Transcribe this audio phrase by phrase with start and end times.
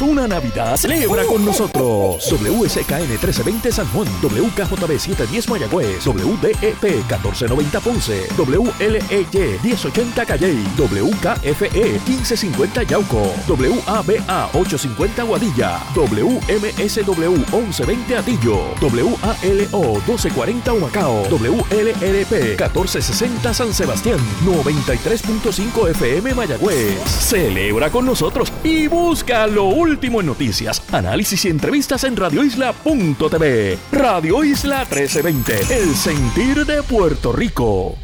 [0.00, 0.76] una Navidad.
[0.76, 2.24] Celebra con nosotros.
[2.30, 12.82] WSKN 1320 San Juan, WKJB 710 Mayagüez, WDEP 1490 Ponce, WLEY 1080 Calley, WKFE 1550
[12.84, 25.90] Yauco, WABA 850 Guadilla, WMSW 1120 Atillo, WALO 1240 Humacao, WLRP 1460 San Sebastián, 93.5
[25.90, 27.02] FM Mayagüez.
[27.04, 33.78] Celebra con nosotros y busca lo último en noticias, análisis y entrevistas en radioisla.tv.
[33.90, 37.96] Radio Isla 1320, el sentir de Puerto Rico.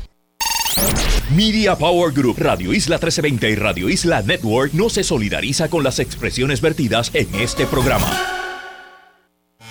[1.34, 5.98] Media Power Group, Radio Isla 1320 y Radio Isla Network no se solidariza con las
[5.98, 8.37] expresiones vertidas en este programa.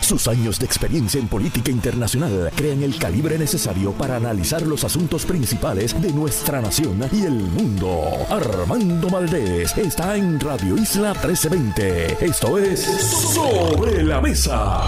[0.07, 5.25] Sus años de experiencia en política internacional crean el calibre necesario para analizar los asuntos
[5.25, 8.07] principales de nuestra nación y el mundo.
[8.29, 12.25] Armando Valdés está en Radio Isla 1320.
[12.25, 12.85] Esto es
[13.33, 14.83] Sobre la Mesa.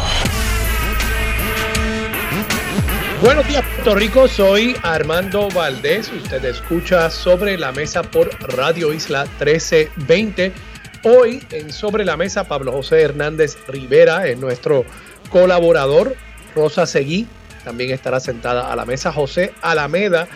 [3.22, 4.28] Buenos días, Puerto Rico.
[4.30, 6.10] Soy Armando Valdés.
[6.14, 10.54] Usted escucha Sobre la Mesa por Radio Isla 1320.
[11.04, 14.86] Hoy en Sobre la Mesa, Pablo José Hernández Rivera es nuestro
[15.30, 16.16] colaborador.
[16.56, 17.28] Rosa Seguí
[17.64, 19.12] también estará sentada a la mesa.
[19.12, 20.28] José Alameda,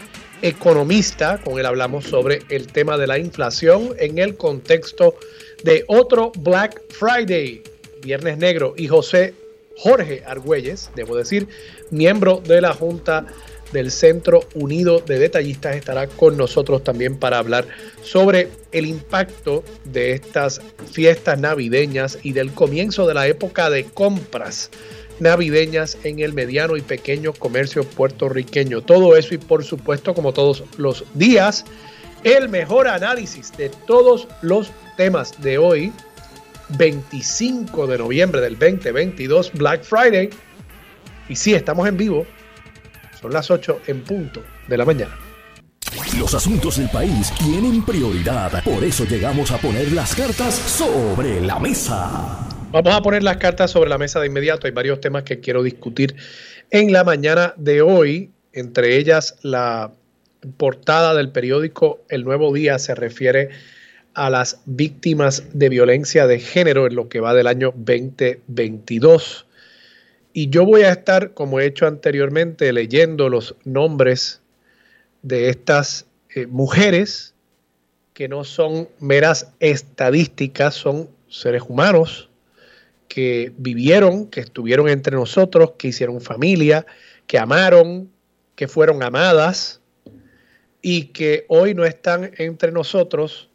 [0.41, 5.15] economista, con él hablamos sobre el tema de la inflación en el contexto
[5.63, 7.63] de otro Black Friday,
[8.03, 8.73] Viernes Negro.
[8.77, 9.33] Y José
[9.77, 11.47] Jorge Argüelles, debo decir,
[11.89, 13.25] miembro de la Junta
[13.73, 17.67] del Centro Unido de Detallistas, estará con nosotros también para hablar
[18.03, 24.69] sobre el impacto de estas fiestas navideñas y del comienzo de la época de compras
[25.19, 28.81] navideñas en el mediano y pequeño comercio puertorriqueño.
[28.81, 31.65] Todo eso y por supuesto, como todos los días,
[32.23, 35.91] el mejor análisis de todos los temas de hoy,
[36.77, 40.29] 25 de noviembre del 2022, Black Friday.
[41.29, 42.25] Y sí, estamos en vivo.
[43.23, 45.17] Son las 8 en punto de la mañana.
[46.19, 48.61] Los asuntos del país tienen prioridad.
[48.65, 52.45] Por eso llegamos a poner las cartas sobre la mesa.
[52.73, 54.67] Vamos a poner las cartas sobre la mesa de inmediato.
[54.67, 56.17] Hay varios temas que quiero discutir
[56.69, 58.29] en la mañana de hoy.
[58.51, 59.93] Entre ellas, la
[60.57, 63.51] portada del periódico El Nuevo Día se refiere
[64.15, 69.45] a las víctimas de violencia de género en lo que va del año 2022.
[70.33, 74.41] Y yo voy a estar, como he hecho anteriormente, leyendo los nombres
[75.21, 77.35] de estas eh, mujeres
[78.13, 82.29] que no son meras estadísticas, son seres humanos
[83.07, 86.85] que vivieron, que estuvieron entre nosotros, que hicieron familia,
[87.27, 88.11] que amaron,
[88.55, 89.81] que fueron amadas
[90.81, 93.49] y que hoy no están entre nosotros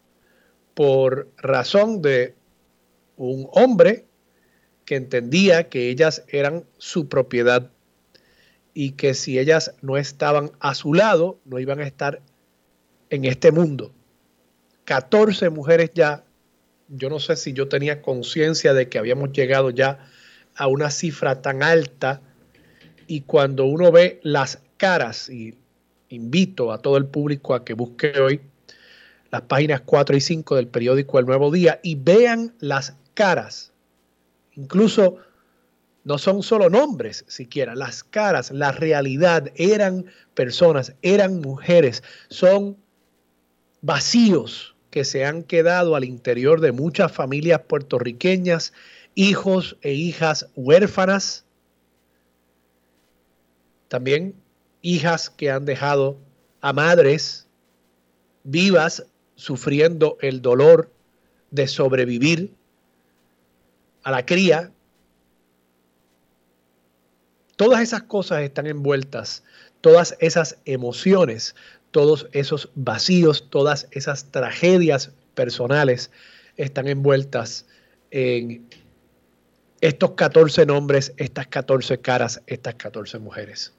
[0.75, 2.34] por razón de
[3.17, 4.08] un hombre
[4.88, 7.71] que entendía que ellas eran su propiedad
[8.72, 12.22] y que si ellas no estaban a su lado, no iban a estar
[13.10, 13.93] en este mundo.
[14.87, 16.25] 14 mujeres ya,
[16.88, 20.09] yo no sé si yo tenía conciencia de que habíamos llegado ya
[20.56, 22.22] a una cifra tan alta
[23.06, 25.55] y cuando uno ve las caras, y
[26.09, 28.41] invito a todo el público a que busque hoy
[29.31, 33.75] las páginas 4 y 5 del periódico El Nuevo Día y vean las caras.
[34.59, 35.19] Incluso
[36.03, 42.77] no son solo nombres siquiera, las caras, la realidad, eran personas, eran mujeres, son
[43.83, 48.73] vacíos que se han quedado al interior de muchas familias puertorriqueñas,
[49.15, 51.45] hijos e hijas huérfanas,
[53.87, 54.35] también
[54.83, 56.19] hijas que han dejado
[56.61, 57.47] a madres
[58.43, 60.91] vivas sufriendo el dolor
[61.53, 62.58] de sobrevivir
[64.09, 64.73] a la cría.
[67.57, 69.45] Todas esas cosas están envueltas,
[69.83, 71.55] todas esas emociones,
[71.91, 76.11] todos esos vacíos, todas esas tragedias personales
[76.57, 77.67] están envueltas
[78.11, 78.67] en
[79.82, 83.75] estos 14 nombres, estas 14 caras, estas 14 mujeres.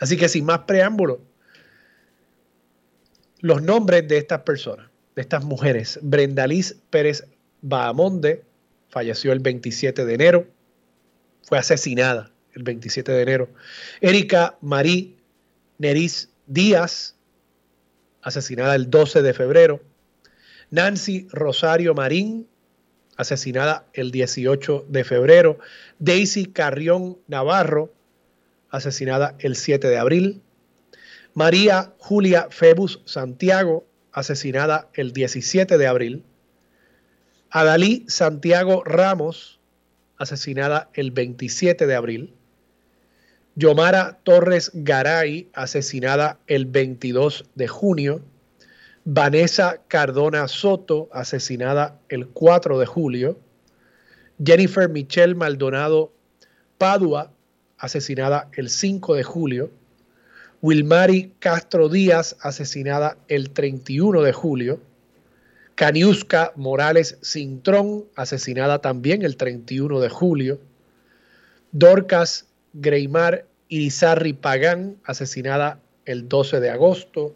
[0.00, 1.22] Así que sin más preámbulo,
[3.40, 5.98] los nombres de estas personas, de estas mujeres.
[6.02, 7.26] Brenda Liz Pérez
[7.62, 8.44] Bahamonde
[8.98, 10.48] falleció el 27 de enero,
[11.44, 13.48] fue asesinada el 27 de enero.
[14.00, 15.18] Erika Marí
[15.78, 17.14] Neris Díaz,
[18.22, 19.80] asesinada el 12 de febrero.
[20.70, 22.48] Nancy Rosario Marín,
[23.16, 25.60] asesinada el 18 de febrero.
[26.00, 27.94] Daisy Carrión Navarro,
[28.68, 30.42] asesinada el 7 de abril.
[31.34, 36.24] María Julia Febus Santiago, asesinada el 17 de abril.
[37.50, 39.58] Adalí Santiago Ramos,
[40.18, 42.34] asesinada el 27 de abril.
[43.54, 48.20] Yomara Torres Garay, asesinada el 22 de junio.
[49.04, 53.38] Vanessa Cardona Soto, asesinada el 4 de julio.
[54.44, 56.12] Jennifer Michelle Maldonado
[56.76, 57.32] Padua,
[57.78, 59.70] asesinada el 5 de julio.
[60.60, 64.80] Wilmari Castro Díaz, asesinada el 31 de julio.
[65.78, 70.58] Caniusca Morales Cintrón, asesinada también el 31 de julio.
[71.70, 77.32] Dorcas Greymar Irizarri Pagán, asesinada el 12 de agosto.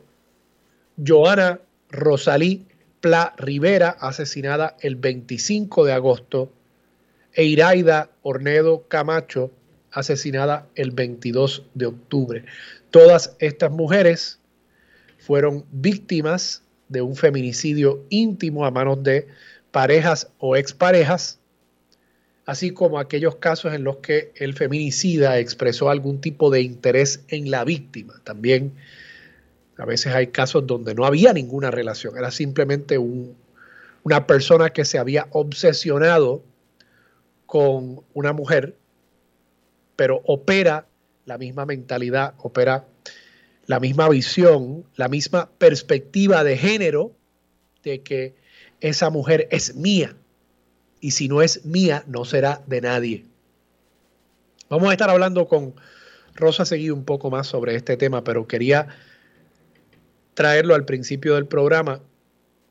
[1.07, 2.67] Joana Rosalí
[3.01, 6.51] Pla Rivera, asesinada el 25 de agosto.
[7.35, 9.53] E Iraida Ornedo Camacho,
[9.93, 12.45] asesinada el 22 de octubre.
[12.91, 14.41] Todas estas mujeres
[15.21, 19.27] fueron víctimas de un feminicidio íntimo a manos de
[19.71, 21.41] parejas o exparejas,
[22.45, 27.51] así como aquellos casos en los que el feminicida expresó algún tipo de interés en
[27.51, 28.21] la víctima.
[28.25, 28.75] También
[29.79, 34.99] a veces hay casos donde no había ninguna relación, era simplemente una persona que se
[34.99, 36.45] había obsesionado
[37.47, 38.77] con una mujer,
[39.97, 40.87] pero opera
[41.25, 42.87] la misma mentalidad, opera
[43.73, 47.17] la misma visión, la misma perspectiva de género
[47.83, 48.35] de que
[48.83, 50.15] esa mujer es mía.
[51.01, 53.25] Y si no es mía, no será de nadie.
[54.69, 55.75] Vamos a estar hablando con
[56.35, 58.89] Rosa Seguido un poco más sobre este tema, pero quería
[60.35, 62.03] traerlo al principio del programa.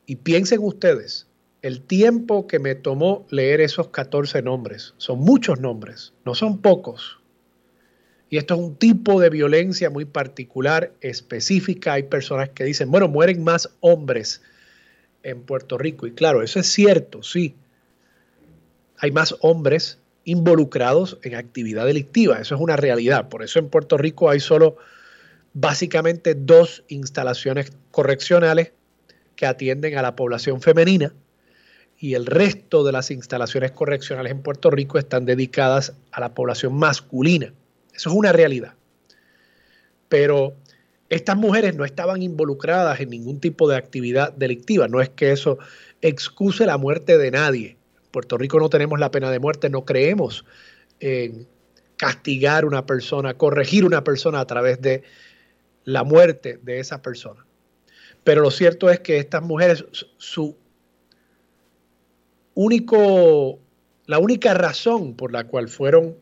[0.05, 1.25] Y piensen ustedes,
[1.63, 7.20] el tiempo que me tomó leer esos 14 nombres, son muchos nombres, no son pocos.
[8.31, 11.93] Y esto es un tipo de violencia muy particular, específica.
[11.93, 14.41] Hay personas que dicen, bueno, mueren más hombres
[15.21, 16.07] en Puerto Rico.
[16.07, 17.55] Y claro, eso es cierto, sí.
[18.99, 22.39] Hay más hombres involucrados en actividad delictiva.
[22.39, 23.27] Eso es una realidad.
[23.27, 24.77] Por eso en Puerto Rico hay solo
[25.53, 28.71] básicamente dos instalaciones correccionales
[29.35, 31.13] que atienden a la población femenina
[31.99, 36.75] y el resto de las instalaciones correccionales en Puerto Rico están dedicadas a la población
[36.75, 37.53] masculina.
[37.93, 38.75] Eso es una realidad.
[40.09, 40.55] Pero
[41.09, 44.87] estas mujeres no estaban involucradas en ningún tipo de actividad delictiva.
[44.87, 45.57] No es que eso
[46.01, 47.77] excuse la muerte de nadie.
[48.03, 50.45] En Puerto Rico no tenemos la pena de muerte, no creemos
[50.99, 51.47] en
[51.97, 55.03] castigar una persona, corregir una persona a través de
[55.83, 57.45] la muerte de esa persona.
[58.23, 59.85] Pero lo cierto es que estas mujeres,
[60.17, 60.55] su
[62.53, 63.59] único,
[64.05, 66.15] la única razón por la cual fueron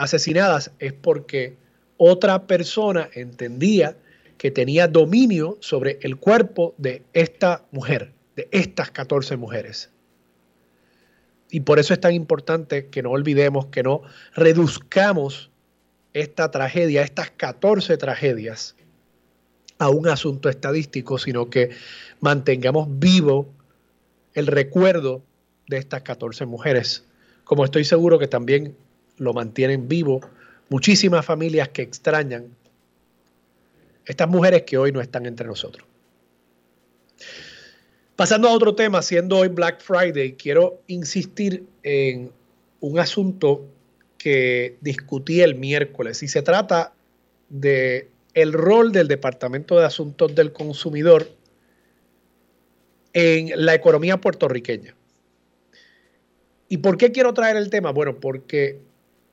[0.00, 1.58] asesinadas es porque
[1.98, 3.96] otra persona entendía
[4.38, 9.90] que tenía dominio sobre el cuerpo de esta mujer, de estas 14 mujeres.
[11.50, 14.00] Y por eso es tan importante que no olvidemos, que no
[14.34, 15.50] reduzcamos
[16.14, 18.76] esta tragedia, estas 14 tragedias,
[19.78, 21.70] a un asunto estadístico, sino que
[22.20, 23.52] mantengamos vivo
[24.32, 25.22] el recuerdo
[25.68, 27.04] de estas 14 mujeres,
[27.44, 28.76] como estoy seguro que también
[29.20, 30.20] lo mantienen vivo,
[30.70, 32.56] muchísimas familias que extrañan
[34.06, 35.86] estas mujeres que hoy no están entre nosotros.
[38.16, 42.32] Pasando a otro tema, siendo hoy Black Friday, quiero insistir en
[42.80, 43.66] un asunto
[44.18, 46.92] que discutí el miércoles y se trata
[47.48, 51.30] de el rol del Departamento de Asuntos del Consumidor
[53.12, 54.94] en la economía puertorriqueña.
[56.68, 57.90] ¿Y por qué quiero traer el tema?
[57.90, 58.80] Bueno, porque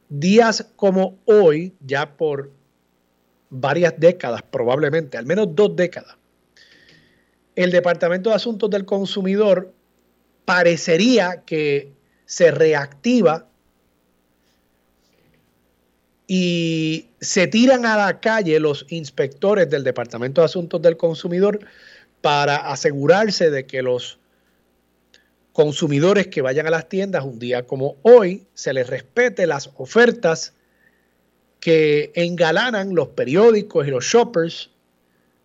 [0.10, 2.52] días como hoy, ya por
[3.50, 6.16] varias décadas probablemente, al menos dos décadas,
[7.56, 9.74] el Departamento de Asuntos del Consumidor
[10.46, 11.92] parecería que
[12.26, 13.48] se reactiva
[16.28, 21.60] y se tiran a la calle los inspectores del Departamento de Asuntos del Consumidor
[22.22, 24.20] para asegurarse de que los
[25.58, 30.54] consumidores que vayan a las tiendas un día como hoy se les respete las ofertas
[31.60, 34.70] que engalanan los periódicos y los shoppers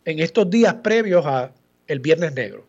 [0.04, 1.52] en estos días previos a
[1.86, 2.66] el Viernes Negro.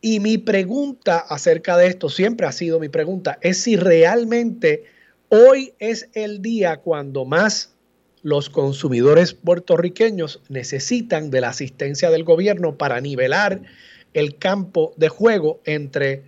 [0.00, 4.84] Y mi pregunta acerca de esto, siempre ha sido mi pregunta, es si realmente
[5.28, 7.74] hoy es el día cuando más
[8.22, 13.60] los consumidores puertorriqueños necesitan de la asistencia del gobierno para nivelar
[14.14, 16.22] el campo de juego entre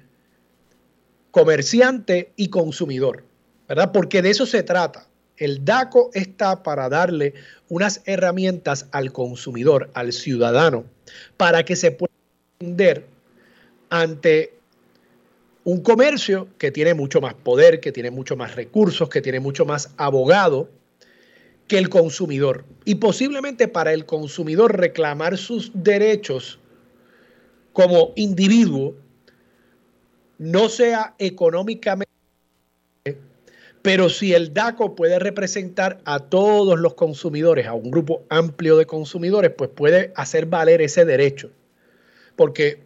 [1.30, 3.24] comerciante y consumidor,
[3.68, 3.92] ¿verdad?
[3.92, 5.08] Porque de eso se trata.
[5.36, 7.34] El DACO está para darle
[7.68, 10.84] unas herramientas al consumidor, al ciudadano,
[11.36, 12.12] para que se pueda
[12.60, 13.04] entender
[13.90, 14.54] ante
[15.64, 19.64] un comercio que tiene mucho más poder, que tiene mucho más recursos, que tiene mucho
[19.64, 20.68] más abogado
[21.66, 22.64] que el consumidor.
[22.84, 26.60] Y posiblemente para el consumidor reclamar sus derechos
[27.74, 28.94] como individuo
[30.38, 32.10] no sea económicamente,
[33.82, 38.86] pero si el DACO puede representar a todos los consumidores, a un grupo amplio de
[38.86, 41.50] consumidores, pues puede hacer valer ese derecho.
[42.36, 42.84] Porque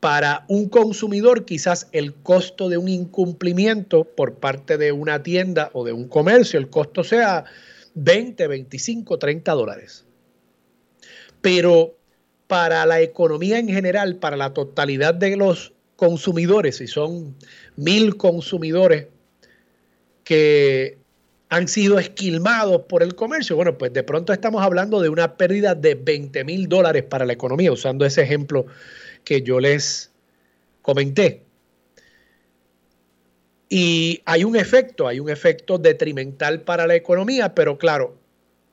[0.00, 5.84] para un consumidor quizás el costo de un incumplimiento por parte de una tienda o
[5.84, 7.44] de un comercio, el costo sea
[7.94, 10.04] 20, 25, 30 dólares.
[11.40, 11.99] Pero
[12.50, 17.36] para la economía en general, para la totalidad de los consumidores, si son
[17.76, 19.06] mil consumidores
[20.24, 20.98] que
[21.48, 25.76] han sido esquilmados por el comercio, bueno, pues de pronto estamos hablando de una pérdida
[25.76, 28.66] de 20 mil dólares para la economía, usando ese ejemplo
[29.22, 30.10] que yo les
[30.82, 31.44] comenté.
[33.68, 38.18] Y hay un efecto, hay un efecto detrimental para la economía, pero claro,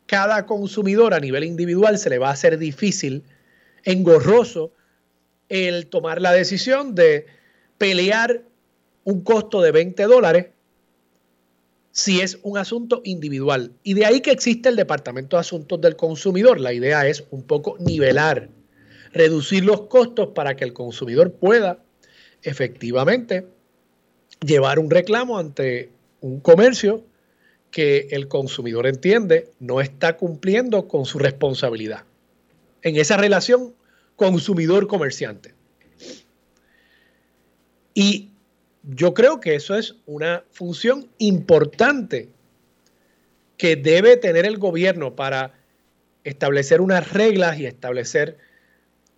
[0.08, 3.24] cada consumidor a nivel individual se le va a hacer difícil,
[3.88, 4.74] engorroso,
[5.48, 7.26] el tomar la decisión de
[7.78, 8.44] pelear
[9.06, 10.48] un costo de 20 dólares
[11.92, 13.72] si es un asunto individual.
[13.84, 16.60] Y de ahí que existe el Departamento de Asuntos del Consumidor.
[16.60, 18.50] La idea es un poco nivelar
[19.14, 21.80] reducir los costos para que el consumidor pueda
[22.44, 23.48] efectivamente
[24.46, 27.06] llevar un reclamo ante un comercio
[27.72, 32.04] que el consumidor entiende no está cumpliendo con su responsabilidad
[32.82, 33.74] en esa relación
[34.18, 35.54] consumidor-comerciante.
[37.94, 38.30] Y
[38.84, 42.30] yo creo que eso es una función importante
[43.58, 45.54] que debe tener el gobierno para
[46.24, 48.38] establecer unas reglas y establecer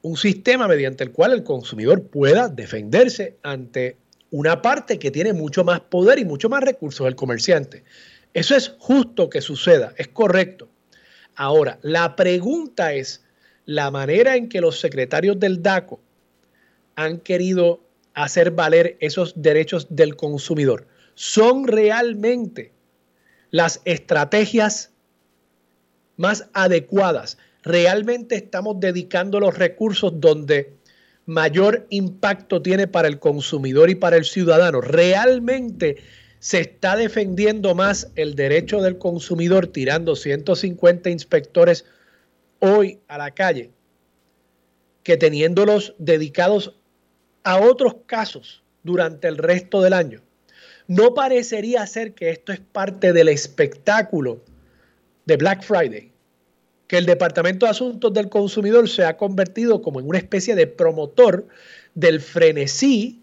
[0.02, 3.98] un sistema mediante el cual el consumidor pueda defenderse ante
[4.32, 7.84] una parte que tiene mucho más poder y mucho más recursos, el comerciante.
[8.34, 10.70] Eso es justo que suceda, es correcto.
[11.36, 13.24] Ahora, la pregunta es
[13.70, 16.00] la manera en que los secretarios del DACO
[16.96, 17.82] han querido
[18.16, 20.88] hacer valer esos derechos del consumidor.
[21.14, 22.72] ¿Son realmente
[23.52, 24.90] las estrategias
[26.18, 30.74] más adecuadas realmente estamos dedicando los recursos donde
[31.28, 34.82] mayor impacto tiene para el consumidor y para el ciudadano.
[34.82, 35.98] Realmente
[36.40, 41.86] se está defendiendo más el derecho del consumidor tirando 150 inspectores
[42.60, 43.72] hoy a la calle
[45.04, 46.76] que teniéndolos dedicados
[47.44, 50.22] a otros casos durante el resto del año.
[50.88, 54.44] No parecería ser que esto es parte del espectáculo
[55.26, 56.12] de Black Friday
[56.90, 60.66] que el Departamento de Asuntos del Consumidor se ha convertido como en una especie de
[60.66, 61.48] promotor
[61.94, 63.22] del frenesí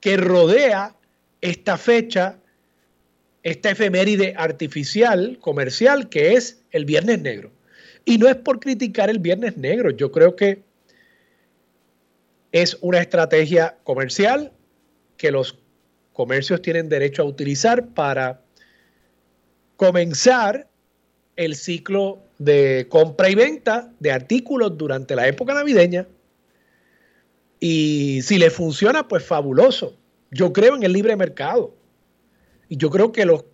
[0.00, 0.96] que rodea
[1.40, 2.40] esta fecha,
[3.44, 7.52] esta efeméride artificial, comercial, que es el Viernes Negro.
[8.10, 10.64] Y no es por criticar el Viernes Negro, yo creo que
[12.50, 14.52] es una estrategia comercial
[15.16, 15.60] que los
[16.12, 18.42] comercios tienen derecho a utilizar para
[19.76, 20.68] comenzar
[21.36, 26.08] el ciclo de compra y venta de artículos durante la época navideña.
[27.60, 29.96] Y si le funciona, pues fabuloso.
[30.32, 31.76] Yo creo en el libre mercado.
[32.68, 33.44] Y yo creo que los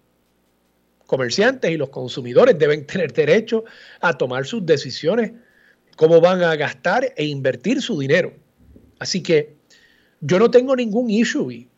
[1.07, 3.65] comerciantes y los consumidores deben tener derecho
[4.01, 5.33] a tomar sus decisiones,
[5.97, 8.33] cómo van a gastar e invertir su dinero.
[8.99, 9.55] Así que
[10.21, 11.69] yo no tengo ningún issue.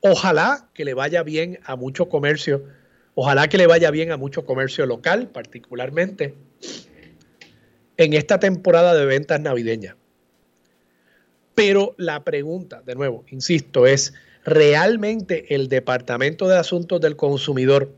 [0.00, 2.64] Ojalá que le vaya bien a mucho comercio
[3.14, 6.34] Ojalá que le vaya bien a mucho comercio local, particularmente
[7.96, 9.96] en esta temporada de ventas navideñas.
[11.54, 17.94] Pero la pregunta, de nuevo, insisto, es, ¿realmente el Departamento de Asuntos del Consumidor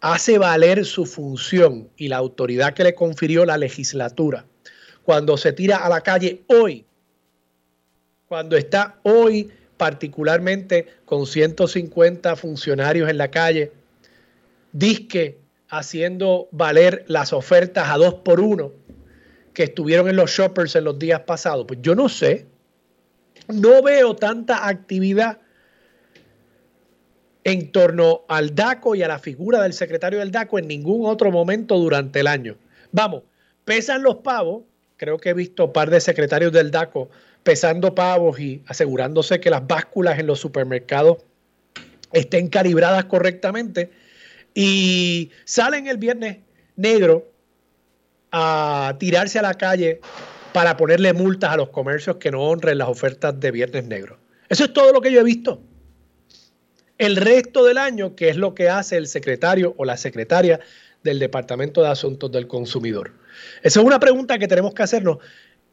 [0.00, 4.44] hace valer su función y la autoridad que le confirió la legislatura
[5.04, 6.84] cuando se tira a la calle hoy?
[8.28, 13.72] Cuando está hoy particularmente con 150 funcionarios en la calle
[14.72, 15.38] disque
[15.68, 18.72] haciendo valer las ofertas a dos por uno
[19.54, 21.64] que estuvieron en los shoppers en los días pasados.
[21.66, 22.46] Pues yo no sé,
[23.48, 25.38] no veo tanta actividad
[27.44, 31.30] en torno al DACO y a la figura del secretario del DACO en ningún otro
[31.30, 32.56] momento durante el año.
[32.92, 33.22] Vamos,
[33.64, 34.64] pesan los pavos,
[34.96, 37.08] creo que he visto un par de secretarios del DACO
[37.42, 41.18] pesando pavos y asegurándose que las básculas en los supermercados
[42.12, 43.90] estén calibradas correctamente
[44.54, 46.38] y salen el viernes
[46.76, 47.30] negro
[48.32, 50.00] a tirarse a la calle
[50.52, 54.18] para ponerle multas a los comercios que no honren las ofertas de Viernes Negro.
[54.48, 55.60] Eso es todo lo que yo he visto.
[56.98, 60.58] El resto del año, ¿qué es lo que hace el secretario o la secretaria
[61.04, 63.12] del Departamento de Asuntos del Consumidor?
[63.62, 65.18] Esa es una pregunta que tenemos que hacernos.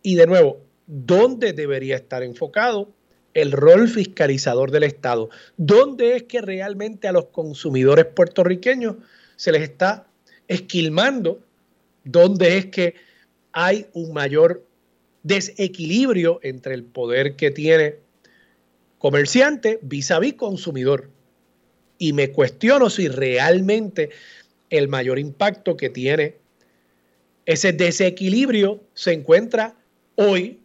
[0.03, 2.91] Y de nuevo, ¿dónde debería estar enfocado
[3.33, 5.31] el rol fiscalizador del Estado?
[5.57, 8.97] ¿Dónde es que realmente a los consumidores puertorriqueños
[9.35, 10.05] se les está
[10.47, 11.39] esquilmando?
[12.03, 12.93] ¿Dónde es que
[13.51, 14.63] hay un mayor
[15.23, 17.95] desequilibrio entre el poder que tiene
[18.99, 21.14] comerciante vis a vis consumidor?
[21.97, 24.09] Y me cuestiono si realmente
[24.69, 26.35] el mayor impacto que tiene
[27.45, 29.75] ese desequilibrio se encuentra
[30.15, 30.59] hoy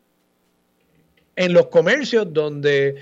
[1.36, 2.96] en los comercios donde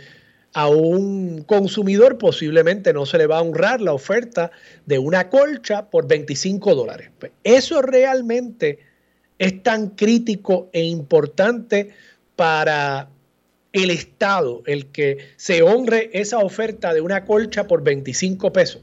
[0.55, 4.51] a un consumidor posiblemente no se le va a honrar la oferta
[4.87, 7.11] de una colcha por 25 dólares.
[7.19, 8.79] Pues eso realmente
[9.39, 11.91] es tan crítico e importante
[12.35, 13.09] para
[13.73, 18.83] el Estado, el que se honre esa oferta de una colcha por 25 pesos,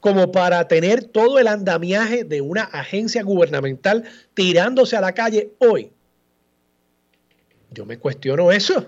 [0.00, 5.90] como para tener todo el andamiaje de una agencia gubernamental tirándose a la calle hoy.
[7.70, 8.86] Yo me cuestiono eso.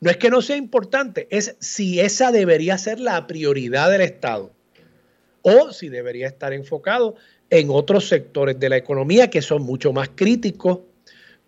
[0.00, 4.50] No es que no sea importante, es si esa debería ser la prioridad del Estado
[5.42, 7.16] o si debería estar enfocado
[7.50, 10.80] en otros sectores de la economía que son mucho más críticos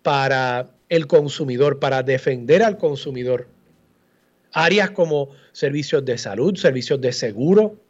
[0.03, 3.47] para el consumidor, para defender al consumidor.
[4.51, 7.81] Áreas como servicios de salud, servicios de seguro,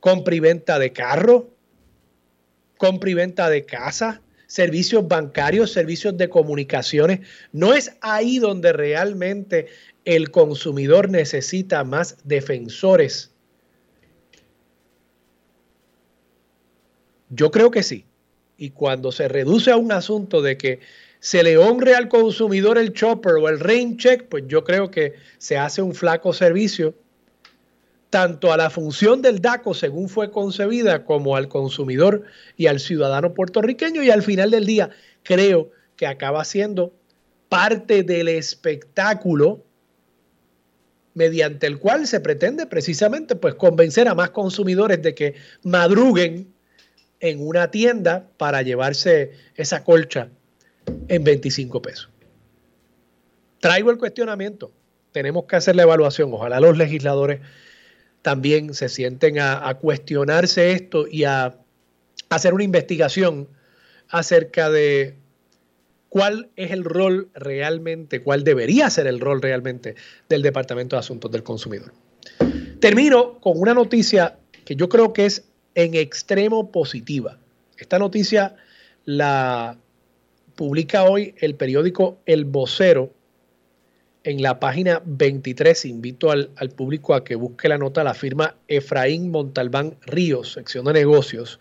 [0.00, 1.50] compra y venta de carro,
[2.78, 7.20] compra y venta de casa, servicios bancarios, servicios de comunicaciones.
[7.52, 9.66] No es ahí donde realmente
[10.06, 13.30] el consumidor necesita más defensores.
[17.28, 18.06] Yo creo que sí.
[18.56, 20.80] Y cuando se reduce a un asunto de que
[21.20, 25.14] se le honre al consumidor el chopper o el rain check, pues yo creo que
[25.38, 26.94] se hace un flaco servicio
[28.08, 32.24] tanto a la función del DACO según fue concebida como al consumidor
[32.56, 34.02] y al ciudadano puertorriqueño.
[34.02, 34.90] Y al final del día
[35.22, 36.92] creo que acaba siendo
[37.50, 39.62] parte del espectáculo
[41.12, 46.52] mediante el cual se pretende precisamente pues convencer a más consumidores de que madruguen
[47.20, 50.30] en una tienda para llevarse esa colcha
[51.08, 52.08] en 25 pesos.
[53.60, 54.72] Traigo el cuestionamiento.
[55.12, 56.32] Tenemos que hacer la evaluación.
[56.32, 57.40] Ojalá los legisladores
[58.22, 61.56] también se sienten a, cuestionarse esto y a,
[62.28, 63.48] hacer una investigación
[64.08, 65.16] acerca de
[66.08, 69.94] cuál es el rol realmente, cuál debería ser el rol realmente
[70.28, 71.92] del Departamento de Asuntos del Consumidor.
[72.80, 77.38] Termino con una noticia que yo creo que es en extremo positiva.
[77.76, 78.56] Esta noticia
[79.04, 79.76] la
[80.60, 83.14] publica hoy el periódico El Vocero
[84.24, 85.86] en la página 23.
[85.86, 90.92] Invito al, público a que busque la nota, la firma Efraín Montalbán Ríos, sección de
[90.92, 91.58] negocios.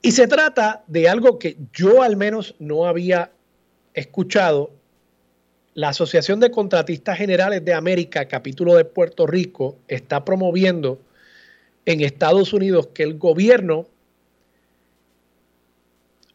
[0.00, 3.30] Y se trata de algo que yo al menos no había
[3.92, 4.70] escuchado.
[5.74, 10.98] La Asociación de Contratistas Generales de América, capítulo de Puerto Rico, está promoviendo
[11.84, 13.86] en Estados Unidos que el gobierno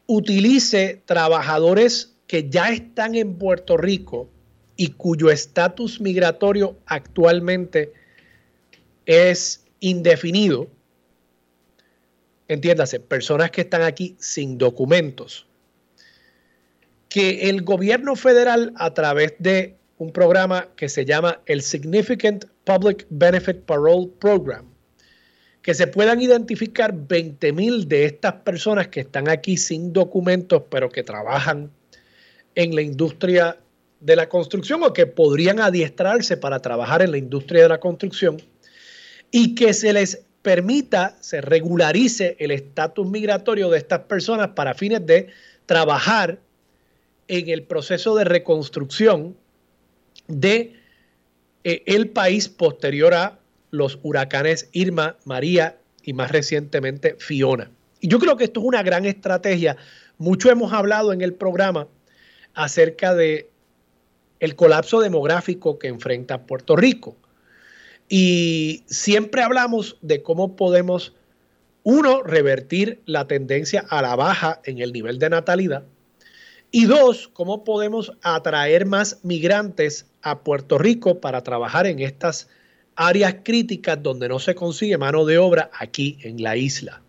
[0.06, 4.28] utilice trabajadores que ya están en Puerto Rico
[4.76, 7.92] y cuyo estatus migratorio actualmente
[9.06, 10.68] es indefinido,
[12.48, 15.46] entiéndase, personas que están aquí sin documentos,
[17.08, 23.06] que el gobierno federal a través de un programa que se llama el Significant Public
[23.10, 24.71] Benefit Parole Program,
[25.62, 30.90] que se puedan identificar 20 mil de estas personas que están aquí sin documentos, pero
[30.90, 31.70] que trabajan
[32.54, 33.56] en la industria
[34.00, 38.42] de la construcción o que podrían adiestrarse para trabajar en la industria de la construcción
[39.30, 45.06] y que se les permita, se regularice el estatus migratorio de estas personas para fines
[45.06, 45.28] de
[45.66, 46.40] trabajar
[47.28, 49.36] en el proceso de reconstrucción
[50.26, 50.74] de
[51.62, 53.38] eh, el país posterior a
[53.72, 57.70] los huracanes Irma, María y más recientemente Fiona.
[58.00, 59.76] Y yo creo que esto es una gran estrategia.
[60.18, 61.88] Mucho hemos hablado en el programa
[62.54, 63.48] acerca de
[64.38, 67.16] el colapso demográfico que enfrenta Puerto Rico.
[68.08, 71.14] Y siempre hablamos de cómo podemos,
[71.82, 75.84] uno, revertir la tendencia a la baja en el nivel de natalidad.
[76.70, 82.48] Y dos, cómo podemos atraer más migrantes a Puerto Rico para trabajar en estas
[82.96, 87.02] áreas críticas donde no se consigue mano de obra aquí en la isla.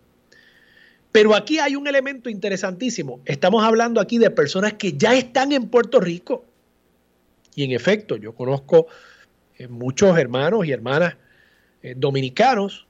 [1.12, 3.20] Pero aquí hay un elemento interesantísimo.
[3.24, 6.44] Estamos hablando aquí de personas que ya están en Puerto Rico.
[7.54, 8.88] Y en efecto, yo conozco
[9.56, 11.16] eh, muchos hermanos y hermanas
[11.82, 12.86] eh, dominicanos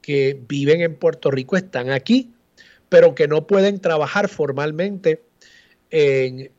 [0.00, 2.30] que viven en Puerto Rico, están aquí,
[2.88, 5.20] pero que no pueden trabajar formalmente
[5.90, 6.50] en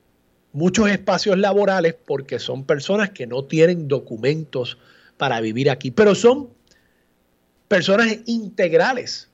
[0.51, 4.77] muchos espacios laborales porque son personas que no tienen documentos
[5.17, 6.49] para vivir aquí, pero son
[7.67, 9.29] personas integrales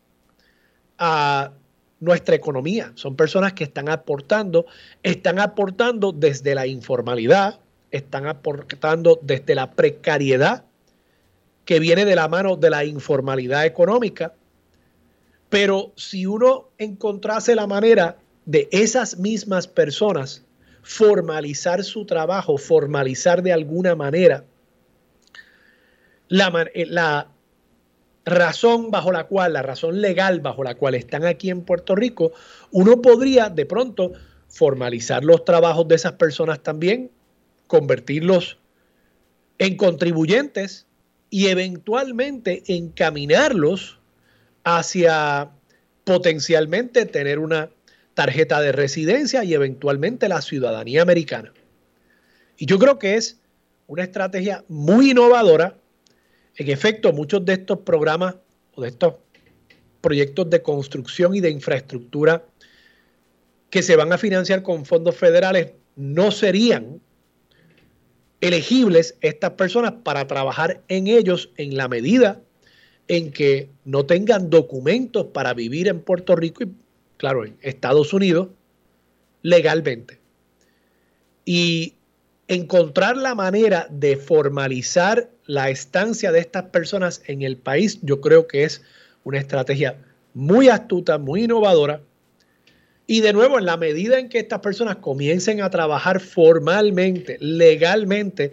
[0.98, 1.52] a
[2.00, 2.92] nuestra economía.
[2.96, 4.66] Son personas que están aportando,
[5.04, 7.60] están aportando desde la informalidad,
[7.92, 10.66] están aportando desde la precariedad
[11.66, 14.34] que viene de la mano de la informalidad económica.
[15.50, 20.44] Pero si uno encontrase la manera de esas mismas personas
[20.82, 24.44] formalizar su trabajo, formalizar de alguna manera
[26.28, 27.28] la, eh, la,
[28.26, 32.32] razón bajo la cual, la razón legal bajo la cual están aquí en Puerto Rico,
[32.72, 34.14] uno podría de pronto
[34.48, 37.12] formalizar los trabajos de esas personas también,
[37.68, 38.60] convertirlos
[39.58, 40.86] en contribuyentes
[41.30, 44.00] y eventualmente encaminarlos
[44.64, 45.50] hacia
[46.04, 47.70] potencialmente tener una
[48.14, 51.52] tarjeta de residencia y eventualmente la ciudadanía americana.
[52.58, 53.40] Y yo creo que es
[53.88, 55.78] una estrategia muy innovadora
[56.56, 58.36] en efecto, muchos de estos programas
[58.76, 59.16] o de estos
[60.02, 62.46] proyectos de construcción y de infraestructura
[63.70, 67.02] que se van a financiar con fondos federales no serían
[68.42, 72.42] elegibles estas personas para trabajar en ellos en la medida
[73.08, 76.72] en que no tengan documentos para vivir en Puerto Rico y,
[77.18, 78.50] claro, en Estados Unidos
[79.42, 80.20] legalmente.
[81.46, 81.96] Y
[82.48, 88.48] encontrar la manera de formalizar la estancia de estas personas en el país, yo creo
[88.48, 88.82] que es
[89.24, 89.98] una estrategia
[90.34, 92.02] muy astuta, muy innovadora.
[93.06, 98.52] Y de nuevo, en la medida en que estas personas comiencen a trabajar formalmente, legalmente,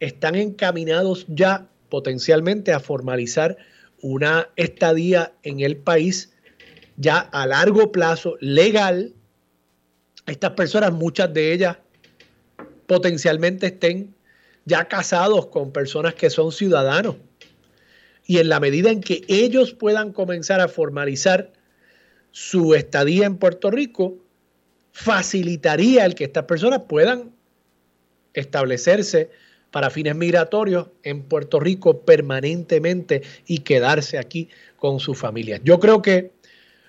[0.00, 3.56] están encaminados ya potencialmente a formalizar
[4.02, 6.32] una estadía en el país
[6.96, 9.14] ya a largo plazo, legal.
[10.26, 11.78] Estas personas, muchas de ellas
[12.86, 14.14] potencialmente estén
[14.68, 17.16] ya casados con personas que son ciudadanos.
[18.26, 21.50] Y en la medida en que ellos puedan comenzar a formalizar
[22.30, 24.18] su estadía en Puerto Rico,
[24.92, 27.32] facilitaría el que estas personas puedan
[28.34, 29.30] establecerse
[29.70, 35.60] para fines migratorios en Puerto Rico permanentemente y quedarse aquí con sus familias.
[35.64, 36.32] Yo creo que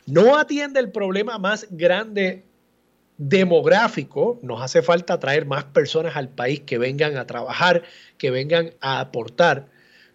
[0.06, 2.44] no atiende el problema más grande
[3.20, 7.84] demográfico, nos hace falta traer más personas al país que vengan a trabajar,
[8.18, 9.68] que vengan a aportar,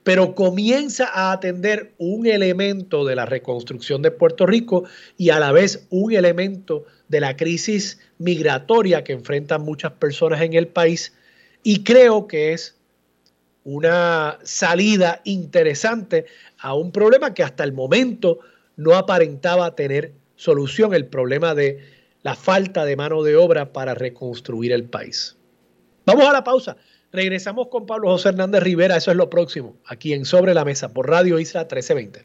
[0.02, 4.84] pero comienza a atender un elemento de la reconstrucción de Puerto Rico
[5.18, 10.54] y a la vez un elemento de la crisis migratoria que enfrentan muchas personas en
[10.54, 11.12] el país.
[11.62, 12.74] Y creo que es
[13.64, 16.24] una salida interesante
[16.58, 18.40] a un problema que hasta el momento
[18.76, 21.93] no aparentaba tener solución, el problema de
[22.24, 25.36] la falta de mano de obra para reconstruir el país.
[26.06, 26.76] Vamos a la pausa.
[27.12, 28.96] Regresamos con Pablo José Hernández Rivera.
[28.96, 32.24] Eso es lo próximo, aquí en Sobre la Mesa por Radio Isla 1320.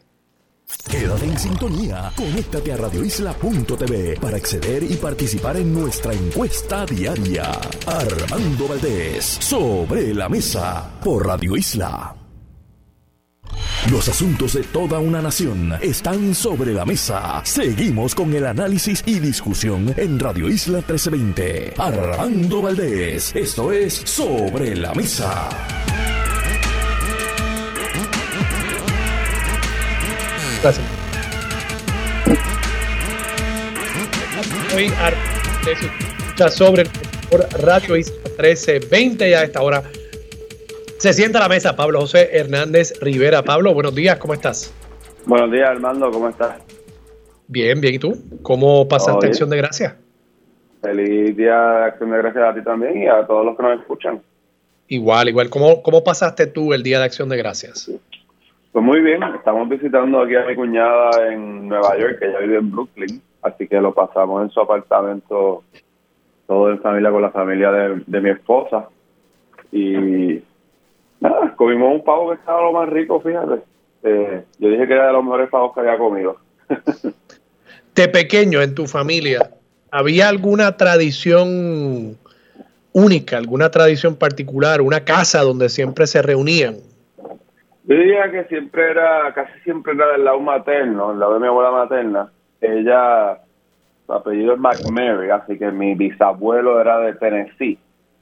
[0.89, 2.11] Quédate en sintonía.
[2.15, 7.51] Conéctate a radioisla.tv para acceder y participar en nuestra encuesta diaria.
[7.85, 12.18] Armando Valdés, Sobre la Mesa por Radio Isla.
[13.91, 17.41] Los asuntos de toda una nación están sobre la mesa.
[17.43, 21.73] Seguimos con el análisis y discusión en Radio Isla 1320.
[21.77, 25.49] Armando Valdés, esto es Sobre la Mesa.
[30.61, 30.85] Gracias.
[34.75, 34.91] Hoy
[36.51, 36.83] sobre
[37.29, 39.83] por Radio Isla 1320 ya a esta hora
[40.99, 43.41] se sienta a la mesa Pablo José Hernández Rivera.
[43.41, 44.73] Pablo, buenos días, ¿cómo estás?
[45.25, 46.61] Buenos días, Armando, ¿cómo estás?
[47.47, 48.15] Bien, bien, ¿y tú?
[48.41, 49.95] ¿Cómo pasaste Acción de Gracias?
[50.81, 53.79] Feliz día de Acción de Gracias a ti también y a todos los que nos
[53.79, 54.21] escuchan.
[54.89, 55.49] Igual, igual.
[55.49, 57.89] ¿Cómo, cómo pasaste tú el día de Acción de Gracias?
[58.73, 62.57] Pues muy bien, estamos visitando aquí a mi cuñada en Nueva York, que ella vive
[62.57, 65.63] en Brooklyn, así que lo pasamos en su apartamento,
[66.45, 68.89] todo en familia con la familia de, de mi esposa.
[69.71, 70.41] Y
[71.19, 73.61] Nada, comimos un pavo que estaba lo más rico, fíjate.
[74.03, 76.37] Eh, yo dije que era de los mejores pavos que había comido.
[77.95, 79.51] de pequeño, en tu familia,
[79.91, 82.17] ¿había alguna tradición
[82.93, 86.77] única, alguna tradición particular, una casa donde siempre se reunían?
[87.83, 91.47] Yo diría que siempre era, casi siempre era del lado materno, del lado de mi
[91.47, 92.31] abuela materna.
[92.61, 93.39] ella,
[94.05, 97.79] su apellido es McMary, así que mi bisabuelo era de Tennessee.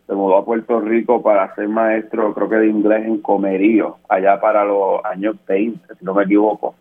[0.07, 4.39] Se mudó a Puerto Rico para ser maestro, creo que de inglés en Comerío, allá
[4.39, 6.75] para los años 20, si no me equivoco.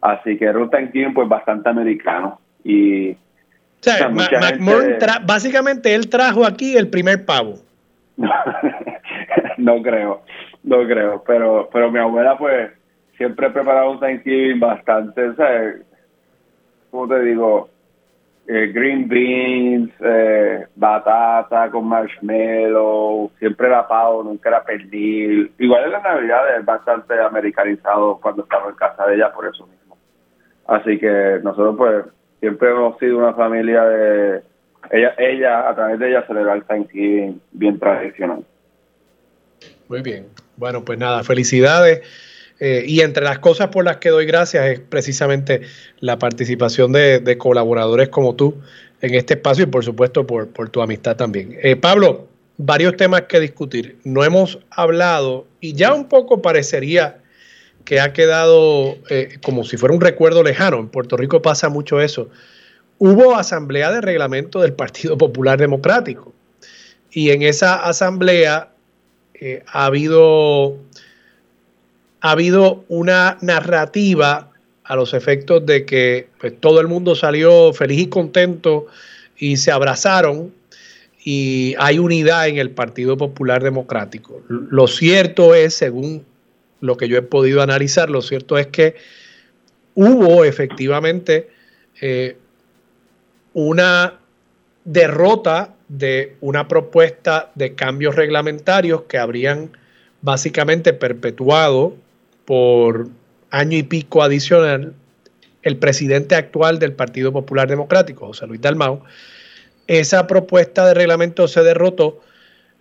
[0.00, 2.38] Así que Ruth Thanksgiving, pues bastante americano.
[2.64, 3.16] Y o
[3.80, 4.10] sea,
[5.26, 7.56] básicamente él trajo aquí el primer pavo.
[9.58, 10.22] no creo,
[10.62, 12.70] no creo, pero pero mi abuela pues
[13.16, 15.82] siempre preparaba un Thanksgiving bastante, ¿sabes?
[16.90, 17.68] ¿Cómo te digo?
[18.46, 25.50] Eh, green beans, eh, batata con marshmallow, siempre era pavo, nunca era pernil.
[25.58, 29.66] Igual en la Navidad es bastante americanizado cuando estamos en casa de ella por eso
[29.66, 29.96] mismo.
[30.66, 32.04] Así que nosotros pues
[32.40, 34.42] siempre hemos sido una familia de...
[34.90, 38.44] Ella, ella a través de ella celebrar el Thanksgiving bien tradicional.
[39.88, 40.26] Muy bien.
[40.58, 42.02] Bueno, pues nada, felicidades.
[42.60, 45.62] Eh, y entre las cosas por las que doy gracias es precisamente
[45.98, 48.54] la participación de, colaboradores como tú
[49.00, 51.58] en este espacio y por supuesto por, tu amistad también.
[51.62, 53.98] Eh, Pablo, varios temas que discutir.
[54.04, 57.18] No hemos hablado y ya un poco parecería
[57.84, 60.78] que ha quedado eh, como si fuera un recuerdo lejano.
[60.78, 62.30] En Puerto Rico pasa mucho eso.
[62.98, 66.32] Hubo asamblea de reglamento del Partido Popular Democrático
[67.10, 68.70] y en esa asamblea
[69.66, 70.78] ha habido
[72.24, 74.50] ha habido una narrativa
[74.82, 78.86] a los efectos de que pues, todo el mundo salió feliz y contento
[79.36, 80.50] y se abrazaron
[81.22, 84.40] y hay unidad en el Partido Popular Democrático.
[84.48, 86.24] Lo cierto es, según
[86.80, 88.94] lo que yo he podido analizar, lo cierto es que
[89.94, 91.50] hubo efectivamente
[92.00, 92.38] eh,
[93.52, 94.14] una
[94.86, 99.76] derrota de una propuesta de cambios reglamentarios que habrían
[100.22, 102.02] básicamente perpetuado
[102.44, 103.08] por
[103.50, 104.94] año y pico adicional
[105.62, 109.02] el presidente actual del Partido Popular Democrático, José Luis Dalmau,
[109.86, 112.20] esa propuesta de reglamento se derrotó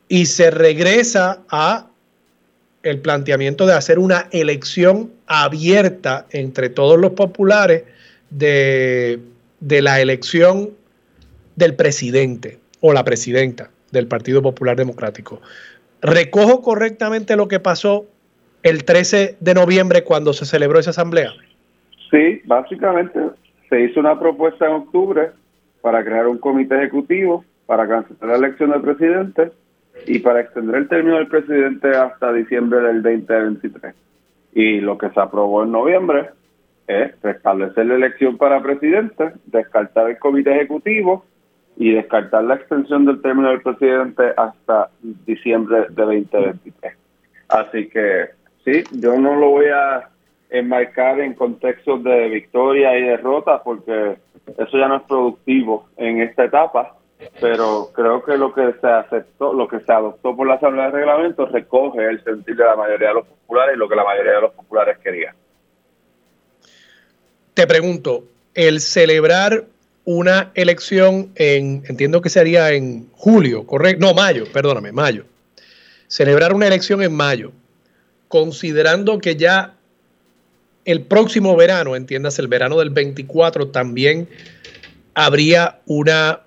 [0.08, 1.88] y se regresa a
[2.84, 7.84] el planteamiento de hacer una elección abierta entre todos los populares
[8.30, 9.20] de,
[9.62, 10.72] de la elección
[11.56, 15.42] del presidente o la presidenta del Partido Popular Democrático.
[16.02, 18.06] ¿Recojo correctamente lo que pasó
[18.64, 21.32] el 13 de noviembre cuando se celebró esa asamblea?
[22.10, 23.20] Sí, básicamente
[23.70, 25.32] se hizo una propuesta en octubre
[25.82, 29.52] para crear un comité ejecutivo para cancelar la elección del presidente
[30.06, 33.96] y para extender el término del presidente hasta diciembre del 2023.
[34.54, 36.30] Y lo que se aprobó en noviembre
[36.88, 41.26] es restablecer la elección para presidente, descartar el comité ejecutivo
[41.78, 46.94] y descartar la extensión del término del presidente hasta diciembre de 2023.
[47.50, 48.30] Así que
[48.66, 50.10] sí, yo no lo voy a
[50.50, 54.18] enmarcar en contextos de victoria y derrota porque
[54.58, 56.96] eso ya no es productivo en esta etapa,
[57.42, 60.92] pero creo que lo que se aceptó, lo que se adoptó por la Asamblea de
[60.92, 64.34] Reglamentos recoge el sentir de la mayoría de los populares y lo que la mayoría
[64.34, 65.34] de los populares quería.
[67.56, 68.24] Te pregunto,
[68.54, 69.66] el celebrar
[70.06, 75.26] una elección en, entiendo que sería en julio, correcto, no, mayo, perdóname, mayo.
[76.08, 77.52] Celebrar una elección en mayo
[78.34, 79.76] considerando que ya
[80.86, 84.28] el próximo verano, entiendas, el verano del 24, también
[85.14, 86.42] habría una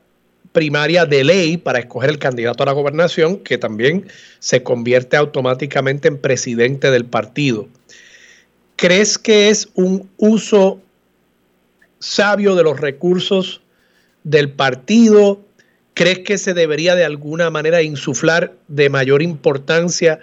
[0.51, 4.09] primaria de ley para escoger el candidato a la gobernación, que también
[4.41, 7.69] se convierte automáticamente en presidente del partido.
[8.75, 10.81] ¿Crees que es un uso
[12.01, 13.61] sabio de los recursos
[14.25, 15.41] del partido?
[15.95, 20.19] ¿Crees que se debería de alguna manera insuflar de mayor importancia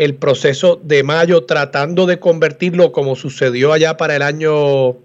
[0.00, 4.96] el proceso de mayo tratando de convertirlo como sucedió allá para el año,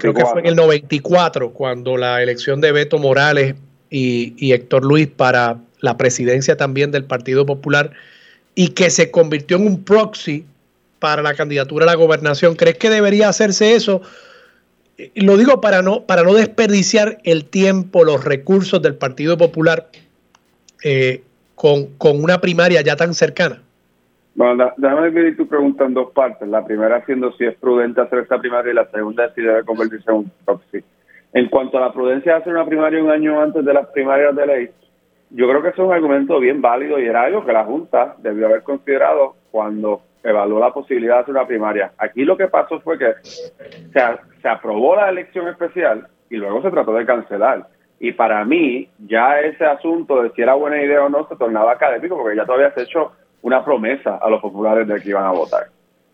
[0.00, 3.54] creo que fue en el 94, cuando la elección de Beto Morales
[3.88, 7.92] y, Héctor Luis para la presidencia también del Partido Popular
[8.56, 10.44] y que se convirtió en un proxy
[10.98, 12.56] para la candidatura a la gobernación.
[12.56, 14.02] ¿Crees que debería hacerse eso?
[15.14, 19.88] Lo digo para no, para no desperdiciar el tiempo, los recursos del Partido Popular
[20.82, 21.22] eh,
[21.54, 21.88] con,
[22.22, 23.62] una primaria ya tan cercana?
[24.34, 26.48] Bueno, déjame dividir tu pregunta en dos partes.
[26.48, 30.10] La primera siendo si es prudente hacer esta primaria y la segunda si debe convertirse
[30.10, 30.82] en un proxy.
[31.34, 34.34] En cuanto a la prudencia de hacer una primaria un año antes de las primarias
[34.34, 34.70] de ley,
[35.30, 38.16] yo creo que eso es un argumento bien válido y era algo que la Junta
[38.18, 41.92] debió haber considerado cuando evaluó la posibilidad de hacer una primaria.
[41.98, 44.00] Aquí lo que pasó fue que se,
[44.42, 47.66] se aprobó la elección especial y luego se trató de cancelar.
[48.02, 51.70] Y para mí, ya ese asunto de si era buena idea o no se tornaba
[51.70, 53.12] académico porque ya todavía se hecho
[53.42, 55.66] una promesa a los populares de que iban a votar.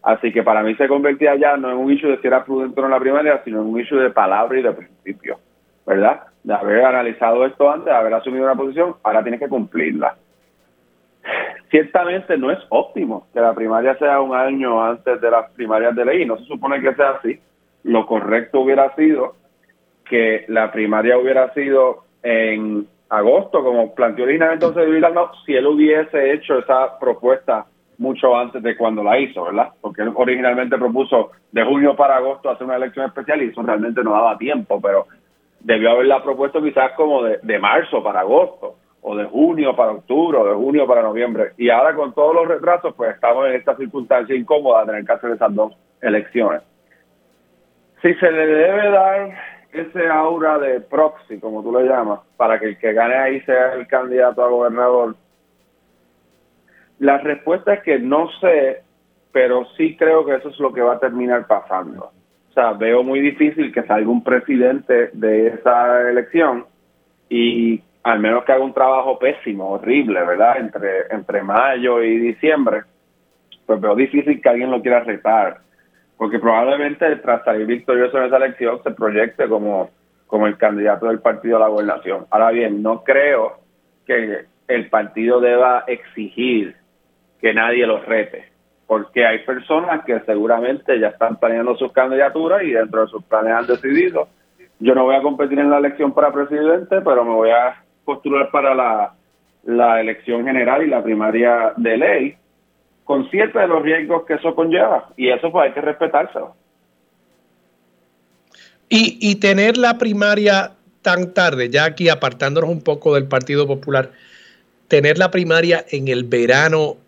[0.03, 2.79] Así que para mí se convertía ya no en un issue de si era prudente
[2.79, 5.38] o no la primaria, sino en un issue de palabra y de principio,
[5.87, 6.24] ¿verdad?
[6.44, 10.14] De haber analizado esto antes, de haber asumido una posición, ahora tienes que cumplirla.
[11.70, 16.05] Ciertamente no es óptimo que la primaria sea un año antes de las primarias de
[16.05, 17.40] ley, no se supone que sea así.
[17.85, 19.37] Lo correcto hubiera sido
[20.09, 26.33] que la primaria hubiera sido en agosto, como planteó originalmente entonces Villalno, si él hubiese
[26.33, 27.66] hecho esa propuesta
[27.99, 29.71] mucho antes de cuando la hizo, ¿verdad?
[29.81, 34.03] Porque él originalmente propuso de junio para agosto hacer una elección especial y eso realmente
[34.05, 35.07] no daba tiempo, pero
[35.61, 40.38] debió haberla propuesto quizás como de, de marzo para agosto, o de junio para octubre,
[40.38, 41.53] o de junio para noviembre.
[41.57, 45.12] Y ahora con todos los retrasos, pues estamos en esta circunstancia incómoda de tener que
[45.12, 46.62] hacer esas dos elecciones.
[48.03, 49.35] Si se le debe dar
[49.72, 53.74] ese aura de proxy, como tú lo llamas, para que el que gane ahí sea
[53.74, 55.16] el candidato a gobernador,
[56.98, 58.83] la respuesta es que no sé,
[59.33, 62.11] pero sí creo que eso es lo que va a terminar pasando.
[62.50, 66.64] O sea, veo muy difícil que salga un presidente de esa elección
[67.28, 70.59] y al menos que haga un trabajo pésimo, horrible, ¿verdad?
[70.59, 72.83] Entre, entre mayo y diciembre,
[73.66, 75.61] pues veo difícil que alguien lo quiera retar,
[76.18, 79.90] porque probablemente tras salir victorioso en esa elección se proyecte como,
[80.26, 82.26] como el candidato del partido a la gobernación.
[82.31, 83.61] Ahora bien, no creo
[84.04, 86.74] que el partido deba exigir
[87.40, 88.50] que nadie los rete,
[88.88, 93.52] porque hay personas que seguramente ya están planeando sus candidaturas y dentro de sus planes
[93.52, 94.28] han decidido,
[94.81, 98.50] yo no voy a competir en la elección para presidente, pero me voy a postular
[98.50, 99.12] para la,
[99.64, 102.37] la elección general y la primaria de ley,
[103.09, 106.55] consciente de los riesgos que eso conlleva, y eso pues hay que respetárselo.
[108.90, 114.12] Y, y tener la primaria tan tarde, ya aquí apartándonos un poco del Partido Popular,
[114.88, 116.99] tener la primaria en el verano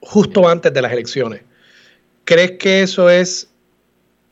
[0.00, 1.42] justo antes de las elecciones.
[2.24, 3.52] ¿Crees que eso es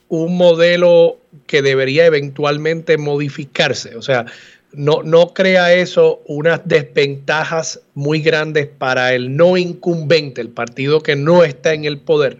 [0.08, 3.94] un modelo que debería eventualmente modificarse?
[3.94, 4.24] O sea,
[4.72, 11.16] no, no crea eso unas desventajas muy grandes para el no incumbente, el partido que
[11.16, 12.38] no está en el poder.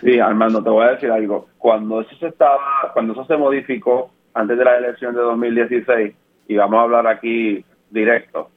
[0.00, 1.48] Sí, Armando, te voy a decir algo.
[1.58, 6.14] Cuando eso se estaba, cuando eso se modificó antes de la elección de 2016,
[6.48, 8.50] y vamos a hablar aquí directo,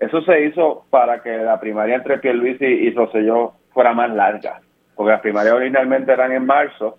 [0.00, 4.60] eso se hizo para que la primaria entre Pierluisi y Rosselló fuera más larga,
[4.94, 6.98] porque las primarias originalmente eran en marzo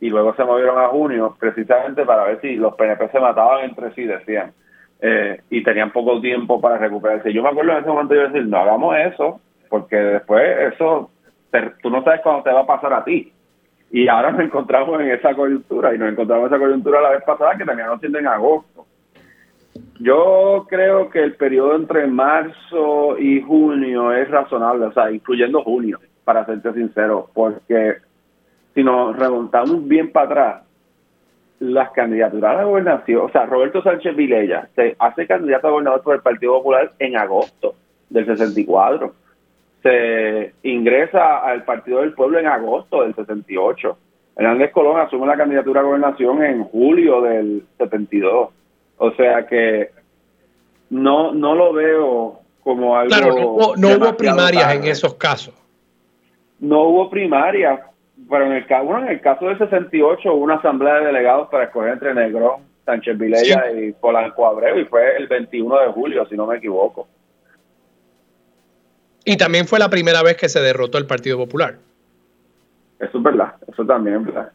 [0.00, 3.92] y luego se movieron a junio precisamente para ver si los PNP se mataban entre
[3.94, 4.52] sí, decían,
[5.00, 7.32] eh, y tenían poco tiempo para recuperarse.
[7.32, 11.10] Yo me acuerdo en ese momento yo decir, no hagamos eso, porque después eso,
[11.82, 13.32] tú no sabes cuándo te va a pasar a ti.
[13.90, 17.22] Y ahora nos encontramos en esa coyuntura, y nos encontramos en esa coyuntura la vez
[17.24, 18.86] pasada que terminaron siendo en agosto.
[20.00, 26.00] Yo creo que el periodo entre marzo y junio es razonable, o sea, incluyendo junio,
[26.24, 27.96] para serte sincero, porque
[28.74, 30.62] si nos remontamos bien para atrás,
[31.60, 36.02] las candidaturas a la gobernación, o sea, Roberto Sánchez Vilella se hace candidato a gobernador
[36.02, 37.74] por el Partido Popular en agosto
[38.10, 39.14] del 64.
[39.82, 43.98] Se ingresa al Partido del Pueblo en agosto del 68.
[44.36, 48.48] Hernández Colón asume la candidatura a gobernación en julio del 72.
[48.98, 49.90] O sea que
[50.90, 53.14] no, no lo veo como algo.
[53.14, 53.34] Claro,
[53.76, 55.54] no, hubo, primarias en esos casos.
[56.58, 57.80] No hubo primarias,
[58.28, 61.64] pero en el, bueno, en el caso del 68 hubo una asamblea de delegados para
[61.64, 66.36] escoger entre Negrón, Sánchez Vilella y Polanco Abreu, y fue el 21 de julio, si
[66.36, 67.08] no me equivoco.
[69.24, 71.76] Y también fue la primera vez que se derrotó el Partido Popular.
[73.00, 74.52] Eso es verdad, eso también, ¿verdad?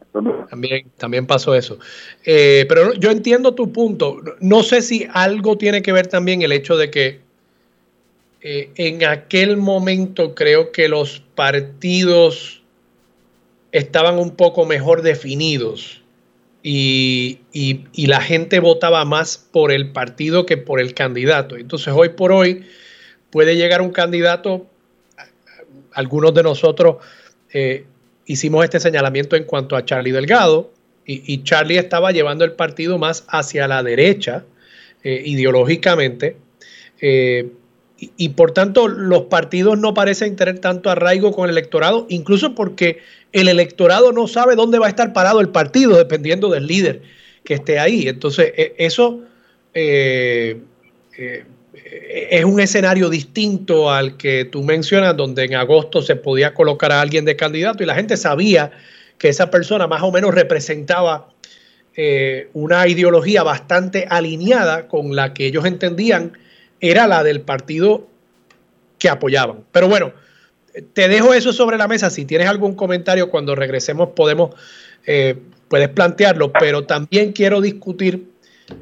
[0.48, 1.78] También, también pasó eso.
[2.24, 4.18] Eh, pero yo entiendo tu punto.
[4.40, 7.20] No sé si algo tiene que ver también el hecho de que
[8.40, 12.59] eh, en aquel momento creo que los partidos
[13.72, 16.02] estaban un poco mejor definidos
[16.62, 21.56] y, y, la gente votaba más por el partido que por el candidato.
[21.56, 22.66] Entonces hoy por hoy
[23.30, 24.66] puede llegar un candidato,
[25.92, 26.96] algunos de nosotros
[27.52, 27.86] eh,
[28.26, 30.72] hicimos este señalamiento en cuanto a Charlie Delgado
[31.06, 34.44] y, Charlie estaba llevando el partido más hacia la derecha
[35.02, 36.36] eh, ideológicamente
[37.00, 37.50] eh,
[38.00, 43.00] y, por tanto los partidos no parecen tener tanto arraigo con el electorado, incluso porque
[43.32, 47.02] el electorado no sabe dónde va a estar parado el partido dependiendo del líder
[47.44, 48.08] que esté ahí.
[48.08, 49.20] Entonces e, eso
[49.74, 50.62] eh,
[51.82, 57.02] es un escenario distinto al que tú mencionas, donde en agosto se podía colocar a
[57.02, 58.72] alguien de candidato y la gente sabía
[59.18, 61.28] que esa persona más o menos representaba
[61.96, 66.32] eh, una ideología bastante alineada con la que ellos entendían
[66.80, 68.06] era la del partido
[68.98, 69.64] que apoyaban.
[69.72, 70.12] Pero bueno,
[70.92, 72.10] te dejo eso sobre la mesa.
[72.10, 74.54] Si tienes algún comentario cuando regresemos podemos,
[75.06, 75.36] eh,
[75.68, 78.30] puedes plantearlo, pero también quiero discutir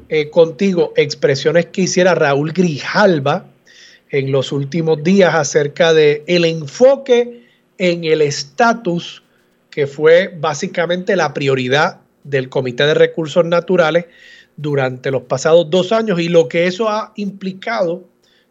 [0.07, 3.45] eh, contigo expresiones que hiciera Raúl Grijalba
[4.11, 7.47] en los últimos días acerca de el enfoque
[7.77, 9.23] en el estatus
[9.69, 14.05] que fue básicamente la prioridad del Comité de Recursos Naturales
[14.61, 18.03] durante los pasados dos años y lo que eso ha implicado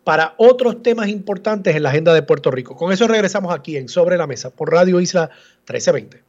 [0.04, 2.74] para otros temas importantes en la agenda de Puerto Rico.
[2.74, 5.30] Con eso regresamos aquí en Sobre la Mesa por Radio Isla
[5.68, 6.22] 1320.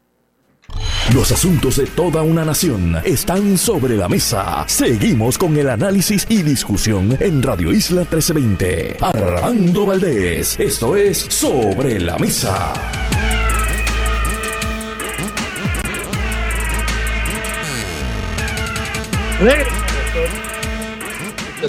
[1.14, 4.66] Los asuntos de toda una nación están sobre la mesa.
[4.68, 8.98] Seguimos con el análisis y discusión en Radio Isla 1320.
[9.02, 12.99] Armando Valdés, esto es Sobre la Mesa.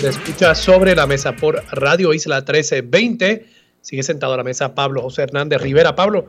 [0.01, 3.47] Te escucha sobre la mesa por Radio Isla 1320.
[3.81, 5.95] Sigue sentado a la mesa Pablo José Hernández Rivera.
[5.95, 6.27] Pablo,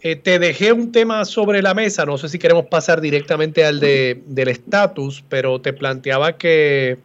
[0.00, 3.80] eh, te dejé un tema sobre la mesa, no sé si queremos pasar directamente al
[3.80, 6.96] de, del estatus, pero te planteaba que,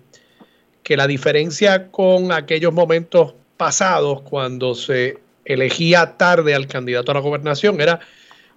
[0.82, 7.20] que la diferencia con aquellos momentos pasados, cuando se elegía tarde al candidato a la
[7.20, 8.00] gobernación, era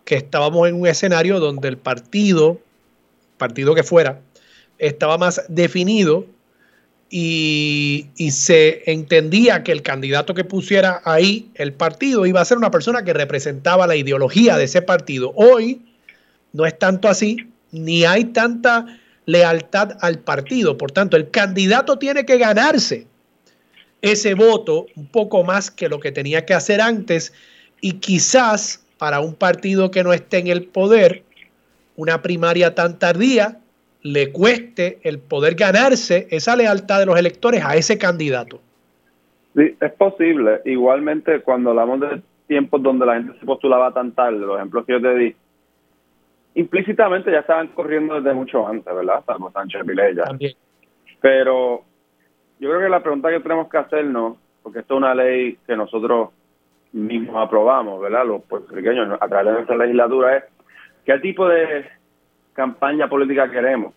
[0.04, 2.60] que estábamos en un escenario donde el partido,
[3.38, 4.20] partido que fuera,
[4.80, 6.26] estaba más definido
[7.10, 12.70] y, se entendía que el candidato que pusiera ahí el partido iba a ser una
[12.70, 15.32] persona que representaba la ideología de ese partido.
[15.36, 15.82] Hoy
[16.52, 17.36] no es tanto así,
[17.72, 20.78] ni hay tanta lealtad al partido.
[20.78, 23.06] Por tanto, el candidato tiene que ganarse
[24.02, 27.32] ese voto un poco más que lo que tenía que hacer antes
[27.80, 31.24] y quizás para un partido que no esté en el poder,
[31.96, 33.58] una primaria tan tardía
[34.02, 38.60] le cueste el poder ganarse esa lealtad de los electores a ese candidato.
[39.54, 40.60] Sí, es posible.
[40.64, 44.92] Igualmente, cuando hablamos de tiempos donde la gente se postulaba tan tarde, los ejemplos que
[44.92, 45.36] yo te di,
[46.54, 49.22] implícitamente ya estaban corriendo desde mucho antes, ¿verdad?
[49.26, 50.24] Salvo Sánchez Vilella.
[50.24, 50.52] También.
[51.20, 51.82] Pero
[52.58, 55.76] yo creo que la pregunta que tenemos que hacernos, porque esto es una ley que
[55.76, 56.30] nosotros
[56.92, 58.26] mismos aprobamos, ¿verdad?
[58.26, 60.44] Los puertorriqueños a través de nuestra legislatura es
[61.04, 61.86] qué tipo de
[62.60, 63.94] campaña política queremos.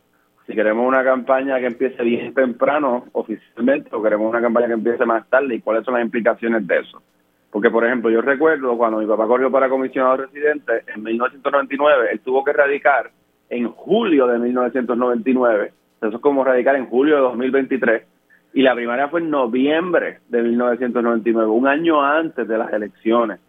[0.47, 5.05] Si queremos una campaña que empiece bien temprano oficialmente o queremos una campaña que empiece
[5.05, 7.01] más tarde y cuáles son las implicaciones de eso.
[7.51, 12.20] Porque, por ejemplo, yo recuerdo cuando mi papá corrió para comisionado residente en 1999, él
[12.22, 13.11] tuvo que radicar
[13.49, 15.74] en julio de 1999.
[16.01, 18.03] Eso es como radicar en julio de 2023.
[18.53, 23.39] Y la primaria fue en noviembre de 1999, un año antes de las elecciones.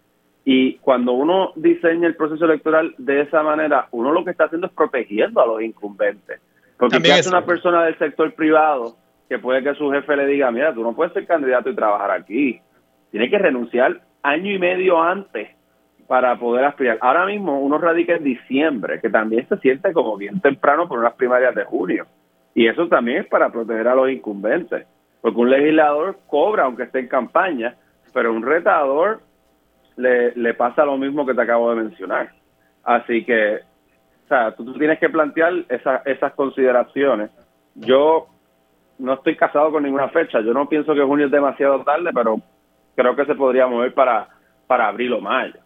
[0.45, 4.67] Y cuando uno diseña el proceso electoral de esa manera, uno lo que está haciendo
[4.67, 6.41] es protegiendo a los incumbentes.
[6.79, 8.97] Porque si es una persona del sector privado
[9.29, 12.11] que puede que su jefe le diga, mira, tú no puedes ser candidato y trabajar
[12.11, 12.61] aquí.
[13.11, 15.49] Tiene que renunciar año y medio antes
[16.07, 16.99] para poder aspirar.
[17.01, 21.15] Ahora mismo uno radica en diciembre, que también se siente como bien temprano por unas
[21.15, 22.07] primarias de junio.
[22.55, 24.87] Y eso también es para proteger a los incumbentes.
[25.23, 27.77] Porque un legislador cobra aunque esté en campaña,
[28.13, 29.21] pero un retador
[29.97, 32.33] le, pasa lo mismo que te acabo de mencionar.
[32.83, 37.31] Así que, o sea, tú, tienes que plantear esas consideraciones.
[37.75, 38.29] Yo
[38.99, 40.41] no estoy casado con ninguna fecha.
[40.41, 42.41] Yo no pienso que junio es demasiado tarde, pero
[42.95, 44.29] creo que se podría mover para,
[44.67, 45.59] para abril o mayo.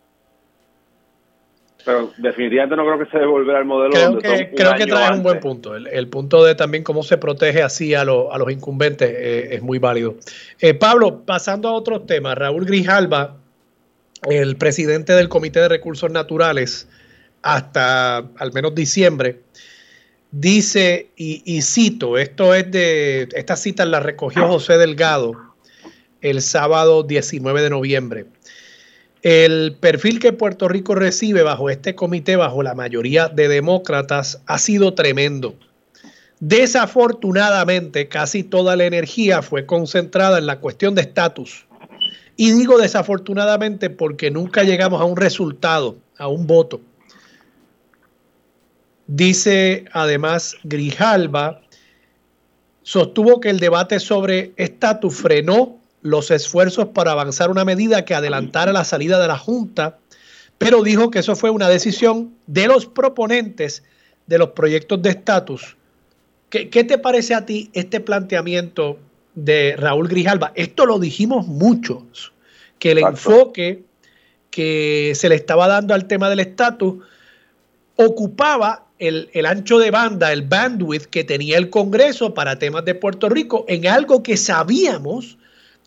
[1.85, 3.93] Pero definitivamente no creo que se debe volver al modelo.
[3.93, 5.77] Creo que, creo que traes un buen punto.
[5.77, 9.79] El, punto de también cómo se protege así a, a los incumbentes eh, es muy
[9.79, 10.17] válido.
[10.61, 13.37] Eh, Pablo, pasando a otros temas, Raúl Grijalba
[14.23, 16.89] el presidente del Comité de Recursos Naturales
[17.43, 19.41] hasta al menos diciembre,
[20.31, 25.33] dice, y, cito, esto es de, esta cita la recogió José Delgado
[26.21, 28.27] el sábado 19 de noviembre.
[29.23, 34.59] El perfil que Puerto Rico recibe bajo este comité, bajo la mayoría de demócratas, ha
[34.59, 35.57] sido tremendo.
[36.41, 41.68] Desafortunadamente, casi toda la energía fue concentrada en la cuestión de estatus
[42.41, 46.81] y digo desafortunadamente porque nunca llegamos a un resultado, a un voto.
[49.09, 51.61] Dice además Grijalba,
[52.83, 58.73] sostuvo que el debate sobre estatus frenó los esfuerzos para avanzar una medida que adelantara
[58.73, 59.99] la salida de la Junta,
[60.59, 63.83] pero dijo que eso fue una decisión de los proponentes
[64.29, 65.77] de los proyectos de estatus.
[66.51, 69.01] ¿Qué, ¿Qué, te parece a ti este planteamiento
[69.45, 70.53] de Raúl Grijalba.
[70.55, 72.33] Esto lo dijimos muchos,
[72.79, 73.83] que el enfoque
[74.51, 76.97] que se le estaba dando al tema del estatus
[77.97, 82.95] ocupaba el, el, ancho de banda, el bandwidth que tenía el Congreso para temas de
[82.95, 85.39] Puerto Rico en algo que sabíamos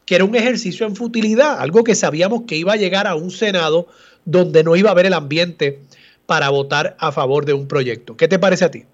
[0.06, 3.32] que era un ejercicio en futilidad, algo que sabíamos que iba a llegar a un
[3.32, 3.88] Senado
[4.26, 5.80] donde no iba a haber el ambiente
[6.26, 8.16] para votar a favor de un proyecto.
[8.18, 8.86] ¿Qué te parece a ti?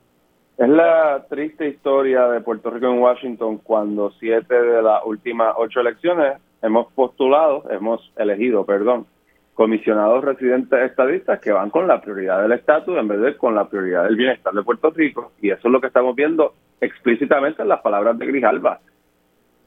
[0.57, 5.81] Es la triste historia de Puerto Rico en Washington cuando siete de las últimas ocho
[5.81, 9.05] elecciones hemos postulado, hemos elegido, perdón,
[9.53, 13.69] comisionados residentes estadistas que van con la prioridad del estatus en vez de con la
[13.69, 15.31] prioridad del bienestar de Puerto Rico.
[15.43, 18.79] Y eso es lo que estamos viendo explícitamente en las palabras de Grijalba.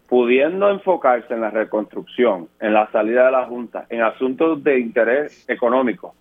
[0.09, 5.49] Pudiendo enfocarse en la reconstrucción, en la salida de la Junta, en asuntos de interés
[5.49, 6.17] económico,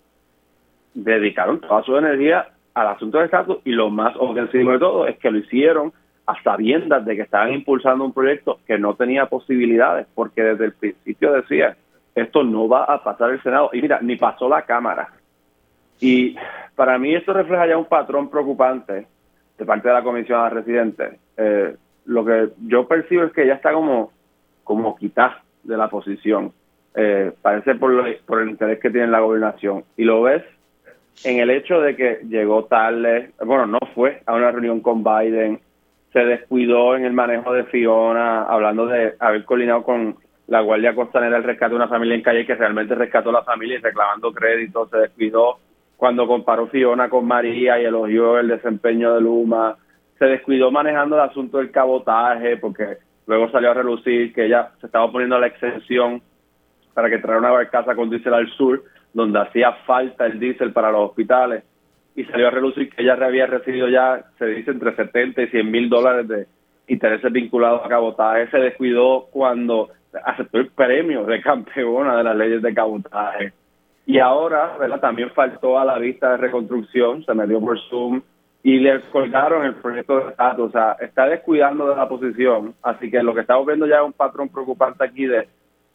[0.94, 5.18] dedicaron toda su energía al asunto del estatus y lo más ofensivo de todo es
[5.18, 5.92] que lo hicieron
[6.26, 10.72] a sabiendas de que estaban impulsando un proyecto que no tenía posibilidades, porque desde el
[10.72, 11.76] principio decía,
[12.14, 13.70] esto no va a pasar el Senado.
[13.72, 15.08] Y mira, ni pasó la Cámara.
[16.00, 16.36] Y
[16.74, 19.06] para mí esto refleja ya un patrón preocupante
[19.58, 21.18] de parte de la comisión de residentes.
[21.36, 24.12] Eh, lo que yo percibo es que ya está como,
[24.64, 26.52] como quitada de la posición.
[26.94, 27.92] Eh, parece por,
[28.24, 29.84] por el interés que tiene la gobernación.
[29.96, 30.42] Y lo ves
[31.24, 35.60] en el hecho de que llegó tarde, bueno, no fue a una reunión con Biden,
[36.12, 40.16] se descuidó en el manejo de Fiona, hablando de haber coordinado con
[40.48, 43.44] la Guardia Costanera el rescate de una familia en calle que realmente rescató a la
[43.44, 45.58] familia y reclamando crédito, se descuidó
[45.96, 49.76] cuando comparó Fiona con María y elogió el desempeño de Luma,
[50.18, 54.86] se descuidó manejando el asunto del cabotaje porque luego salió a relucir que ella se
[54.86, 56.20] estaba poniendo la exención
[56.94, 58.82] para que traiga una barcaza con diésel al sur,
[59.12, 61.64] donde hacía falta el diésel para los hospitales
[62.14, 65.70] y salió a relucir que ella había recibido ya, se dice, entre 70 y 100
[65.70, 66.46] mil dólares de
[66.88, 68.50] intereses vinculados a cabotaje.
[68.50, 69.90] Se descuidó cuando
[70.24, 73.52] aceptó el premio de campeona de las leyes de cabotaje.
[74.06, 75.00] Y ahora, ¿verdad?
[75.00, 78.20] También faltó a la vista de reconstrucción, se me dio por Zoom
[78.62, 80.68] y le colgaron el proyecto de estatus.
[80.68, 82.74] O sea, está descuidando de la posición.
[82.82, 85.48] Así que lo que estamos viendo ya es un patrón preocupante aquí de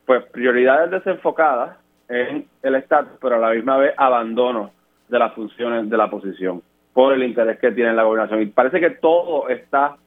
[0.06, 1.78] pues prioridades desenfocadas
[2.10, 4.72] en el estatus, pero a la misma vez abandono
[5.08, 6.62] de las funciones de la posición
[6.94, 8.42] por el interés que tiene la gobernación.
[8.42, 9.98] Y parece que todo está,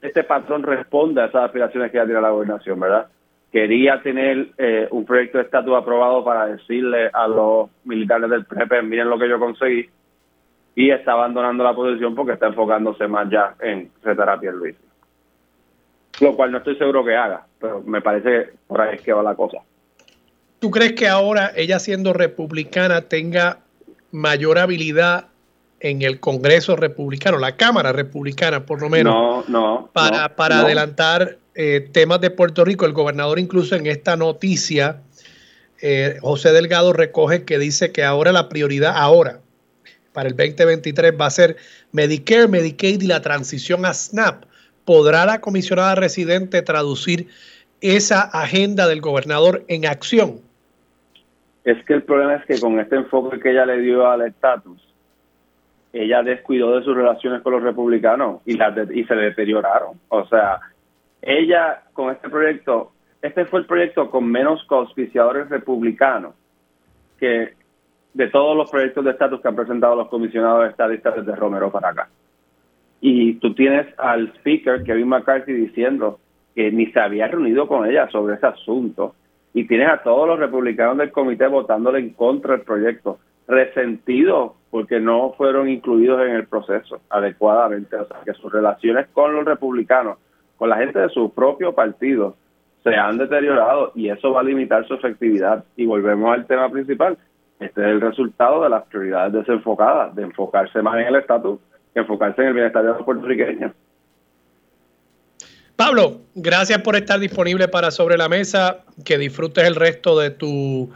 [0.00, 3.08] este patrón responde a esas aspiraciones que ya tiene la gobernación, ¿verdad?
[3.52, 8.82] Quería tener eh, un proyecto de estatus aprobado para decirle a los militares del PREP,
[8.84, 9.88] miren lo que yo conseguí,
[10.74, 14.76] y está abandonando la posición porque está enfocándose más ya en retar Luis.
[16.20, 19.12] Lo cual no estoy seguro que haga, pero me parece que por ahí es que
[19.12, 19.58] va la cosa.
[20.58, 23.60] ¿Tú crees que ahora ella siendo republicana tenga
[24.10, 25.26] mayor habilidad
[25.80, 29.44] en el Congreso republicano, la Cámara republicana por lo menos,
[29.92, 32.84] para, para adelantar eh, temas de Puerto Rico.
[32.84, 35.02] El gobernador incluso en esta noticia,
[35.80, 39.40] eh, José Delgado recoge que dice que ahora la prioridad, ahora,
[40.12, 41.56] para el 2023 va a ser
[41.92, 44.44] Medicare, Medicaid y la transición a SNAP.
[44.84, 47.28] ¿Podrá la comisionada residente traducir
[47.80, 50.47] esa agenda del gobernador en acción?
[51.68, 54.82] Es que el problema es que con este enfoque que ella le dio al estatus,
[55.92, 60.00] ella descuidó de sus relaciones con los republicanos y, las y se deterioraron.
[60.08, 60.60] O sea,
[61.20, 66.32] ella con este proyecto, este fue el proyecto con menos auspiciadores republicanos
[67.20, 67.52] que
[68.14, 71.90] de todos los proyectos de estatus que han presentado los comisionados estadistas desde Romero para
[71.90, 72.08] acá.
[73.02, 76.18] Y tú tienes al speaker Kevin McCarthy diciendo
[76.54, 79.14] que ni se había reunido con ella sobre ese asunto
[79.54, 85.00] y tienes a todos los republicanos del comité votándole en contra del proyecto, resentidos porque
[85.00, 90.18] no fueron incluidos en el proceso adecuadamente, o sea, que sus relaciones con los republicanos,
[90.56, 92.36] con la gente de su propio partido,
[92.84, 95.64] se han deteriorado y eso va a limitar su efectividad.
[95.76, 97.16] Y volvemos al tema principal,
[97.58, 101.58] este es el resultado de las prioridades desenfocadas, de enfocarse más en el estatus
[101.92, 103.72] que enfocarse en el bienestar de los puertorriqueños.
[105.78, 108.78] Pablo, gracias por estar disponible para Sobre la Mesa.
[109.04, 110.90] Que disfrutes el resto de tu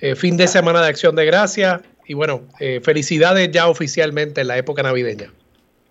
[0.00, 1.80] eh, fin de semana de Acción de Gracias.
[2.08, 5.30] Y bueno, eh, felicidades ya oficialmente en la época navideña.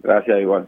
[0.04, 0.68] Gracias, igual.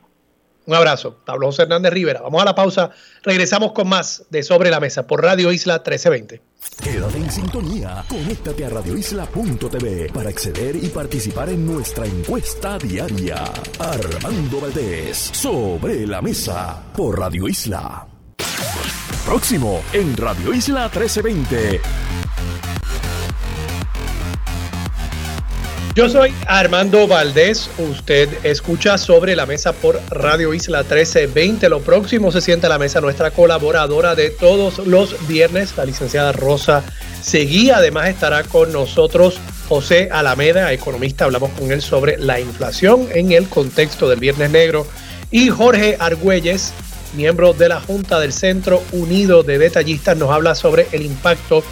[0.67, 1.17] Un abrazo.
[1.25, 2.21] Pablo José Hernández Rivera.
[2.21, 2.91] Vamos a la pausa.
[3.23, 6.41] Regresamos con más de Sobre la Mesa por Radio Isla 1320.
[6.83, 8.03] Quédate en sintonía.
[8.09, 13.45] Conéctate a radioisla.tv para acceder y participar en nuestra encuesta diaria.
[13.79, 15.17] Armando Valdés.
[15.33, 18.05] Sobre la Mesa por Radio Isla.
[19.25, 22.26] Próximo en Radio Isla 1320.
[25.97, 27.71] Yo soy Armando Valdés.
[27.79, 31.69] Usted escucha sobre la mesa por Radio Isla 1320.
[31.69, 36.33] Lo próximo se siente a la mesa nuestra colaboradora de todos los viernes, la licenciada
[36.33, 36.83] Rosa
[37.23, 37.71] Seguí.
[37.71, 41.25] Además estará con nosotros José Alameda, economista.
[41.25, 44.85] Hablamos con él sobre la inflación en el contexto del Viernes Negro.
[45.31, 46.73] Y Jorge Argüelles,
[47.15, 51.63] miembro de la Junta del Centro Unido de Detallistas, nos habla sobre el impacto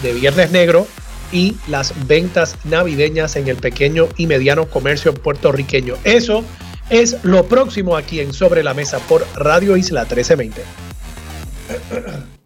[0.00, 0.86] de Viernes Negro
[1.32, 5.94] y las ventas navideñas en el pequeño y mediano comercio puertorriqueño.
[6.04, 6.44] Eso
[6.90, 10.62] es lo próximo aquí en Sobre la Mesa por Radio Isla 1320.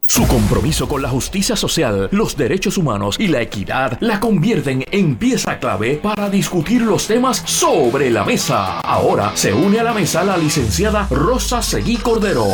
[0.09, 5.17] Su compromiso con la justicia social, los derechos humanos y la equidad la convierten en
[5.17, 8.81] pieza clave para discutir los temas sobre la mesa.
[8.81, 12.47] Ahora se une a la mesa la licenciada Rosa Seguí Cordero.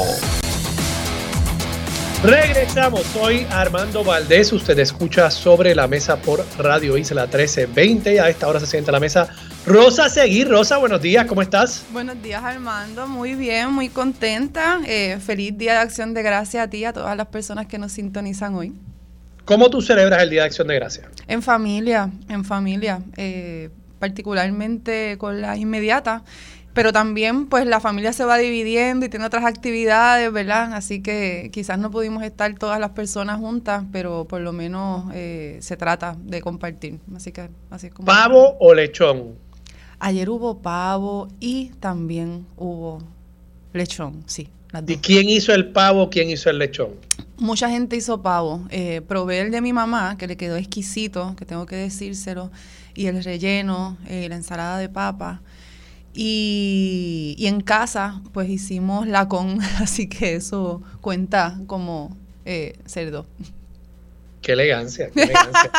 [2.24, 8.48] Regresamos, soy Armando Valdés, usted escucha sobre la mesa por Radio Isla 1320 a esta
[8.48, 9.28] hora se sienta la mesa.
[9.66, 10.42] Rosa Seguí.
[10.44, 11.84] Rosa, buenos días, ¿cómo estás?
[11.92, 16.70] Buenos días Armando, muy bien, muy contenta, eh, feliz Día de Acción de Gracia a
[16.70, 18.72] ti y a todas las personas que nos sintonizan hoy.
[19.44, 21.10] ¿Cómo tú celebras el Día de Acción de Gracia?
[21.28, 23.68] En familia, en familia, eh,
[23.98, 26.22] particularmente con la inmediata
[26.74, 30.74] pero también pues la familia se va dividiendo y tiene otras actividades, ¿verdad?
[30.74, 35.56] Así que quizás no pudimos estar todas las personas juntas, pero por lo menos eh,
[35.60, 36.98] se trata de compartir.
[37.14, 38.06] Así que así es como...
[38.06, 39.36] ¿Pavo o lechón?
[40.00, 42.98] Ayer hubo pavo y también hubo
[43.72, 44.48] lechón, sí.
[44.88, 46.90] ¿Y quién hizo el pavo, quién hizo el lechón?
[47.38, 48.66] Mucha gente hizo pavo.
[48.70, 52.50] Eh, probé el de mi mamá, que le quedó exquisito, que tengo que decírselo,
[52.94, 55.40] y el relleno, eh, la ensalada de papa.
[56.16, 63.26] Y, en casa, pues hicimos la con, así que eso cuenta como eh, cerdo.
[64.40, 65.70] Qué elegancia, qué elegancia.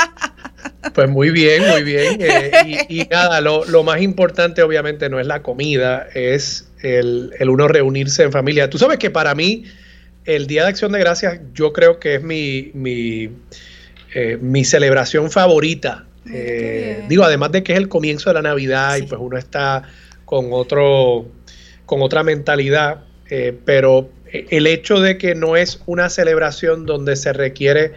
[0.93, 2.17] pues muy bien, muy bien.
[2.19, 8.23] Eh, y, nada, lo, más importante obviamente no es la comida, es el, uno reunirse
[8.23, 8.69] en familia.
[8.69, 9.63] Tú sabes que para mí
[10.25, 13.29] el Día de Acción de Gracias yo creo que es mi, mi,
[14.13, 16.07] eh, mi celebración favorita.
[17.07, 19.83] digo, además de que es el comienzo de la Navidad y pues uno está
[20.25, 21.25] con, otro,
[21.85, 27.31] con otra mentalidad, eh, pero el hecho de que no es una celebración donde se
[27.33, 27.93] requiere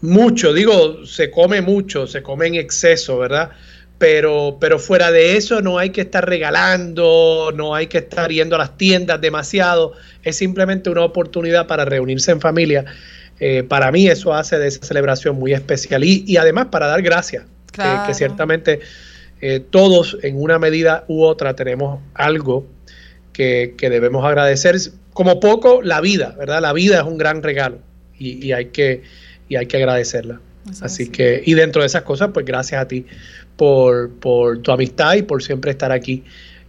[0.00, 3.50] mucho, digo, se come mucho, se come en exceso, ¿verdad?
[3.98, 8.56] Pero, pero fuera de eso no hay que estar regalando, no hay que estar yendo
[8.56, 12.84] a las tiendas demasiado, es simplemente una oportunidad para reunirse en familia.
[13.40, 17.44] Eh, para mí eso hace de esa celebración muy especial y, además para dar gracias,
[17.72, 18.80] que ciertamente
[19.40, 22.66] eh, todos en una medida u otra tenemos algo
[23.32, 24.76] que, debemos agradecer.
[25.12, 26.62] Como poco, la vida, ¿verdad?
[26.62, 27.78] La vida es un gran regalo
[28.18, 29.02] y, hay, que,
[29.48, 30.40] y hay que agradecerla.
[30.80, 33.06] Así que, y dentro de esas cosas, pues gracias a ti
[33.56, 36.24] por, por tu amistad y por siempre estar aquí.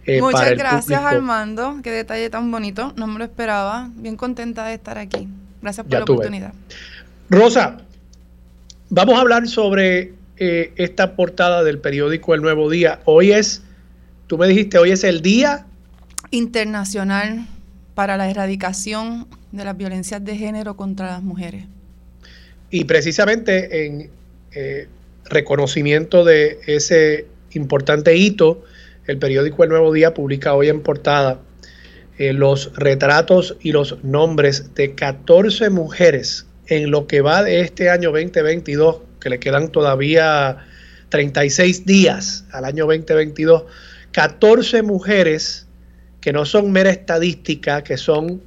[0.06, 1.80] Eh, Muchas gracias, Armando.
[1.82, 2.92] Qué detalle tan bonito.
[2.96, 3.90] No me lo esperaba.
[3.96, 5.28] Bien contenta de estar aquí.
[5.60, 6.52] Gracias por la oportunidad.
[7.28, 7.78] Rosa,
[8.88, 13.00] vamos a hablar sobre eh, esta portada del periódico El Nuevo Día.
[13.04, 13.62] Hoy es,
[14.26, 15.66] tú me dijiste, hoy es el Día
[16.30, 17.46] Internacional
[17.94, 21.64] para la Erradicación de las Violencias de Género contra las Mujeres.
[22.70, 24.10] Y precisamente en
[24.52, 24.86] eh,
[25.24, 28.62] reconocimiento de ese importante hito,
[29.06, 31.40] el periódico El Nuevo Día publica hoy en portada
[32.18, 37.90] eh, los retratos y los nombres de 14 mujeres en lo que va de este
[37.90, 40.58] año 2022 que le quedan todavía
[41.08, 43.64] 36 días al año 2022,
[44.12, 45.66] 14 mujeres
[46.20, 48.42] que no son mera estadística, que son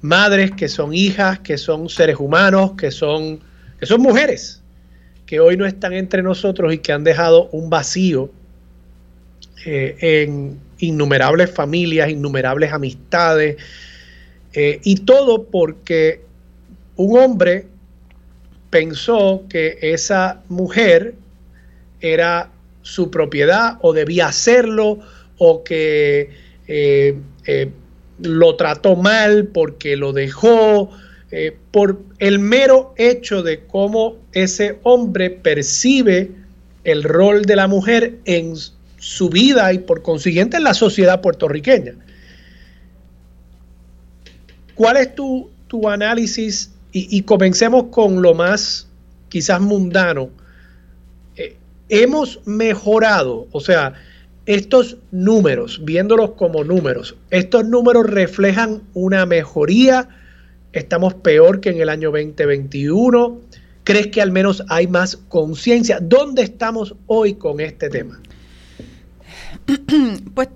[0.00, 3.40] madres, que son hijas, que son seres humanos, que son,
[3.78, 4.60] que son mujeres,
[5.26, 8.30] que hoy no están entre nosotros y que han dejado un vacío
[9.64, 13.56] eh, en innumerables familias, innumerables amistades,
[14.52, 16.20] eh, y todo porque
[16.96, 17.66] un hombre
[18.72, 21.14] pensó que esa mujer
[22.00, 22.50] era
[22.80, 24.98] su propiedad o debía hacerlo
[25.36, 26.30] o que
[26.66, 27.70] eh, eh,
[28.22, 30.90] lo trató mal porque lo dejó,
[31.30, 36.30] eh, por el mero hecho de cómo ese hombre percibe
[36.84, 38.54] el rol de la mujer en
[38.96, 41.92] su vida y por consiguiente en la sociedad puertorriqueña.
[44.74, 48.86] ¿Cuál es tu, tu análisis y, comencemos con lo más
[49.30, 50.28] quizás mundano.
[51.36, 51.56] Eh,
[51.88, 53.94] hemos mejorado, o sea,
[54.44, 60.08] estos números, viéndolos como números, estos números reflejan una mejoría,
[60.72, 63.40] estamos peor que en el año 2021.
[63.84, 65.98] ¿Crees que al menos hay más conciencia?
[66.00, 68.20] ¿Dónde estamos hoy con este tema?
[70.34, 70.48] Pues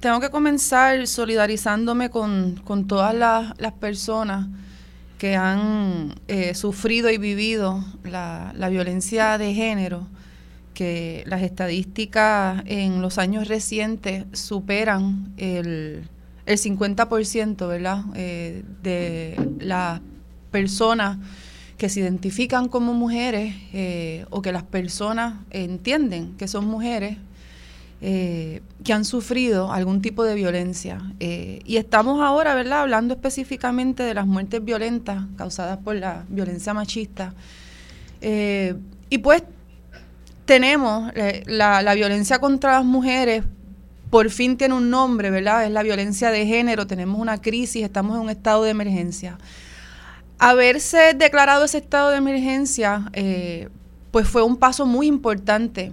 [0.00, 4.46] tengo que comenzar solidarizándome con, todas las personas
[5.18, 10.06] que han eh, sufrido y vivido la, violencia de género,
[10.74, 16.08] que las estadísticas en los años recientes superan el,
[16.46, 18.04] el 50%, ¿verdad?
[18.14, 20.00] Eh, de las
[20.50, 21.18] personas
[21.78, 27.18] que se identifican como mujeres eh, o que las personas entienden que son mujeres
[28.06, 31.00] eh, que han sufrido algún tipo de violencia.
[31.18, 37.32] y estamos ahora, ¿verdad?, hablando específicamente de las muertes violentas causadas por la violencia machista.
[38.20, 39.42] y pues
[40.44, 41.12] tenemos
[41.46, 43.44] la, la violencia contra las mujeres
[44.14, 45.64] por fin tiene un nombre, ¿verdad?
[45.64, 49.38] Es la violencia de género, tenemos una crisis, estamos en un estado de emergencia.
[50.38, 53.68] Haberse declarado ese estado de emergencia, eh,
[54.12, 55.92] pues fue un paso muy importante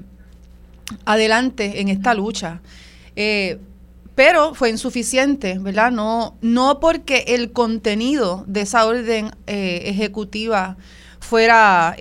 [1.06, 2.62] adelante en esta lucha.
[3.16, 3.60] Eh,
[4.16, 5.92] pero fue insuficiente, ¿verdad?
[5.92, 10.78] No, no porque el contenido de esa orden eh, ejecutiva
[11.20, 11.96] fuera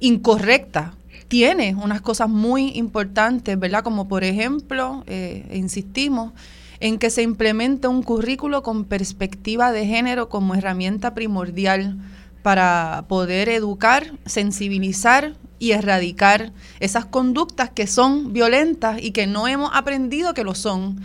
[0.00, 0.94] incorrecta,
[1.28, 3.82] tiene unas cosas muy importantes, ¿verdad?
[3.82, 6.32] Como por ejemplo, eh, insistimos,
[6.78, 11.96] en que se implementa un currículo con perspectiva de género como herramienta primordial
[12.44, 19.70] para poder educar, sensibilizar y erradicar esas conductas que son violentas y que no hemos
[19.72, 21.00] aprendido que lo son.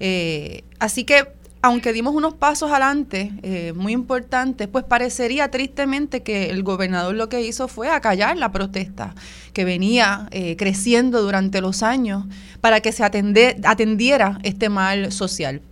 [0.00, 1.28] Eh, así que
[1.62, 7.28] aunque dimos unos pasos adelante eh, muy importantes, pues parecería tristemente que el gobernador lo
[7.28, 9.14] que hizo fue acallar la protesta
[9.52, 12.24] que venía eh, creciendo durante los años
[12.60, 15.62] para que se atendiera este mal social.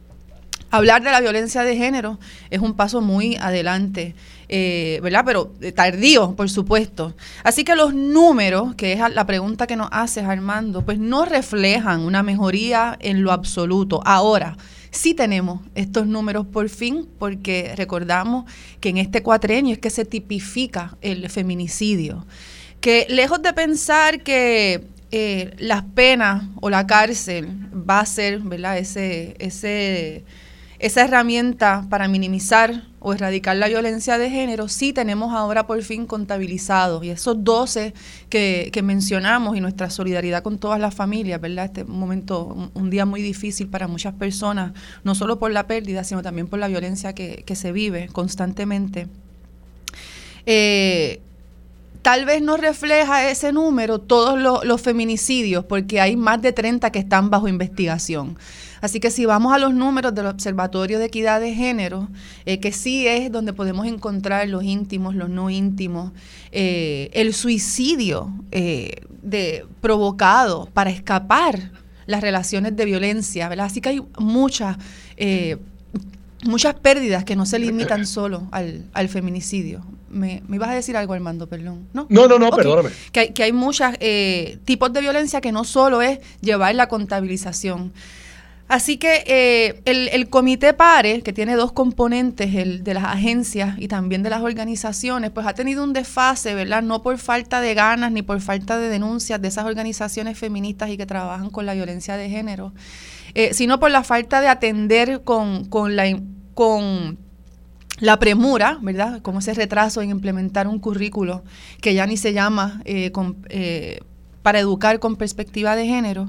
[0.70, 2.18] Hablar de la violencia de género
[2.50, 4.14] es un paso muy adelante,
[4.48, 5.22] eh, ¿verdad?
[5.26, 7.14] Pero tardío, por supuesto.
[7.44, 12.00] Así que los números, que es la pregunta que nos haces, Armando, pues no reflejan
[12.00, 14.00] una mejoría en lo absoluto.
[14.04, 14.56] Ahora,
[14.90, 20.04] sí tenemos estos números por fin, porque recordamos que en este cuatrenio es que se
[20.04, 22.26] tipifica el feminicidio.
[22.80, 27.48] Que lejos de pensar que eh, las penas o la cárcel
[27.88, 28.78] va a ser, ¿verdad?
[28.78, 30.24] Ese, ese
[30.78, 36.06] esa herramienta para minimizar o erradicar la violencia de género, sí tenemos ahora por fin
[36.06, 37.04] contabilizados.
[37.04, 37.94] Y esos 12
[38.28, 41.64] que, mencionamos y nuestra solidaridad con todas las familias, ¿verdad?
[41.66, 44.72] Este momento, un, día muy difícil para muchas personas,
[45.02, 49.08] no solo por la pérdida, sino también por la violencia que, se vive constantemente.
[50.46, 51.20] Eh,
[52.02, 57.00] tal vez no refleja ese número todos los feminicidios, porque hay más de 30 que
[57.00, 58.38] están bajo investigación.
[58.80, 62.08] Así que si vamos a los números del Observatorio de Equidad de Género,
[62.46, 66.12] eh, que sí es donde podemos encontrar los íntimos, los no íntimos,
[66.52, 71.72] eh, el suicidio eh, de, provocado para escapar
[72.06, 73.66] las relaciones de violencia, ¿verdad?
[73.66, 74.76] Así que hay muchas
[76.44, 79.84] muchas pérdidas que no se limitan solo al, feminicidio.
[80.08, 81.88] Me, me, ibas a decir algo, Armando, perdón.
[81.92, 82.90] No, no, no, perdóname.
[83.10, 83.90] Que hay, que hay muchos
[84.64, 87.92] tipos de violencia que no solo es llevar la contabilización.
[88.68, 93.88] Así que eh, el, comité PARE, que tiene dos componentes, el de las agencias y
[93.88, 96.82] también de las organizaciones, pues ha tenido un desfase, ¿verdad?
[96.82, 100.98] No por falta de ganas ni por falta de denuncias de esas organizaciones feministas y
[100.98, 102.74] que trabajan con la violencia de género,
[103.32, 105.66] eh, sino por la falta de atender con,
[105.96, 106.20] la...
[106.54, 107.26] Con,
[108.00, 109.22] la premura, ¿verdad?
[109.22, 111.42] Como ese retraso en implementar un currículo
[111.80, 113.10] que ya ni se llama eh,
[114.42, 116.28] para educar con perspectiva de género.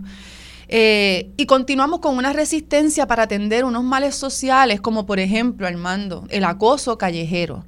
[0.71, 6.25] Eh, y continuamos con una resistencia para atender unos males sociales, como por ejemplo, Armando,
[6.29, 7.65] el acoso callejero.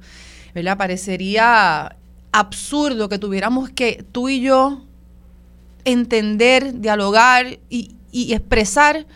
[0.54, 0.78] ¿verdad?
[0.78, 1.96] Parecería
[2.30, 4.82] absurdo que tuviéramos que tú y yo
[5.84, 9.06] entender, dialogar y, y expresar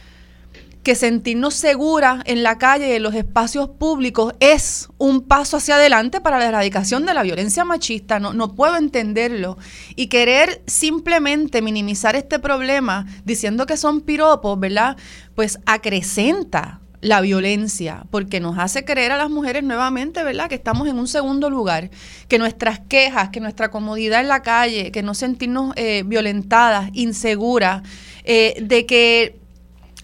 [0.87, 5.75] que sentirnos seguras en la calle y en los espacios públicos es un paso hacia
[5.75, 8.21] adelante para la erradicación de la violencia machista.
[8.21, 9.59] No, no puedo entenderlo.
[9.97, 14.97] Y querer simplemente minimizar este problema diciendo que son piropos, ¿verdad?
[15.35, 20.49] Pues acrecenta la violencia, porque nos hace creer a las mujeres nuevamente, ¿verdad?
[20.49, 21.91] Que estamos en un segundo lugar,
[22.29, 27.83] que nuestras quejas, que nuestra comodidad en la calle, que no sentirnos eh, violentadas, inseguras,
[28.23, 29.46] eh, de que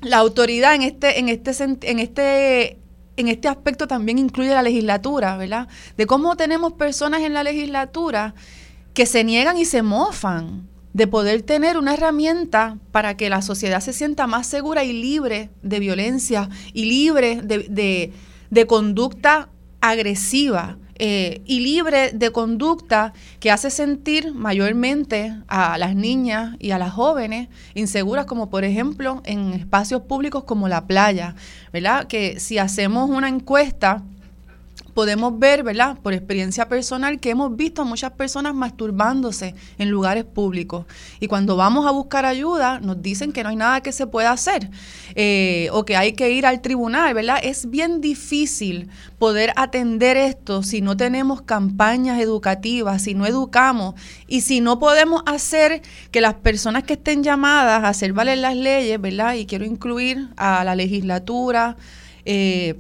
[0.03, 1.51] la autoridad en este, en este,
[1.83, 2.79] en este,
[3.17, 5.69] en este aspecto también incluye la legislatura, ¿verdad?
[5.97, 8.35] De cómo tenemos personas en la legislatura
[8.95, 13.81] que se niegan y se mofan de poder tener una herramienta para que la sociedad
[13.81, 18.13] se sienta más segura y libre de violencia y libre de, de,
[18.51, 19.49] de conducta
[19.81, 26.79] agresiva eh, y libre de conducta que hace sentir mayormente a las niñas y a
[26.79, 31.35] las jóvenes inseguras, como por ejemplo en espacios públicos como la playa,
[31.73, 32.07] ¿verdad?
[32.07, 34.03] Que si hacemos una encuesta,
[34.95, 35.99] podemos ver, ¿verdad?
[36.03, 40.87] Por experiencia personal, que hemos visto a muchas personas masturbándose en lugares públicos.
[41.21, 44.33] Y cuando vamos a buscar ayuda, nos dicen que no hay nada que se pueda
[44.33, 44.71] hacer
[45.15, 47.39] eh, o que hay que ir al tribunal, ¿verdad?
[47.43, 48.89] Es bien difícil
[49.19, 53.95] poder atender esto si no tenemos campañas educativas, si no educamos
[54.27, 58.57] y si no podemos hacer que las personas que estén llamadas a hacer valer las
[58.57, 59.35] leyes, ¿verdad?
[59.35, 61.77] Y quiero incluir a la legislatura,
[62.25, 62.79] eh,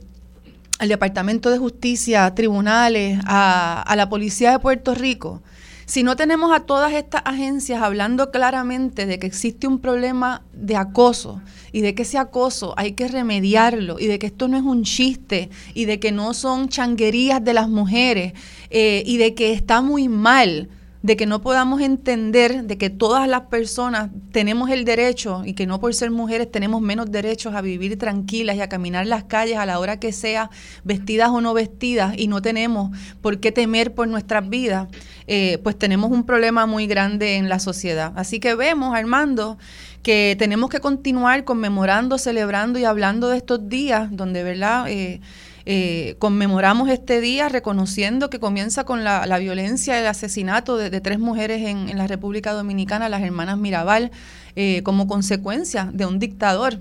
[0.82, 5.40] al Departamento de Justicia, tribunales, a, la Policía de Puerto Rico,
[5.86, 10.74] si no tenemos a todas estas agencias hablando claramente de que existe un problema de
[10.74, 14.64] acoso y de que ese acoso hay que remediarlo y de que esto no es
[14.64, 18.32] un chiste y de que no son changuerías de las mujeres
[18.70, 20.68] eh, y de que está muy mal
[21.02, 25.66] de que no podamos entender de que todas las personas tenemos el derecho y que
[25.66, 29.58] no por ser mujeres tenemos menos derechos a vivir tranquilas y a caminar las calles
[29.58, 30.50] a la hora que sea,
[30.84, 34.88] vestidas o no vestidas, y no tenemos por qué temer por nuestras vidas,
[35.26, 38.12] eh, pues tenemos un problema muy grande en la sociedad.
[38.16, 39.58] Así que vemos, Armando,
[40.02, 44.88] que tenemos que continuar conmemorando, celebrando y hablando de estos días donde, ¿verdad?
[44.88, 45.20] Eh,
[45.64, 51.62] eh, conmemoramos este día reconociendo que comienza con la, violencia, el asesinato de, tres mujeres
[51.62, 54.10] en, la República Dominicana, las hermanas Mirabal,
[54.56, 56.80] eh, como consecuencia de un dictador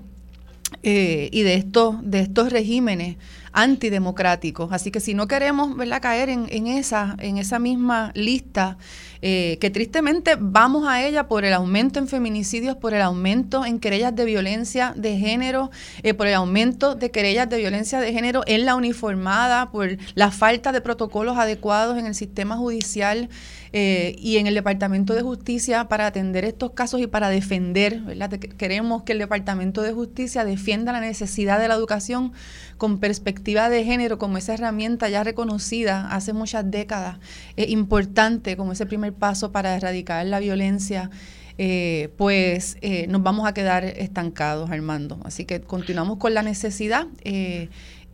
[0.82, 3.16] eh, y de estos, de estos regímenes
[3.52, 4.72] antidemocráticos.
[4.72, 6.00] Así que si no queremos ¿verdad?
[6.00, 8.78] caer en, en, esa, en esa misma lista,
[9.24, 13.78] eh, que tristemente vamos a ella por el aumento en feminicidios, por el aumento en
[13.78, 15.70] querellas de violencia de género,
[16.02, 20.32] eh, por el aumento de querellas de violencia de género en la uniformada, por la
[20.32, 23.28] falta de protocolos adecuados en el sistema judicial.
[23.74, 28.28] Eh, y en el Departamento de Justicia para atender estos casos y para defender, ¿verdad?
[28.28, 32.34] Queremos que el Departamento de Justicia defienda la necesidad de la educación
[32.82, 37.20] con perspectiva de género como esa herramienta ya reconocida hace muchas décadas,
[37.54, 41.08] es importante como ese primer paso para erradicar la violencia.
[41.58, 45.20] Eh, pues eh, nos vamos a quedar estancados, Armando.
[45.22, 47.06] Así que continuamos con la necesidad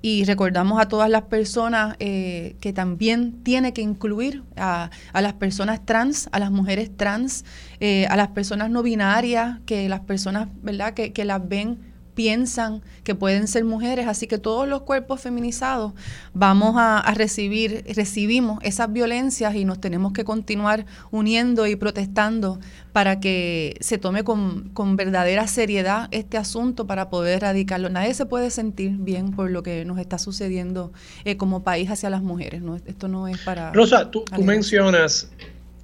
[0.02, 5.86] y recordamos a todas las personas eh, que también tiene que incluir a, las personas
[5.86, 7.46] trans, a las mujeres trans,
[7.80, 11.87] eh, a las personas no binarias, que las personas, ¿verdad?, que las ven
[12.18, 15.92] piensan que pueden ser mujeres, así que todos los cuerpos feminizados
[16.34, 22.58] vamos a, recibir, recibimos esas violencias y nos tenemos que continuar uniendo y protestando
[22.92, 27.88] para que se tome con, verdadera seriedad este asunto para poder erradicarlo.
[27.88, 30.92] Nadie se puede sentir bien por lo que nos está sucediendo
[31.24, 32.62] eh, como país hacia las mujeres.
[32.62, 32.74] ¿no?
[32.74, 33.72] Esto no es para...
[33.72, 35.30] Rosa, tú, tú mencionas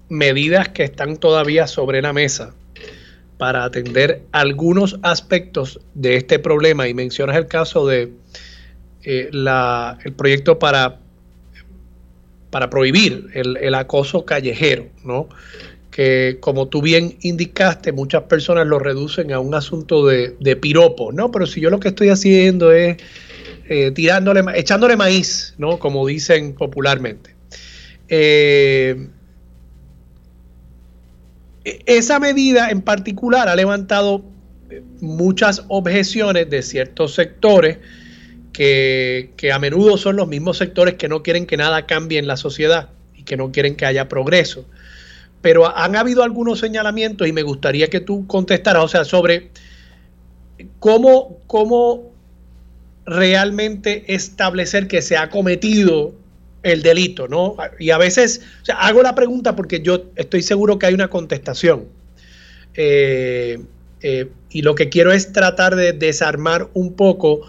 [0.08, 2.54] medidas que están todavía sobre la mesa
[3.38, 8.12] para atender algunos aspectos de este problema y mencionas el caso de
[9.02, 11.00] eh, el proyecto para,
[12.50, 15.28] para prohibir el, acoso callejero, ¿no?
[15.90, 21.30] que como tú bien indicaste, muchas personas lo reducen a un asunto de, piropo, ¿no?
[21.30, 22.96] Pero si yo lo que estoy haciendo es
[23.68, 25.78] eh, tirándole, echándole maíz, ¿no?
[25.78, 27.36] Como dicen popularmente.
[28.08, 29.06] Eh,
[31.64, 34.22] esa medida en particular ha levantado
[34.70, 37.78] eh, muchas objeciones de ciertos sectores
[38.52, 42.36] que, a menudo son los mismos sectores que no quieren que nada cambie en la
[42.36, 44.64] sociedad y que no quieren que haya progreso.
[45.42, 49.50] Pero han habido algunos señalamientos y me gustaría que tú contestaras, o sea, sobre
[50.78, 52.12] cómo, cómo
[53.04, 56.14] realmente establecer que se ha cometido
[56.64, 57.56] el delito, ¿no?
[57.78, 61.08] Y a veces, o sea, hago la pregunta porque yo estoy seguro que hay una
[61.08, 61.84] contestación.
[62.74, 63.60] Eh,
[64.00, 67.42] eh, y lo que quiero es tratar de desarmar un poco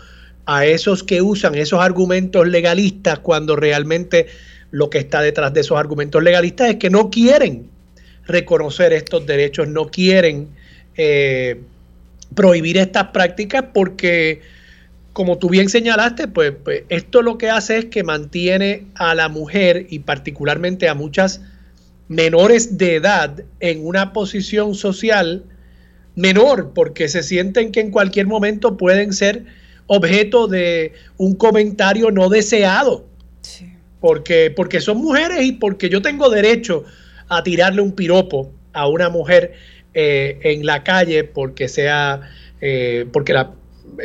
[0.46, 4.28] a esos que usan esos argumentos legalistas cuando realmente
[4.70, 7.70] lo que está detrás de esos argumentos legalistas es que no quieren
[8.28, 10.50] reconocer estos derechos, no quieren
[10.98, 11.62] eh,
[12.36, 14.42] prohibir estas prácticas porque
[15.16, 19.30] como tú bien señalaste, pues, pues, esto lo que hace es que mantiene a la
[19.30, 21.40] mujer y particularmente a muchas
[22.10, 25.46] menores de edad en una posición social
[26.16, 29.46] menor, porque se sienten que en cualquier momento pueden ser
[29.88, 33.06] objeto de un comentario no deseado.
[34.02, 36.84] Porque, porque son mujeres y porque yo tengo derecho
[37.30, 39.54] a tirarle un piropo a una mujer
[39.94, 42.20] eh, en la calle porque sea,
[42.60, 43.54] eh, porque la,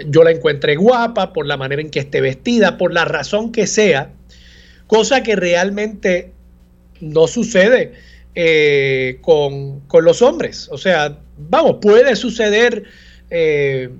[0.06, 3.66] yo la encuentre guapa, por la manera en que esté vestida, por la razón que
[3.66, 4.10] sea,
[4.86, 6.32] cosa que realmente
[7.00, 7.92] no sucede
[8.34, 10.68] eh, con, los hombres.
[10.70, 12.84] O sea, vamos, puede suceder
[13.30, 13.90] eh,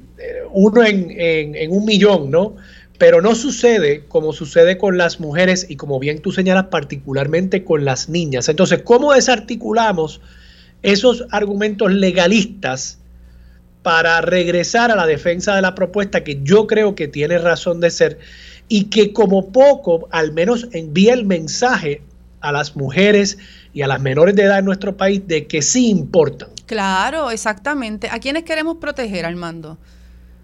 [0.52, 2.56] uno en, un millón, ¿no?
[2.98, 7.86] pero no sucede como sucede con las mujeres y como bien tú señalas particularmente con
[7.86, 8.50] las niñas.
[8.50, 10.20] Entonces, ¿cómo desarticulamos
[10.82, 12.99] esos argumentos legalistas
[13.82, 17.90] para regresar a la defensa de la propuesta que yo creo que tiene razón de
[17.90, 18.18] ser
[18.68, 22.02] y que como poco al menos envía el mensaje
[22.40, 23.38] a las mujeres
[23.72, 26.48] y a las menores de edad en nuestro país de que sí importan.
[26.66, 28.08] Claro, exactamente.
[28.10, 29.78] ¿A quiénes queremos proteger, Armando?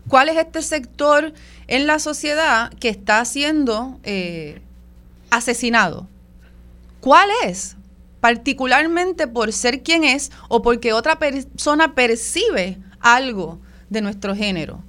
[0.08, 1.32] ¿Cuál es este sector
[1.66, 4.60] en la sociedad que está siendo eh,
[5.30, 6.08] asesinado?
[7.00, 7.76] ¿Cuál es?
[8.20, 12.78] Particularmente por ser quien es o porque otra persona percibe
[13.14, 14.82] algo de nuestro género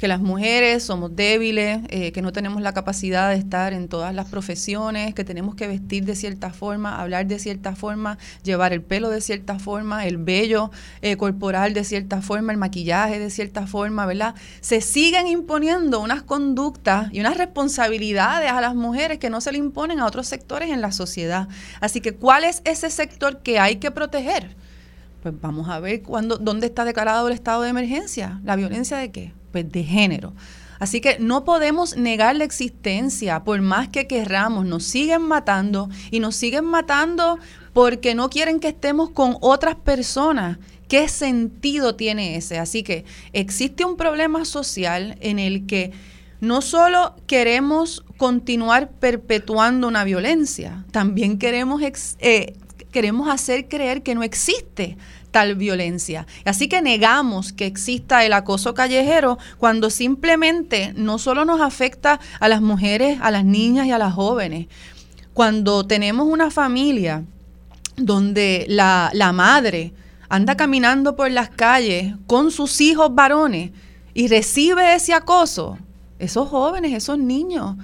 [0.00, 4.14] que las mujeres somos débiles, eh, que no tenemos la capacidad de estar en todas
[4.14, 8.80] las profesiones, que tenemos que vestir de cierta forma, hablar de cierta forma, llevar el
[8.80, 10.70] pelo de cierta forma, el vello
[11.02, 14.34] eh, corporal de cierta forma, el maquillaje de cierta forma, ¿verdad?
[14.62, 19.58] Se siguen imponiendo unas conductas y unas responsabilidades a las mujeres que no se le
[19.58, 21.46] imponen a otros sectores en la sociedad.
[21.82, 24.56] Así que, ¿cuál es ese sector que hay que proteger?
[25.22, 28.40] Pues vamos a ver cuándo, dónde está declarado el estado de emergencia.
[28.44, 29.32] ¿La violencia de qué?
[29.52, 30.32] Pues de género.
[30.78, 36.20] Así que no podemos negar la existencia, por más que querramos, nos siguen matando y
[36.20, 37.38] nos siguen matando
[37.74, 40.58] porque no quieren que estemos con otras personas.
[40.88, 42.58] ¿Qué sentido tiene ese?
[42.58, 43.04] Así que
[43.34, 45.92] existe un problema social en el que
[46.40, 51.82] no solo queremos continuar perpetuando una violencia, también queremos
[52.20, 52.54] eh,
[52.90, 54.96] queremos hacer creer que no existe
[55.30, 56.26] tal violencia.
[56.44, 62.48] Así que negamos que exista el acoso callejero cuando simplemente no solo nos afecta a
[62.48, 64.66] las mujeres, a las niñas y a las jóvenes.
[65.32, 67.24] Cuando tenemos una familia
[67.96, 69.92] donde la, la madre
[70.28, 73.70] anda caminando por las calles con sus hijos varones
[74.14, 75.78] y recibe ese acoso,
[76.18, 77.76] esos jóvenes, esos niños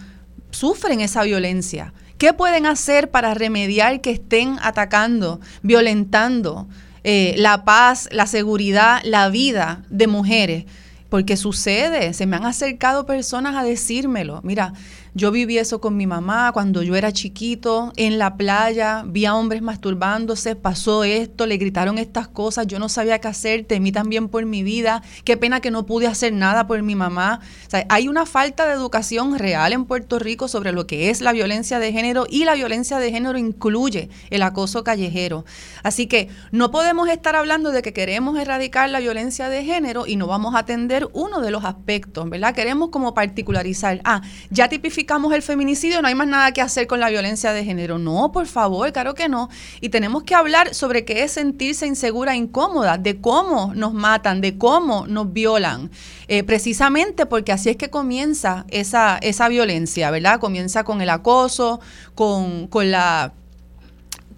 [0.51, 1.93] sufren esa violencia.
[2.19, 6.67] ¿Qué pueden hacer para remediar que estén atacando, violentando
[7.05, 10.65] eh, la paz, la seguridad, la vida de mujeres?
[11.11, 14.41] Porque sucede, se me han acercado personas a decírmelo.
[14.43, 14.73] Mira,
[15.17, 19.35] yo viví eso con mi mamá cuando yo era chiquito, en la playa, vi a
[19.35, 24.29] hombres masturbándose, pasó esto, le gritaron estas cosas, yo no sabía qué hacer, temí también
[24.29, 27.41] por mi vida, qué pena que no pude hacer nada por mi mamá.
[27.89, 31.79] Hay una falta de educación real en Puerto Rico sobre lo que es la violencia
[31.79, 35.47] de género y la violencia de género incluye el acoso callejero.
[35.83, 40.17] Así que no podemos estar hablando de que queremos erradicar la violencia de género y
[40.17, 42.55] no vamos a atender uno de los aspectos, ¿verdad?
[42.55, 47.01] Queremos como particularizar, ah, ya tipificamos el feminicidio, no hay más nada que hacer con
[47.01, 47.99] la violencia de género.
[47.99, 49.49] No, por favor, claro que no.
[49.81, 54.41] Y tenemos que hablar sobre qué es sentirse insegura e incómoda, de cómo nos matan,
[54.41, 55.91] de cómo nos violan.
[56.29, 60.41] Eh, precisamente porque así es que comienza esa, esa violencia, ¿verdad?
[60.41, 61.81] Comienza con el acoso,
[62.15, 63.33] con, con la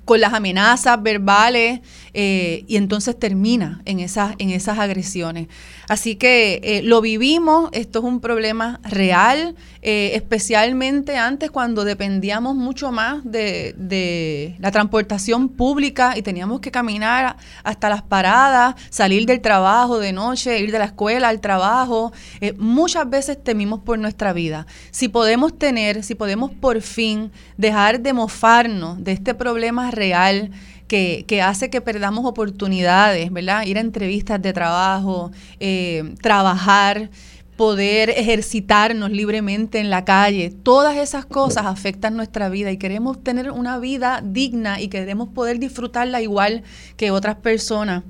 [0.09, 1.81] con las amenazas verbales
[2.14, 5.48] eh, y entonces termina en esas, en esas agresiones.
[5.88, 12.56] Así que eh, lo vivimos, esto es un problema real, eh, especialmente antes cuando dependíamos
[12.56, 19.26] mucho más de, de, la transportación pública y teníamos que caminar hasta las paradas, salir
[19.26, 22.12] del trabajo de noche, ir de la escuela al trabajo.
[22.59, 24.66] muchas veces temimos por nuestra vida.
[24.90, 30.50] Si podemos tener, si podemos por fin dejar de mofarnos de este problema real,
[30.89, 33.64] que, hace que perdamos oportunidades, ¿verdad?
[33.66, 35.30] Ir a entrevistas de trabajo,
[35.61, 37.11] eh, trabajar,
[37.57, 40.51] poder ejercitarnos libremente en la calle.
[40.62, 45.59] Todas esas cosas afectan nuestra vida y queremos tener una vida digna y queremos poder
[45.59, 46.62] disfrutarla igual
[46.97, 48.05] que otras personas.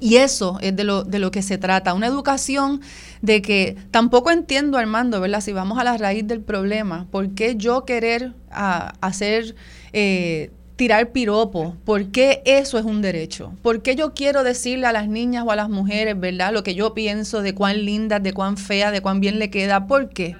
[0.00, 2.80] Y eso es de lo, de lo que se trata, una educación
[3.20, 5.40] de que tampoco entiendo, Armando, ¿verdad?
[5.40, 9.54] Si vamos a la raíz del problema, ¿por qué yo querer ah, hacer...
[9.92, 10.50] Eh,
[10.82, 11.76] tirar piropo.
[11.84, 13.52] ¿Por qué eso es un derecho?
[13.62, 16.74] ¿Por qué yo quiero decirle a las niñas o a las mujeres, verdad, lo que
[16.74, 19.86] yo pienso de cuán linda, de cuán fea, de cuán bien le queda?
[19.86, 20.34] ¿Por qué?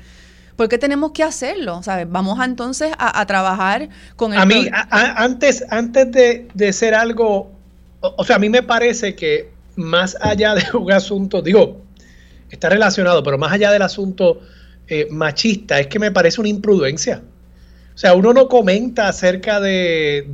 [0.57, 1.80] ¿Por qué tenemos que hacerlo?
[1.84, 2.11] ¿Sabes?
[2.11, 4.40] Vamos a, entonces a, trabajar con el...
[4.40, 7.53] A mí, antes, antes de, ser algo,
[8.01, 11.82] o, sea, a mí me parece que más allá de un asunto, digo,
[12.51, 14.40] está relacionado, pero más allá del asunto
[14.88, 17.22] eh, machista, es que me parece una imprudencia.
[17.95, 20.24] O sea, uno no comenta acerca de,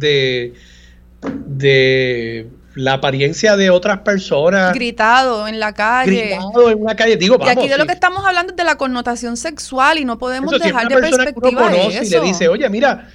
[1.21, 4.73] de, la apariencia de otras personas.
[4.75, 6.37] Gritado en la calle.
[6.37, 7.17] Gritado en una calle.
[7.17, 10.05] Digo, vamos, y aquí de lo que estamos hablando es de la connotación sexual y
[10.05, 13.09] no podemos dejar de perspectiva que uno conoce y le dice, oye, mira,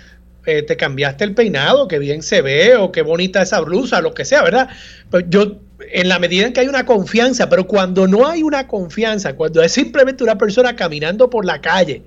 [0.45, 4.13] eh, te cambiaste el peinado, qué bien se ve, o qué bonita esa blusa, lo
[4.13, 4.67] que sea, ¿verdad?
[5.09, 5.53] Pues yo,
[5.89, 9.61] en la medida en que hay una confianza, pero cuando no hay una confianza, cuando
[9.61, 12.03] es simplemente una persona caminando por la calle,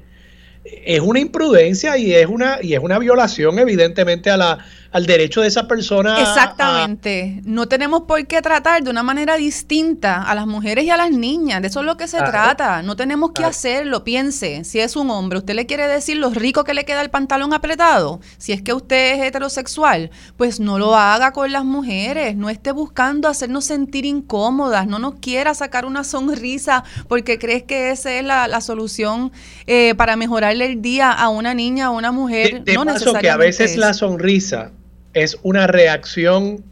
[0.84, 4.58] es una imprudencia y es una, y es una violación evidentemente a la,
[4.92, 6.20] al derecho de esa persona.
[6.20, 7.40] Exactamente.
[7.44, 11.10] no tenemos por qué tratar de una manera distinta a las mujeres y a las
[11.10, 11.60] niñas.
[11.62, 12.82] De eso es lo que se trata.
[12.82, 14.04] No tenemos que hacerlo.
[14.04, 17.10] Piense, si es un hombre, usted le quiere decir lo rico que le queda el
[17.10, 18.20] pantalón apretado.
[18.38, 22.36] Si es que usted es heterosexual, pues no lo haga con las mujeres.
[22.36, 24.86] No esté buscando hacernos sentir incómodas.
[24.86, 29.32] No nos quiera sacar una sonrisa porque crees que esa es la, solución
[29.66, 32.62] eh, para mejorarle el día a una niña o una mujer.
[32.74, 34.72] no necesariamente que a veces la sonrisa
[35.16, 36.62] es una reacción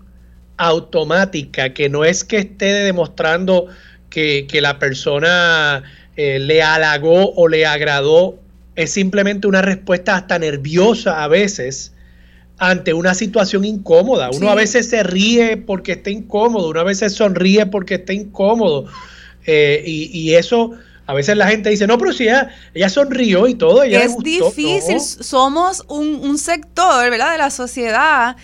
[0.59, 3.68] automática, que no es que esté demostrando
[4.11, 5.82] que, la persona
[6.16, 8.38] eh, le halagó o le agradó,
[8.76, 11.95] es simplemente una respuesta hasta nerviosa a veces
[12.59, 14.28] ante una situación incómoda.
[14.30, 18.86] Uno a veces se ríe porque está incómodo, uno a veces sonríe porque está incómodo.
[19.47, 20.72] Eh, y, eso,
[21.07, 23.82] a veces la gente dice, no, pero si ella, ella sonrió y todo.
[23.82, 28.36] Ella es difícil, somos un, un sector, ¿verdad?, de la sociedad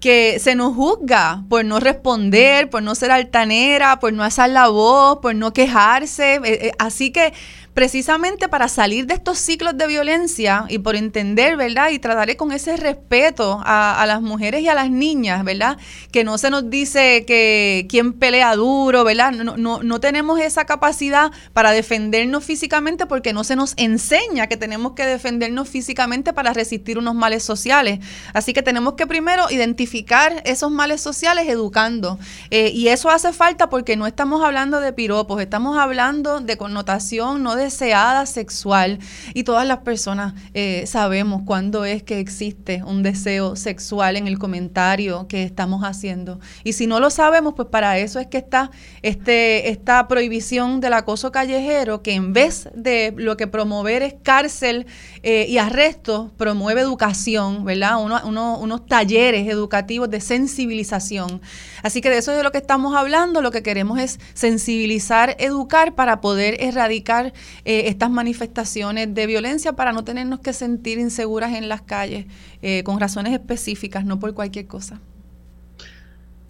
[0.00, 4.68] que se nos juzga por no responder, por no ser altanera, por no hacer la
[4.68, 6.34] voz, por no quejarse.
[6.36, 7.32] Eh, eh, así que
[7.78, 11.90] precisamente para salir de estos ciclos de violencia y por entender, ¿verdad?
[11.90, 15.78] Y trataré con ese respeto a, las mujeres y a las niñas, ¿verdad?
[16.10, 19.30] Que no se nos dice que quién pelea duro, ¿verdad?
[19.30, 24.56] No, no, no tenemos esa capacidad para defendernos físicamente porque no se nos enseña que
[24.56, 28.00] tenemos que defendernos físicamente para resistir unos males sociales.
[28.32, 32.18] Así que tenemos que primero identificar esos males sociales educando.
[32.50, 37.44] Eh, y eso hace falta porque no estamos hablando de piropos, estamos hablando de connotación,
[37.44, 38.98] no de deseada sexual
[39.34, 44.38] y todas las personas eh, sabemos cuándo es que existe un deseo sexual en el
[44.38, 46.40] comentario que estamos haciendo.
[46.64, 48.70] Y si no lo sabemos, pues para eso es que está
[49.02, 54.86] este, esta prohibición del acoso callejero que en vez de lo que promover es cárcel
[55.22, 57.98] eh, y arresto, promueve educación, ¿verdad?
[57.98, 61.42] unos talleres educativos de sensibilización.
[61.82, 65.36] Así que de eso es de lo que estamos hablando, lo que queremos es sensibilizar,
[65.38, 67.32] educar para poder erradicar
[67.64, 72.26] eh, estas manifestaciones de violencia para no tenernos que sentir inseguras en las calles
[72.62, 75.00] eh, con razones específicas, no por cualquier cosa.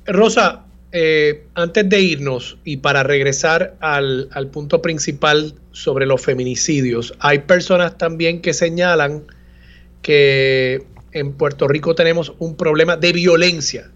[0.06, 7.12] Rosa, eh, antes de irnos y para regresar al, al, punto principal sobre los feminicidios,
[7.18, 9.24] hay personas también que señalan
[10.00, 13.90] que en Puerto Rico tenemos un problema de violencia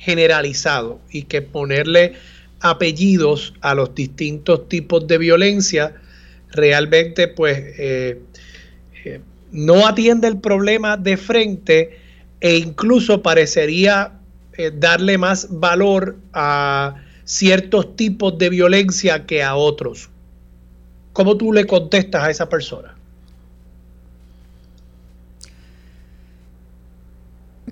[0.00, 2.14] generalizado y que ponerle
[2.60, 5.94] apellidos a los distintos tipos de violencia
[6.52, 8.18] realmente pues eh,
[9.04, 9.20] eh,
[9.52, 11.98] no atiende el problema de frente
[12.40, 14.12] e incluso parecería
[14.54, 20.08] eh, darle más valor a ciertos tipos de violencia que a otros.
[21.12, 22.96] ¿Cómo tú le contestas a esa persona?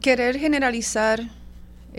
[0.00, 1.37] Querer generalizar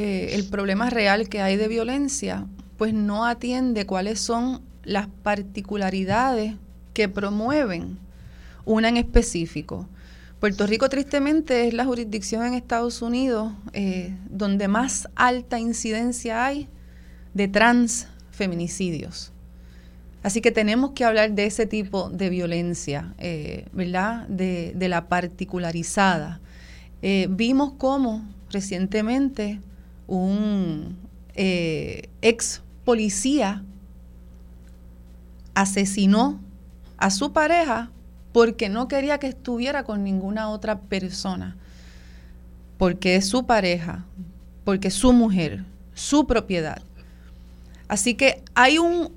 [0.02, 2.46] el problema real que hay de violencia,
[2.78, 6.56] pues no atiende cuáles son las particularidades
[6.94, 8.00] que promueven
[8.66, 9.88] una en específico.
[10.40, 16.70] Puerto Rico tristemente es la jurisdicción en Estados Unidos eh, donde más alta incidencia hay
[17.34, 19.34] de transfeminicidios.
[20.24, 24.28] Así que tenemos que hablar de ese tipo de violencia, eh, ¿verdad?
[24.28, 26.40] De, la particularizada.
[27.02, 29.60] Eh, vimos cómo recientemente
[30.10, 30.98] un
[31.36, 33.64] ex policía
[35.54, 36.40] asesinó
[36.98, 37.92] a su pareja
[38.34, 41.56] porque no quería que estuviera con ninguna otra persona,
[42.78, 44.06] porque es su pareja,
[44.64, 46.82] porque es su mujer, su propiedad.
[47.88, 49.12] Así que hay un,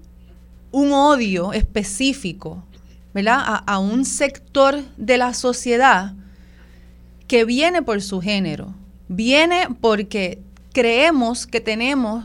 [0.70, 2.64] un odio específico,
[3.12, 3.62] ¿verdad?
[3.66, 6.14] A un sector de la sociedad
[7.26, 8.74] que viene por su género,
[9.08, 10.40] viene porque
[10.72, 12.24] creemos que tenemos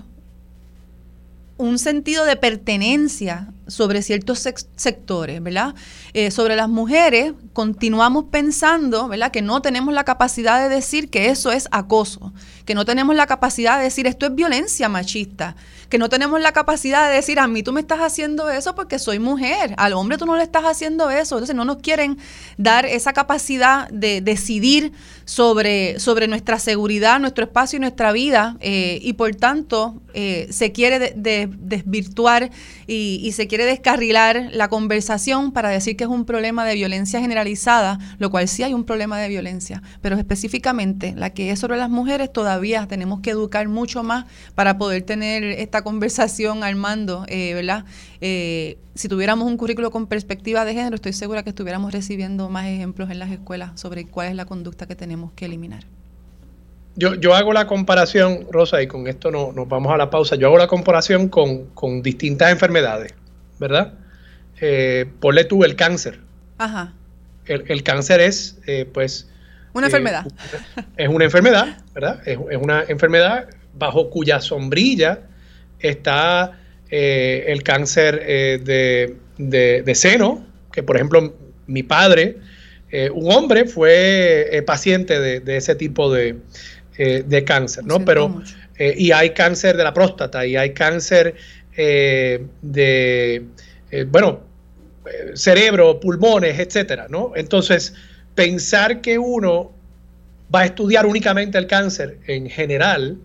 [1.57, 5.73] un sentido de pertenencia sobre ciertos sectores, ¿verdad?
[6.13, 9.31] Eh, sobre las mujeres, continuamos pensando, ¿verdad?
[9.31, 12.31] Que no tenemos la capacidad de decir que eso es acoso,
[12.67, 15.55] que no tenemos la capacidad de decir esto es violencia machista,
[15.87, 18.99] que no tenemos la capacidad de decir a mí tú me estás haciendo eso porque
[18.99, 22.17] soy mujer, al hombre tú no le estás haciendo eso, entonces no nos quieren
[22.57, 24.91] dar esa capacidad de decidir
[25.23, 30.73] sobre, sobre nuestra seguridad, nuestro espacio y nuestra vida eh, y por tanto eh, se
[30.73, 32.51] quiere desvirtuar
[32.85, 37.21] y, y se quiere descarrilar la conversación para decir que es un problema de violencia
[37.21, 41.77] generalizada, lo cual sí hay un problema de violencia, pero específicamente la que es sobre
[41.77, 42.56] las mujeres todavía
[42.87, 44.25] tenemos que educar mucho más
[44.55, 47.85] para poder tener esta conversación al mando, eh, ¿verdad?
[48.21, 52.65] Eh, si tuviéramos un currículo con perspectiva de género, estoy segura que estuviéramos recibiendo más
[52.67, 55.83] ejemplos en las escuelas sobre cuál es la conducta que tenemos que eliminar.
[56.95, 60.35] Yo, yo hago la comparación, Rosa, y con esto no, nos vamos a la pausa,
[60.35, 63.13] yo hago la comparación con, con distintas enfermedades,
[63.59, 63.93] ¿verdad?
[64.59, 66.19] Eh, ponle tú el cáncer.
[66.57, 66.93] Ajá.
[67.45, 69.29] El, cáncer es, eh, pues...
[69.77, 70.25] Una enfermedad.
[70.97, 72.21] Es una enfermedad, ¿verdad?
[72.25, 75.19] Es, es una enfermedad bajo cuya sombrilla
[75.79, 76.57] está
[76.89, 81.35] eh, el cáncer eh, de, seno, que por ejemplo
[81.67, 82.37] mi padre,
[82.91, 86.37] eh, un hombre, fue paciente de, ese tipo de,
[87.45, 88.05] cáncer, ¿no?
[88.05, 88.41] Pero,
[88.79, 91.35] y hay cáncer de la próstata, y hay cáncer
[91.75, 93.43] de,
[94.07, 94.39] bueno,
[95.33, 97.33] cerebro, pulmones, etcétera, ¿no?
[97.35, 97.93] Entonces,
[98.37, 99.71] pensar que uno
[100.53, 103.17] va a estudiar únicamente el cáncer en general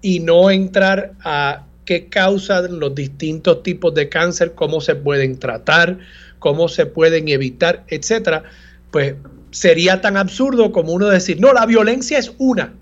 [0.00, 5.98] y no entrar a qué causan los distintos tipos de cáncer, cómo se pueden tratar,
[6.38, 8.44] cómo se pueden evitar, etcétera,
[8.92, 9.16] pues
[9.50, 12.74] sería tan absurdo como uno decir, no, la violencia es una.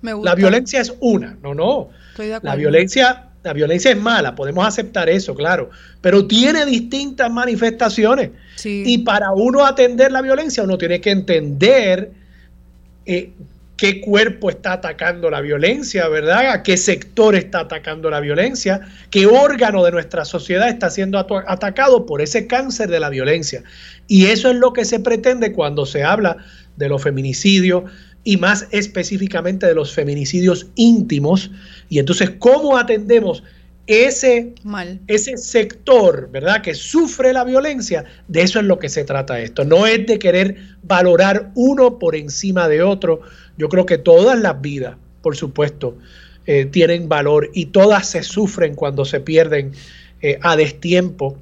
[0.00, 1.36] La violencia es una.
[1.42, 1.90] No, no.
[2.42, 5.70] La violencia, la violencia es mala, podemos aceptar eso, claro,
[6.00, 8.30] pero tiene distintas manifestaciones.
[8.64, 12.10] Y para uno atender la violencia, uno tiene que entender
[13.04, 13.30] eh,
[13.76, 16.50] qué cuerpo está atacando la violencia, ¿verdad?
[16.50, 22.04] A qué sector está atacando la violencia, qué órgano de nuestra sociedad está siendo atacado
[22.04, 23.62] por ese cáncer de la violencia.
[24.08, 26.38] Y eso es lo que se pretende cuando se habla
[26.76, 27.84] de los feminicidios
[28.26, 31.52] y más específicamente de los feminicidios íntimos.
[31.88, 33.44] Y entonces, ¿cómo atendemos
[33.86, 34.98] ese, Mal.
[35.06, 36.60] ese sector, ¿verdad?
[36.60, 39.64] Que sufre la violencia, de eso es lo que se trata esto.
[39.64, 43.20] No es de querer valorar uno por encima de otro.
[43.58, 45.96] Yo creo que todas las vidas, por supuesto,
[46.46, 49.70] eh, tienen valor y todas se sufren cuando se pierden
[50.20, 51.38] eh, a destiempo.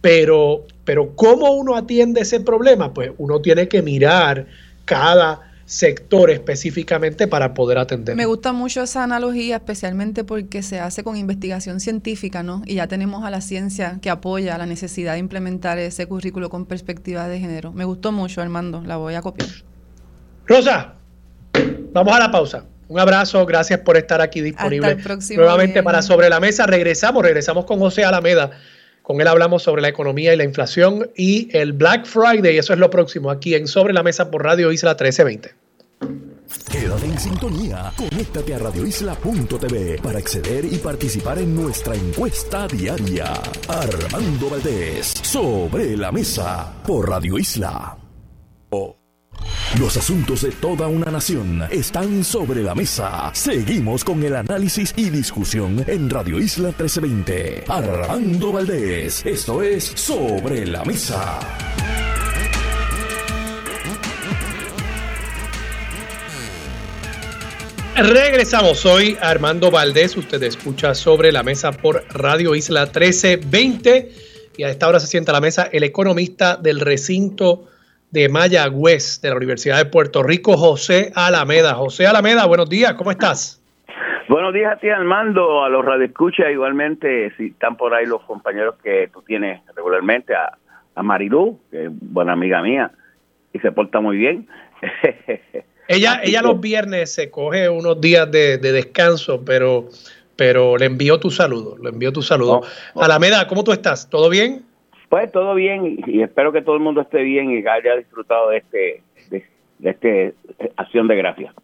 [0.00, 2.94] Pero, pero ¿cómo uno atiende ese problema?
[2.94, 4.46] Pues uno tiene que mirar
[4.84, 8.16] cada sector específicamente para poder atender.
[8.16, 12.62] Me gusta mucho esa analogía, especialmente porque se hace con investigación científica, ¿no?
[12.64, 16.64] Y ya tenemos a la ciencia que apoya la necesidad de implementar ese currículo con
[16.64, 17.70] perspectiva de género.
[17.72, 19.50] Me gustó mucho, Armando, la voy a copiar.
[20.46, 20.94] Rosa,
[21.92, 22.64] vamos a la pausa.
[22.88, 24.96] Un abrazo, gracias por estar aquí disponible
[25.36, 26.66] nuevamente para Sobre la Mesa.
[26.66, 28.52] Regresamos, regresamos con José Alameda
[29.08, 32.58] con él hablamos sobre la economía y la inflación y el Black Friday.
[32.58, 35.54] Eso es lo próximo aquí en Sobre la Mesa por Radio Isla 1320.
[36.70, 37.90] Quédate en sintonía.
[37.96, 43.32] Conéctate a radioisla.tv para acceder y participar en nuestra encuesta diaria.
[43.66, 47.96] Armando Valdés, Sobre la Mesa por Radio Isla.
[49.78, 53.30] Los asuntos de toda una nación están sobre la mesa.
[53.34, 57.64] Seguimos con el análisis y discusión en Radio Isla 1320.
[57.68, 61.38] Armando Valdés, esto es Sobre la Mesa.
[67.94, 70.16] Regresamos hoy, Armando Valdés.
[70.16, 74.12] Usted escucha sobre la mesa por Radio Isla 1320.
[74.56, 77.66] Y a esta hora se sienta a la mesa el economista del recinto
[78.10, 81.74] de Mayagüez, de la Universidad de Puerto Rico, José Alameda.
[81.74, 83.62] José Alameda, buenos días, ¿cómo estás?
[84.28, 88.76] Buenos días a ti, Armando, a los radioescuchas, igualmente, si están por ahí los compañeros
[88.82, 90.56] que tú tienes regularmente, a,
[90.94, 92.90] a Marilú, que es buena amiga mía,
[93.52, 94.46] y se porta muy bien.
[95.88, 99.88] ella ella los viernes se coge unos días de, descanso, pero,
[100.36, 102.62] pero le envió tu saludo, le envió tu saludo.
[102.96, 104.10] Alameda, ¿cómo tú estás?
[104.10, 104.67] ¿Todo bien?
[105.08, 108.58] Pues todo bien y espero que todo el mundo esté bien y haya disfrutado de
[108.58, 109.44] este de,
[109.82, 110.34] este
[110.76, 111.54] acción de gracias.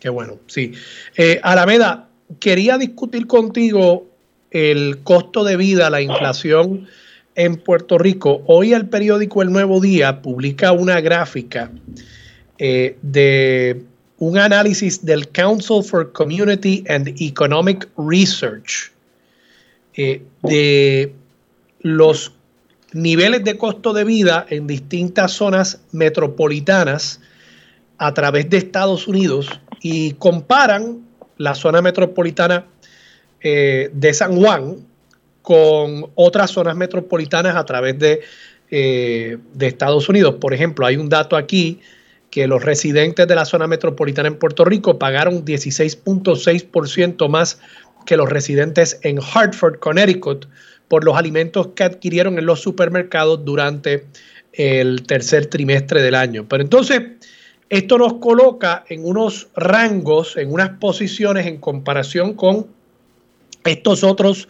[0.00, 0.72] Qué bueno, sí.
[1.16, 2.08] Eh, Alameda,
[2.40, 4.06] quería discutir contigo
[4.50, 6.86] el costo de vida, la inflación
[7.34, 8.42] en Puerto Rico.
[8.46, 11.70] Hoy el periódico El Nuevo Día publica una gráfica
[12.58, 13.82] eh, de
[14.18, 18.92] un análisis del Council for Community and Economic Research
[19.94, 21.12] eh, de
[21.80, 22.32] los
[22.92, 27.20] niveles de costo de vida en distintas zonas metropolitanas
[27.98, 29.48] a través de Estados Unidos
[29.82, 31.06] y comparan
[31.36, 32.66] la zona metropolitana
[33.40, 34.76] eh, de San Juan
[35.42, 38.20] con otras zonas metropolitanas a través de,
[38.70, 40.36] eh, de Estados Unidos.
[40.40, 41.80] Por ejemplo, hay un dato aquí
[42.30, 47.60] que los residentes de la zona metropolitana en Puerto Rico pagaron 16.6% más
[48.04, 50.46] que los residentes en Hartford, Connecticut,
[50.88, 54.06] por los alimentos que adquirieron en los supermercados durante
[54.52, 56.46] el tercer trimestre del año.
[56.48, 57.02] Pero entonces,
[57.68, 62.66] esto nos coloca en unos rangos, en unas posiciones en comparación con
[63.64, 64.48] estos otros,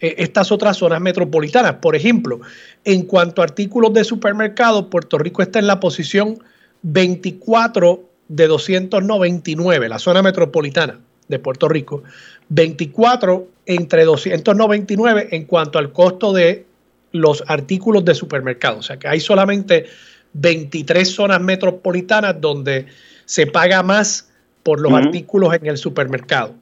[0.00, 1.76] eh, estas otras zonas metropolitanas.
[1.76, 2.40] Por ejemplo,
[2.84, 6.38] en cuanto a artículos de supermercado, Puerto Rico está en la posición
[6.82, 12.02] 24 de 299, la zona metropolitana de Puerto Rico,
[12.50, 16.64] 24 entre 299 en cuanto al costo de
[17.12, 18.78] los artículos de supermercado.
[18.78, 19.84] O sea que hay solamente
[20.32, 22.86] 23 zonas metropolitanas donde
[23.26, 24.30] se paga más
[24.62, 26.54] por los artículos en el supermercado.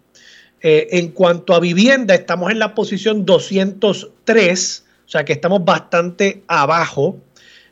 [0.61, 6.43] Eh, en cuanto a vivienda, estamos en la posición 203, o sea que estamos bastante
[6.49, 7.21] abajo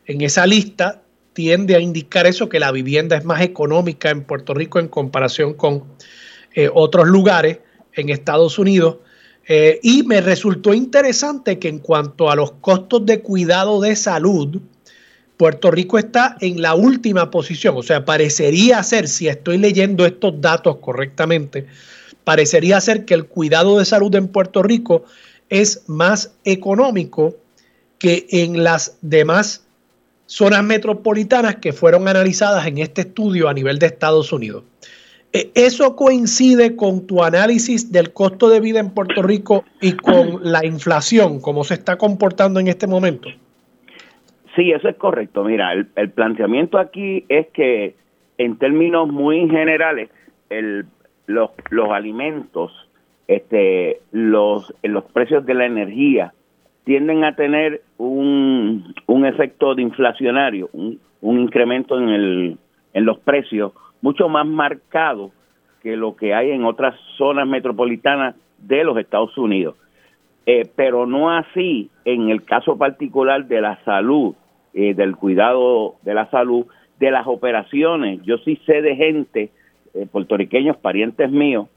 [0.05, 1.01] en esa lista.
[1.33, 5.55] Tiende a indicar eso, que la vivienda es más económica en Puerto Rico en comparación
[5.55, 5.83] con
[6.53, 7.59] eh, otros lugares
[7.91, 8.97] en Estados Unidos.
[9.47, 14.59] Eh, y me resultó interesante que en cuanto a los costos de cuidado de salud,
[15.37, 17.75] Puerto Rico está en la última posición.
[17.77, 21.67] O sea, parecería ser, si estoy leyendo estos datos correctamente,
[22.23, 25.05] parecería ser que el cuidado de salud en Puerto Rico
[25.49, 27.35] es más económico
[27.99, 29.63] que en las demás
[30.25, 34.63] zonas metropolitanas que fueron analizadas en este estudio a nivel de Estados Unidos.
[35.35, 40.39] Eh, ¿Eso coincide con tu análisis del costo de vida en Puerto Rico y con
[40.43, 43.27] la inflación, cómo se está comportando en este momento?
[44.55, 45.43] Sí, eso es correcto.
[45.43, 47.95] Mira, el, planteamiento aquí es que
[48.37, 50.09] en términos muy generales,
[50.49, 50.85] el,
[51.27, 52.71] los, los alimentos,
[53.27, 56.33] este, los, los precios de la energía
[56.85, 62.57] tienden a tener un, un efecto de inflacionario, un, un incremento en, el,
[62.93, 63.73] en los precios
[64.05, 65.31] mucho más marcado
[65.81, 69.77] que lo que hay en otras zonas metropolitanas de los Estados Unidos.
[70.45, 74.35] Eh, pero no así en el caso particular de la salud,
[74.75, 76.67] eh, del cuidado de la salud,
[76.99, 78.21] de las operaciones.
[78.21, 79.49] Yo sí sé de gente,
[79.95, 81.67] eh, puertorriqueños, parientes míos,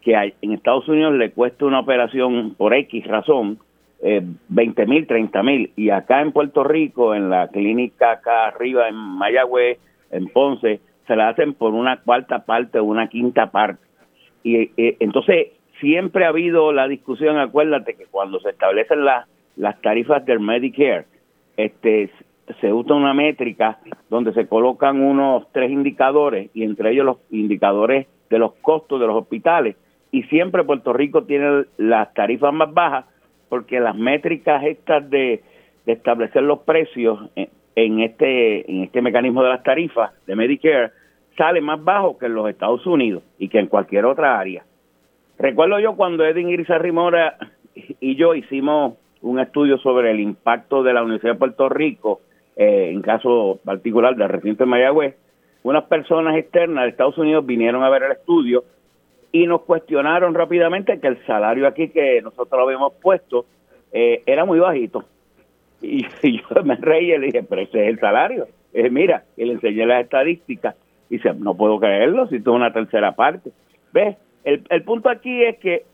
[0.00, 3.58] que en Estados Unidos le cuesta una operación por X razón,
[4.02, 8.88] eh, 20 mil, 30 mil, y acá en Puerto Rico, en la clínica acá arriba,
[8.88, 9.78] en Mayagüez,
[10.10, 13.82] en Ponce, se la hacen por una cuarta parte o una quinta parte.
[14.42, 15.48] Y eh, entonces
[15.80, 19.26] siempre ha habido la discusión, acuérdate que cuando se establecen las
[19.56, 21.06] las tarifas del Medicare,
[21.56, 22.10] este
[22.60, 23.78] se usa una métrica
[24.10, 29.06] donde se colocan unos tres indicadores y entre ellos los indicadores de los costos de
[29.06, 29.76] los hospitales
[30.10, 33.06] y siempre Puerto Rico tiene las tarifas más bajas
[33.48, 35.42] porque las métricas estas de,
[35.86, 40.92] de establecer los precios eh, en este, en este mecanismo de las tarifas de Medicare
[41.36, 44.64] sale más bajo que en los Estados Unidos y que en cualquier otra área.
[45.38, 47.36] Recuerdo yo cuando Edwin Irisa Rimora
[47.74, 52.20] y yo hicimos un estudio sobre el impacto de la Universidad de Puerto Rico,
[52.56, 55.16] eh, en caso particular del recinto de Mayagüez,
[55.64, 58.64] unas personas externas de Estados Unidos vinieron a ver el estudio
[59.32, 63.46] y nos cuestionaron rápidamente que el salario aquí que nosotros lo habíamos puesto
[63.92, 65.04] eh, era muy bajito.
[66.22, 68.46] Y, yo me reí y le dije, pero ese es el salario.
[68.72, 70.74] Eh, mira, y le enseñé las estadísticas.
[71.10, 73.50] Y dice, no puedo creerlo si tú es una tercera parte.
[73.92, 74.16] ¿Ves?
[74.44, 75.84] El, el punto aquí es que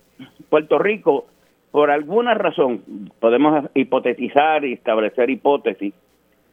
[0.48, 1.26] Puerto Rico,
[1.70, 2.82] por alguna razón,
[3.20, 5.94] podemos hipotetizar y establecer hipótesis,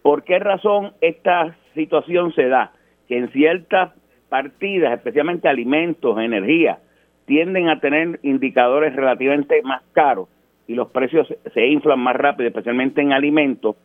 [0.02, 2.72] ¿por qué razón esta situación se da?
[3.08, 3.94] Que en ciertas
[4.30, 6.80] partidas, especialmente alimentos, energía,
[7.26, 10.28] tienden a tener indicadores relativamente más caros
[10.68, 13.76] y los precios se inflan más rápido, especialmente en alimentos,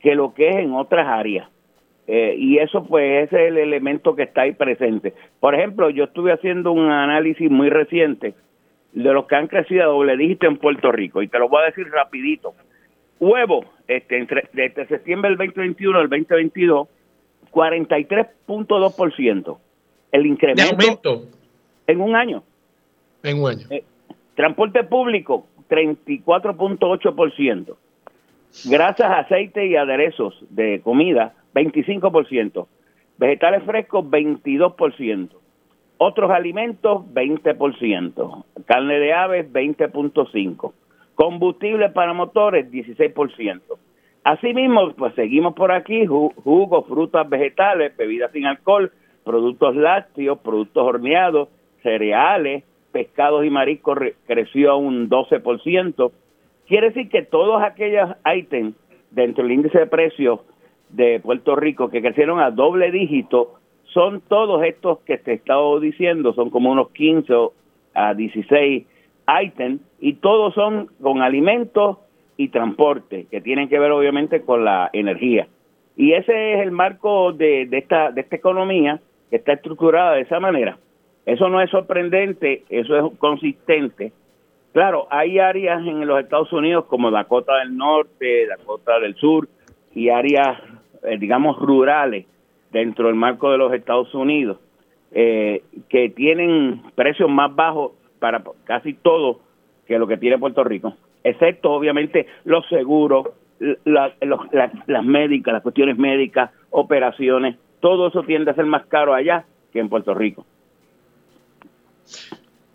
[0.00, 1.48] que lo que es en otras áreas.
[2.06, 5.14] Eh, y eso pues es el elemento que está ahí presente.
[5.38, 8.34] Por ejemplo, yo estuve haciendo un análisis muy reciente
[8.92, 11.62] de los que han crecido a doble dígito en Puerto Rico y te lo voy
[11.62, 12.54] a decir rapidito.
[13.20, 16.88] Huevo, este, entre, desde septiembre del 2021 al 2022,
[17.52, 19.58] 43.2%.
[20.10, 21.26] El incremento.
[21.86, 22.42] En un año.
[23.22, 23.66] En un año.
[23.70, 23.84] Eh,
[24.34, 27.76] transporte público, 34.8%.
[28.64, 32.66] Grasas, aceite y aderezos de comida, 25%.
[33.16, 35.30] Vegetales frescos, 22%.
[35.98, 38.44] Otros alimentos, 20%.
[38.66, 40.72] Carne de aves, 20.5%.
[41.14, 43.60] Combustible para motores, 16%.
[44.24, 48.92] Asimismo, pues seguimos por aquí, jugos, frutas, vegetales, bebidas sin alcohol,
[49.24, 51.48] productos lácteos, productos horneados,
[51.82, 56.12] cereales, pescados y mariscos creció un 12%.
[56.66, 58.74] Quiere decir que todos aquellos ítems
[59.10, 60.40] dentro del índice de precios
[60.90, 63.54] de Puerto Rico que crecieron a doble dígito
[63.92, 67.34] son todos estos que te he estado diciendo, son como unos 15
[67.94, 68.86] a 16
[69.42, 71.98] ítems y todos son con alimentos
[72.36, 75.48] y transporte, que tienen que ver obviamente con la energía.
[75.96, 80.22] Y ese es el marco de, de, esta, de esta economía que está estructurada de
[80.22, 80.78] esa manera.
[81.26, 84.12] Eso no es sorprendente, eso es consistente.
[84.72, 89.48] Claro, hay áreas en los Estados Unidos como Dakota del Norte, Dakota del Sur
[89.94, 90.58] y áreas,
[91.02, 92.26] eh, digamos, rurales
[92.70, 94.58] dentro del marco de los Estados Unidos
[95.12, 99.40] eh, que tienen precios más bajos para casi todo
[99.86, 100.94] que lo que tiene Puerto Rico,
[101.24, 103.30] excepto obviamente los seguros,
[103.84, 109.80] las médicas, las cuestiones médicas, operaciones, todo eso tiende a ser más caro allá que
[109.80, 110.46] en Puerto Rico.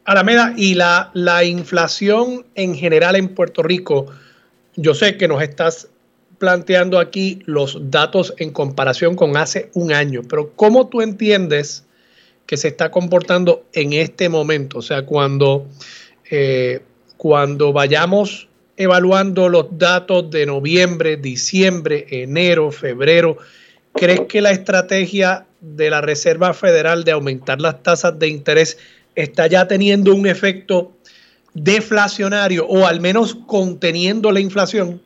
[0.05, 4.05] Alameda, y la, la inflación en general en Puerto Rico,
[4.75, 5.89] yo sé que nos estás
[6.37, 11.85] planteando aquí los datos en comparación con hace un año, pero ¿cómo tú entiendes
[12.45, 14.79] que se está comportando en este momento?
[14.79, 15.67] O sea, cuando,
[16.29, 16.81] eh,
[17.17, 23.37] cuando vayamos evaluando los datos de noviembre, diciembre, enero, febrero,
[23.93, 28.77] ¿crees que la estrategia de la Reserva Federal de aumentar las tasas de interés
[29.15, 30.91] está ya teniendo un efecto
[31.53, 35.01] deflacionario o al menos conteniendo la inflación?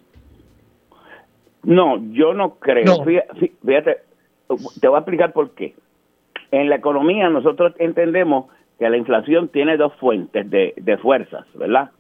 [1.64, 3.04] No, yo no creo.
[3.04, 3.98] Fíjate,
[4.82, 5.76] te voy a explicar por qué.
[6.52, 8.46] En la economía nosotros entendemos
[8.80, 11.92] que la inflación tiene dos fuentes de, de fuerzas, ¿verdad?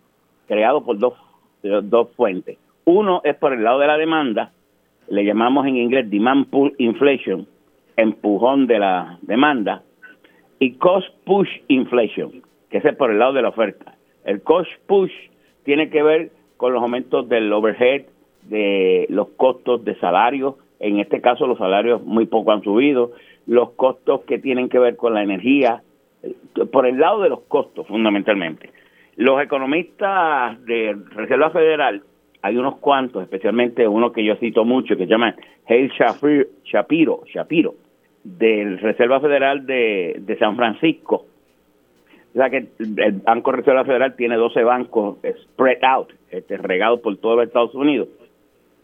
[0.47, 1.13] Creado por dos,
[1.61, 2.57] dos fuentes.
[2.85, 4.51] Uno es por el lado de la demanda,
[5.09, 7.47] le llamamos en inglés demand pull inflation,
[7.97, 9.83] empujón de la demanda,
[10.59, 13.95] y cost push inflation, que es por el lado de la oferta.
[14.25, 15.11] El cost push
[15.63, 18.03] tiene que ver con los aumentos del overhead,
[18.43, 23.11] de los costos de salario, en este caso los salarios muy poco han subido,
[23.47, 25.81] los costos que tienen que ver con la energía,
[26.23, 26.35] eh,
[26.71, 28.71] por el lado de los costos fundamentalmente.
[29.15, 32.03] Los economistas de Reserva Federal,
[32.41, 35.35] hay unos cuantos, especialmente uno que yo cito mucho, que se llama
[35.67, 35.91] Hale
[36.63, 37.73] Shapiro, Shapiro,
[38.23, 41.25] del Reserva Federal de, de San Francisco.
[42.33, 47.17] O sea que el Banco Reserva Federal tiene 12 bancos spread out, este, regados por
[47.17, 48.07] todos los Estados Unidos.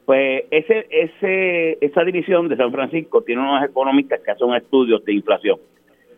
[0.05, 5.13] Pues ese, ese, esa división de San Francisco tiene unos economistas que hacen estudios de
[5.13, 5.59] inflación.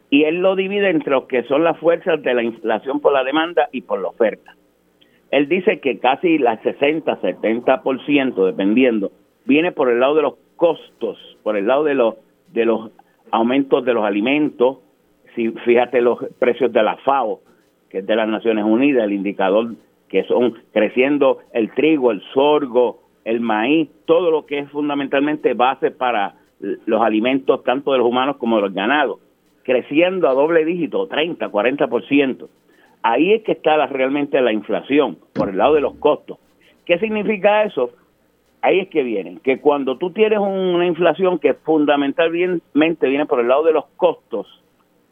[0.09, 3.23] Y él lo divide entre lo que son las fuerzas de la inflación por la
[3.23, 4.55] demanda y por la oferta.
[5.31, 9.11] Él dice que casi las 60, 70%, dependiendo,
[9.45, 12.15] viene por el lado de los costos, por el lado de los,
[12.53, 12.91] de los
[13.31, 14.77] aumentos de los alimentos.
[15.35, 17.41] Si fíjate los precios de la FAO,
[17.89, 19.75] que es de las Naciones Unidas, el indicador
[20.09, 25.91] que son creciendo el trigo, el sorgo, el maíz, todo lo que es fundamentalmente base
[25.91, 29.19] para los alimentos tanto de los humanos como de los ganados,
[29.63, 32.47] creciendo a doble dígito, 30, 40%.
[33.03, 36.39] Ahí es que está realmente la inflación, por el lado de los costos.
[36.85, 37.91] ¿Qué significa eso?
[38.67, 43.47] Ahí es que viene, que cuando tú tienes una inflación que fundamentalmente viene por el
[43.47, 44.45] lado de los costos,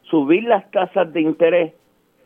[0.01, 1.73] subir las tasas de interés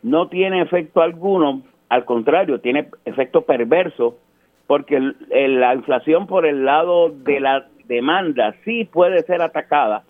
[0.02, 4.18] no tiene efecto alguno, al contrario, tiene efecto perverso
[4.66, 4.98] porque
[5.30, 10.02] la inflación por el lado de la demanda sí puede ser atacada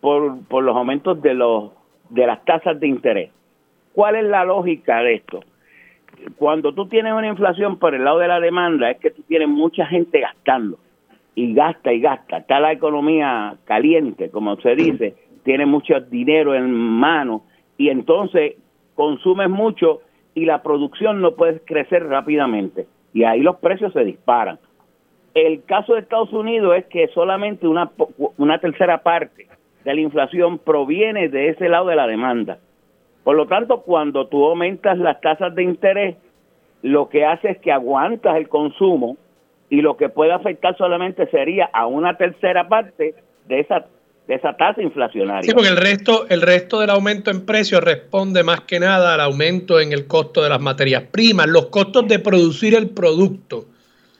[0.00, 1.72] por, por los aumentos de los
[2.08, 3.30] de las tasas de interés.
[3.92, 5.40] ¿Cuál es la lógica de esto?
[6.36, 9.48] Cuando tú tienes una inflación por el lado de la demanda es que tú tienes
[9.48, 10.78] mucha gente gastando
[11.34, 12.38] y gasta y gasta.
[12.38, 15.14] Está la economía caliente, como se dice,
[15.44, 17.44] tiene mucho dinero en mano
[17.78, 18.54] y entonces
[18.94, 20.00] consumes mucho
[20.34, 24.58] y la producción no puede crecer rápidamente y ahí los precios se disparan.
[25.34, 27.90] El caso de Estados Unidos es que solamente una,
[28.38, 29.46] una tercera parte
[29.84, 32.58] de la inflación proviene de ese lado de la demanda.
[33.26, 36.14] Por lo tanto, cuando tú aumentas las tasas de interés,
[36.82, 39.16] lo que hace es que aguantas el consumo
[39.68, 43.16] y lo que puede afectar solamente sería a una tercera parte
[43.48, 43.86] de esa
[44.28, 45.42] de esa tasa inflacionaria.
[45.42, 49.20] Sí, porque el resto, el resto del aumento en precios responde más que nada al
[49.20, 53.64] aumento en el costo de las materias primas, los costos de producir el producto.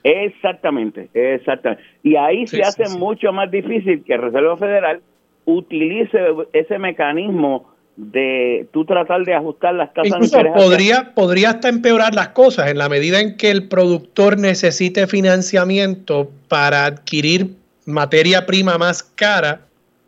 [0.02, 1.84] Exactamente, exactamente.
[2.02, 5.00] Y ahí se hace mucho más difícil que el Reserva Federal
[5.44, 6.18] utilice
[6.52, 12.28] ese mecanismo de tú tratar de ajustar las tasas Incluso podría, podría hasta empeorar las
[12.28, 17.52] cosas en la medida en que el productor necesite financiamiento para adquirir
[17.86, 19.60] materia prima más cara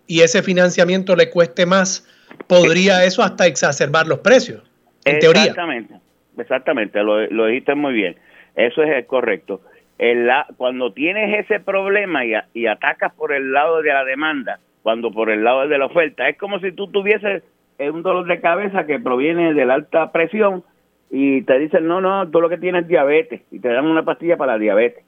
[0.07, 2.07] y ese financiamiento le cueste más,
[2.47, 4.63] podría eso hasta exacerbar los precios,
[5.05, 5.43] en teoría.
[5.43, 5.95] Exactamente,
[6.39, 8.17] exactamente, lo, lo dijiste muy bien.
[8.57, 9.61] Eso es correcto.
[9.99, 15.11] El, cuando tienes ese problema y, y atacas por el lado de la demanda, cuando
[15.11, 17.43] por el lado de la oferta, es como si tú tuvieses
[17.79, 20.65] un dolor de cabeza que proviene de la alta presión
[21.11, 24.05] y te dicen, no, no, tú lo que tienes es diabetes y te dan una
[24.05, 25.05] pastilla para la diabetes.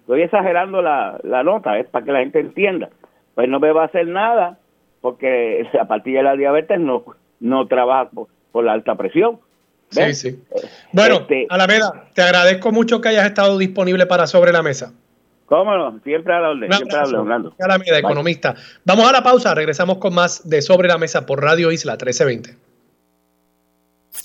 [0.00, 2.90] Estoy exagerando la, la nota, es para que la gente entienda.
[3.34, 4.58] Pues no me va a hacer nada
[5.00, 7.04] porque la pastilla de la diabetes no,
[7.40, 8.10] no trabaja
[8.52, 9.40] por la alta presión.
[9.90, 10.42] Sí, sí.
[10.92, 14.94] Bueno, este, Alameda, te agradezco mucho que hayas estado disponible para Sobre la Mesa.
[15.52, 18.54] Cómo no, siempre a la orden, siempre a la Alameda, economista.
[18.86, 22.56] Vamos a la pausa, regresamos con más de Sobre la Mesa por Radio Isla 1320.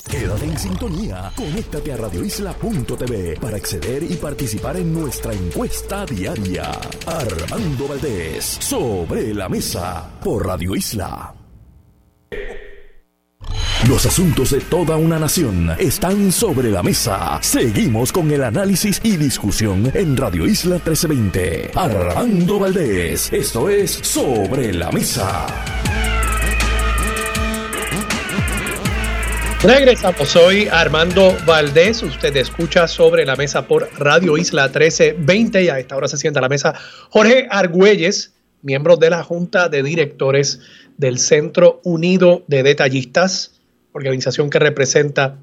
[0.10, 6.72] Quédate en sintonía, conéctate a radioisla.tv para acceder y participar en nuestra encuesta diaria.
[7.06, 11.34] Armando Valdés, Sobre la Mesa por Radio Isla.
[13.88, 17.40] Los asuntos de toda una nación están sobre la mesa.
[17.42, 21.72] Seguimos con el análisis y discusión en Radio Isla 1320.
[21.76, 25.46] Armando Valdés, esto es Sobre la Mesa.
[29.64, 35.80] Regresamos, soy Armando Valdés, usted escucha sobre la mesa por Radio Isla 1320 y a
[35.80, 36.76] esta hora se sienta a la mesa
[37.10, 40.62] Jorge Argüelles, miembro de la Junta de Directores
[40.98, 43.58] del Centro Unido de Detallistas
[43.98, 45.38] organización que representa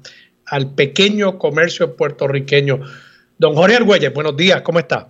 [0.45, 2.79] al pequeño comercio puertorriqueño.
[3.37, 5.09] Don Jorge Argüelles, buenos días, ¿cómo está?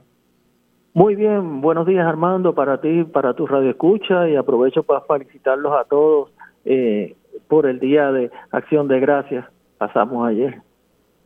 [0.94, 5.74] Muy bien, buenos días Armando, para ti, para tu radio escucha y aprovecho para felicitarlos
[5.74, 6.32] a todos
[6.64, 7.16] eh,
[7.48, 9.46] por el Día de Acción de Gracias.
[9.78, 10.62] Pasamos ayer.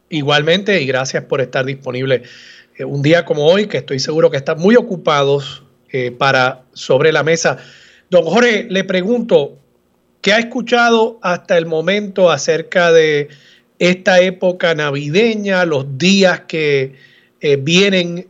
[0.09, 2.23] Igualmente y gracias por estar disponible
[2.77, 7.11] eh, un día como hoy, que estoy seguro que están muy ocupados eh, para sobre
[7.11, 7.59] la mesa.
[8.09, 9.59] Don Jorge, le pregunto,
[10.21, 13.29] ¿Qué ha escuchado hasta el momento acerca de
[13.79, 16.95] esta época navideña, los días que
[17.39, 18.27] eh, vienen,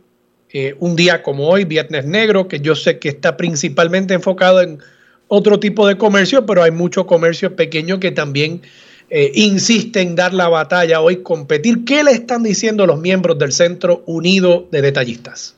[0.52, 4.78] eh, un día como hoy, Viernes Negro, que yo sé que está principalmente enfocado en
[5.26, 8.62] otro tipo de comercio, pero hay mucho comercio pequeño que también
[9.10, 11.84] eh, insiste en dar la batalla hoy, competir.
[11.84, 15.56] ¿Qué le están diciendo los miembros del Centro Unido de Detallistas?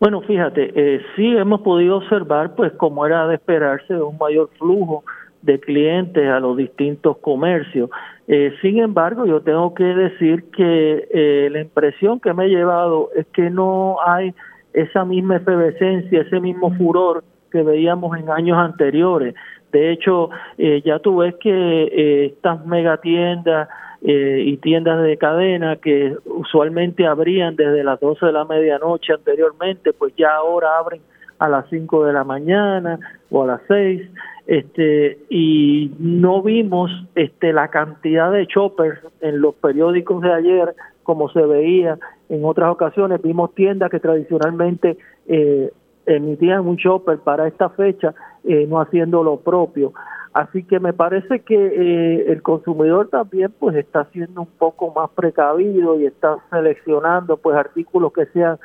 [0.00, 5.04] Bueno, fíjate, sí hemos podido observar, pues como era de esperarse, un mayor flujo
[5.42, 7.90] de clientes a los distintos comercios.
[8.28, 13.08] Eh, sin embargo, yo tengo que decir que eh, la impresión que me he llevado
[13.16, 14.34] es que no hay
[14.72, 19.34] esa misma efervescencia, ese mismo furor que veíamos en años anteriores.
[19.72, 23.68] De hecho, eh, ya tú ves que estas megatiendas
[24.02, 30.14] y tiendas de cadena que usualmente abrían desde las 12 de la medianoche anteriormente, pues
[30.16, 31.02] ya ahora abren
[31.38, 32.98] a las 5 de la mañana
[33.30, 34.02] o a las 6
[34.46, 41.30] este y no vimos este la cantidad de choppers en los periódicos de ayer como
[41.30, 41.98] se veía
[42.28, 43.22] en otras ocasiones.
[43.22, 45.72] Vimos tiendas que tradicionalmente eh,
[46.06, 48.14] emitían un chopper para esta fecha
[48.44, 49.92] eh, no haciendo lo propio
[50.32, 55.10] así que me parece que eh, el consumidor también pues está siendo un poco más
[55.10, 58.58] precavido y está seleccionando pues artículos que sean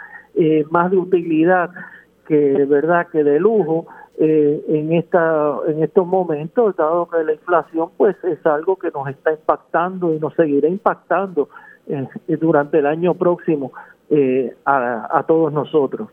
[0.69, 1.69] más de utilidad
[2.27, 3.87] que verdad que de lujo
[4.17, 9.09] eh, en esta en estos momentos dado que la inflación pues es algo que nos
[9.09, 11.49] está impactando y nos seguirá impactando
[11.87, 12.07] eh,
[12.39, 13.73] durante el año próximo
[14.09, 16.07] eh, a, a, todos nosotros.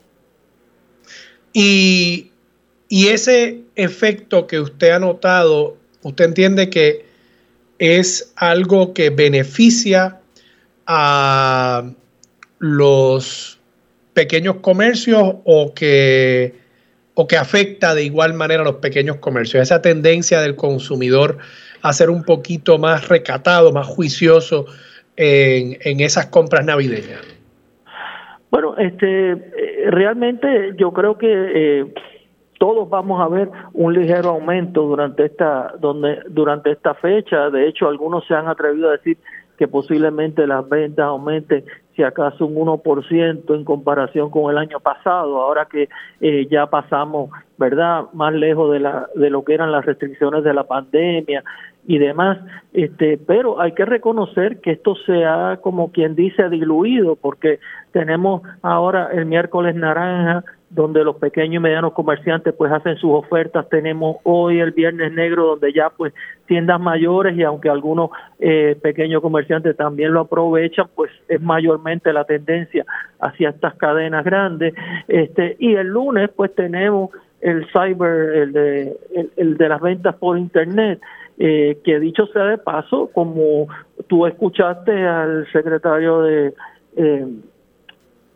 [1.53, 2.32] Y,
[2.93, 7.07] y ese efecto que usted ha notado usted entiende que
[7.79, 10.19] es algo que beneficia
[10.85, 11.89] a
[12.59, 13.59] los
[14.13, 16.53] pequeños comercios o que,
[17.15, 19.63] o que afecta de igual manera a los pequeños comercios?
[19.63, 21.39] Esa tendencia del consumidor
[21.81, 24.67] a ser un poquito más recatado, más juicioso
[25.15, 27.21] en, en esas compras navideñas.
[28.51, 31.85] Bueno, este, eh, realmente yo creo que eh,
[32.59, 37.49] todos vamos a ver un ligero aumento durante esta, donde, durante esta fecha.
[37.49, 39.17] De hecho, algunos se han atrevido a decir
[39.57, 41.63] que posiblemente las ventas aumenten
[41.95, 45.89] si acaso un 1% en comparación con el año pasado, ahora que
[46.21, 50.53] eh, ya pasamos, ¿verdad?, más lejos de, la, de lo que eran las restricciones de
[50.53, 51.43] la pandemia
[51.85, 52.39] y demás,
[52.71, 57.59] este, pero hay que reconocer que esto se ha, como quien dice, diluido, porque
[57.91, 60.43] tenemos ahora el miércoles naranja,
[60.73, 63.69] donde los pequeños y medianos comerciantes pues hacen sus ofertas.
[63.69, 66.13] Tenemos hoy el Viernes Negro, donde ya pues
[66.47, 68.09] tiendas mayores y aunque algunos
[68.39, 72.85] eh, pequeños comerciantes también lo aprovechan, pues es mayormente la tendencia
[73.19, 74.73] hacia estas cadenas grandes.
[75.07, 78.97] Este y el lunes pues tenemos el cyber, el de,
[79.35, 80.99] el, de las ventas por internet,
[81.37, 83.67] eh, que dicho sea de paso, como
[84.07, 86.53] tú escuchaste al secretario de
[86.95, 87.27] eh,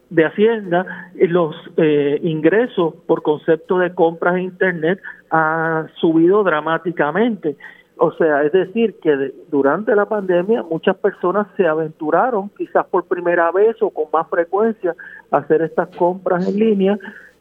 [0.10, 5.00] de Hacienda, los eh, ingresos por concepto de compras en Internet
[5.32, 7.58] ha subido dramáticamente.
[7.98, 13.52] O sea, es decir, que durante la pandemia muchas personas se aventuraron, quizás por primera
[13.52, 14.96] vez o con más frecuencia,
[15.32, 16.98] a hacer estas compras en línea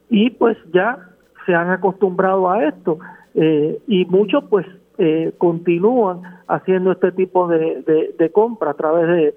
[0.09, 0.99] y pues ya
[1.45, 2.99] se han acostumbrado a esto.
[3.35, 4.67] Eh, y muchos pues
[4.99, 7.83] eh, continúan haciendo este tipo de,
[8.19, 8.33] de,
[8.67, 9.35] a través de,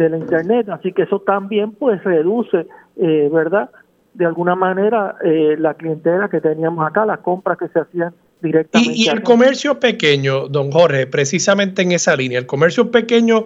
[0.00, 2.66] de la internet así que eso también pues reduce
[2.96, 3.70] eh, verdad
[4.14, 8.92] de alguna manera eh, la clientela que teníamos acá las compras que se hacían directamente
[8.94, 13.44] y, el comercio pequeño don Jorge precisamente en esa línea el comercio pequeño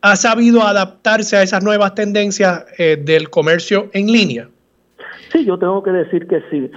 [0.00, 4.48] ha sabido adaptarse a esas nuevas tendencias eh, del comercio en línea.
[5.32, 6.70] Sí yo tengo que decir que sí.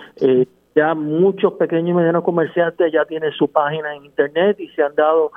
[0.78, 4.96] Ya muchos pequeños y medianos comerciantes ya tienen su página en internet y se han
[4.96, 5.32] dado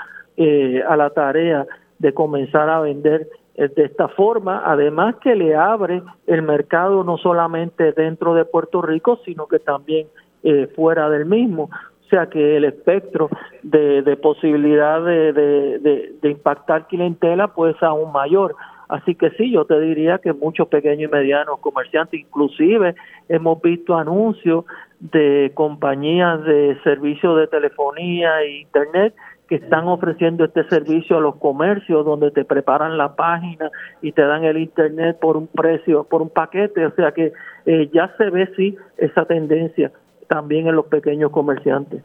[0.88, 1.66] a la tarea
[1.98, 7.18] de comenzar a vender eh, de esta forma, además que le abre el mercado no
[7.18, 10.06] solamente dentro de Puerto Rico, sino que también
[10.42, 11.64] eh, fuera del mismo.
[11.64, 13.28] O sea que el espectro
[13.62, 18.56] de, de posibilidad de, de, impactar clientela pues aún mayor.
[18.88, 22.96] Así que sí, yo te diría que muchos pequeños y medianos comerciantes, inclusive
[23.28, 24.64] hemos visto anuncios
[24.98, 29.14] de compañías de servicios de telefonía e internet
[29.50, 33.68] que están ofreciendo este servicio a los comercios donde te preparan la página
[34.00, 37.32] y te dan el internet por un precio, por un paquete, o sea que
[37.66, 39.90] eh, ya se ve sí esa tendencia
[40.28, 42.00] también en los pequeños comerciantes.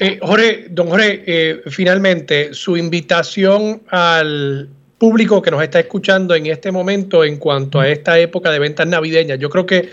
[0.00, 6.46] Eh, Jorge, don Jorge, eh, finalmente su invitación al público que nos está escuchando en
[6.46, 9.38] este momento en cuanto a esta época de ventas navideñas.
[9.38, 9.88] Yo creo que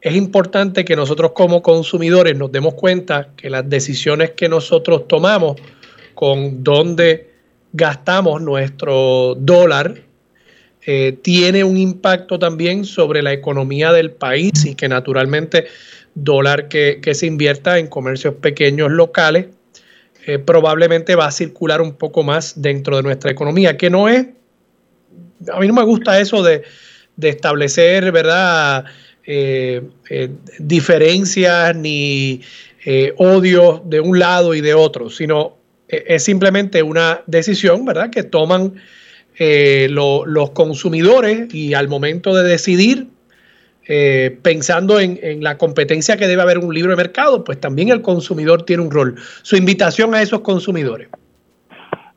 [0.00, 5.56] es importante que nosotros como consumidores nos demos cuenta que las decisiones que nosotros tomamos
[6.14, 7.30] con dónde
[7.72, 10.02] gastamos nuestro dólar
[10.86, 15.66] eh, tiene un impacto también sobre la economía del país y que naturalmente
[16.14, 19.46] dólar que, se invierta en comercios pequeños locales
[20.26, 24.26] eh, probablemente va a circular un poco más dentro de nuestra economía, que no es,
[25.52, 26.62] a mí no me gusta eso de,
[27.16, 28.84] de establecer, ¿verdad?
[29.30, 32.40] Eh, eh, diferencias ni
[32.86, 38.22] eh, odio de un lado y de otro, sino es simplemente una decisión, ¿verdad?, que
[38.22, 38.76] toman
[39.38, 43.08] los consumidores y al momento de decidir,
[44.42, 48.00] pensando en, en, la competencia que debe haber un libro de mercado, pues también el
[48.00, 49.14] consumidor tiene un rol.
[49.42, 51.08] Su invitación a esos consumidores.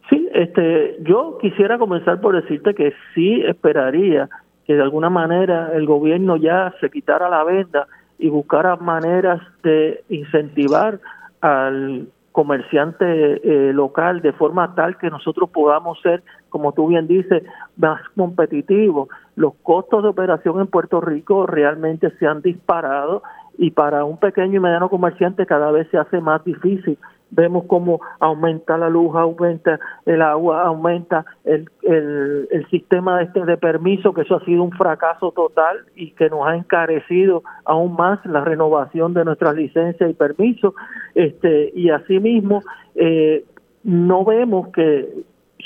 [0.10, 4.30] Sí, este, yo quisiera comenzar por decirte que sí esperaría
[4.66, 7.88] que de alguna manera el gobierno ya se quitara la venda
[8.20, 11.00] y buscara maneras de incentivar
[11.42, 17.44] al comerciante eh, local de forma tal que nosotros podamos ser, como tú bien dices,
[17.78, 19.10] más competitivos.
[19.36, 23.24] Los costos de operación en Puerto Rico realmente se han disparado
[23.58, 26.98] y para un pequeño y mediano comerciante cada vez se hace más difícil
[27.32, 33.58] vemos cómo aumenta la luz, aumenta el agua, aumenta el, el, el sistema este de
[33.58, 38.24] permiso, que eso ha sido un fracaso total y que nos ha encarecido aún más
[38.26, 40.74] la renovación de nuestras licencias y permisos.
[41.16, 42.62] Este, y asimismo,
[42.96, 43.46] eh,
[43.84, 45.10] no vemos que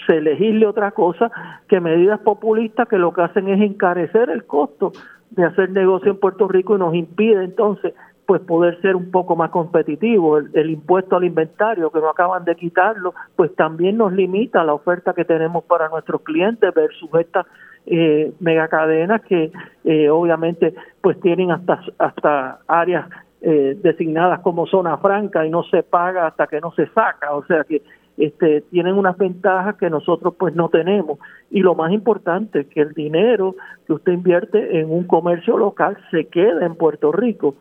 [0.08, 1.32] se legisle otra cosa
[1.68, 4.92] que medidas populistas que lo que hacen es encarecer el costo
[5.32, 7.94] de hacer negocio en Puerto Rico y nos impide entonces
[8.26, 10.38] pues poder ser un poco más competitivo.
[10.38, 15.14] El, impuesto al inventario que no acaban de quitarlo, pues también nos limita la oferta
[15.14, 17.46] que tenemos para nuestros clientes versus estas
[17.86, 19.52] eh, megacadenas que
[19.84, 23.08] eh, obviamente pues tienen hasta hasta áreas
[23.42, 27.46] eh, designadas como zona franca y no se paga hasta que no se saca, o
[27.46, 27.84] sea que
[28.18, 31.20] este, tienen unas ventajas que nosotros pues no tenemos.
[31.52, 36.28] Y lo más importante que el dinero que usted invierte en un comercio local se
[36.28, 37.56] queda en Puerto Rico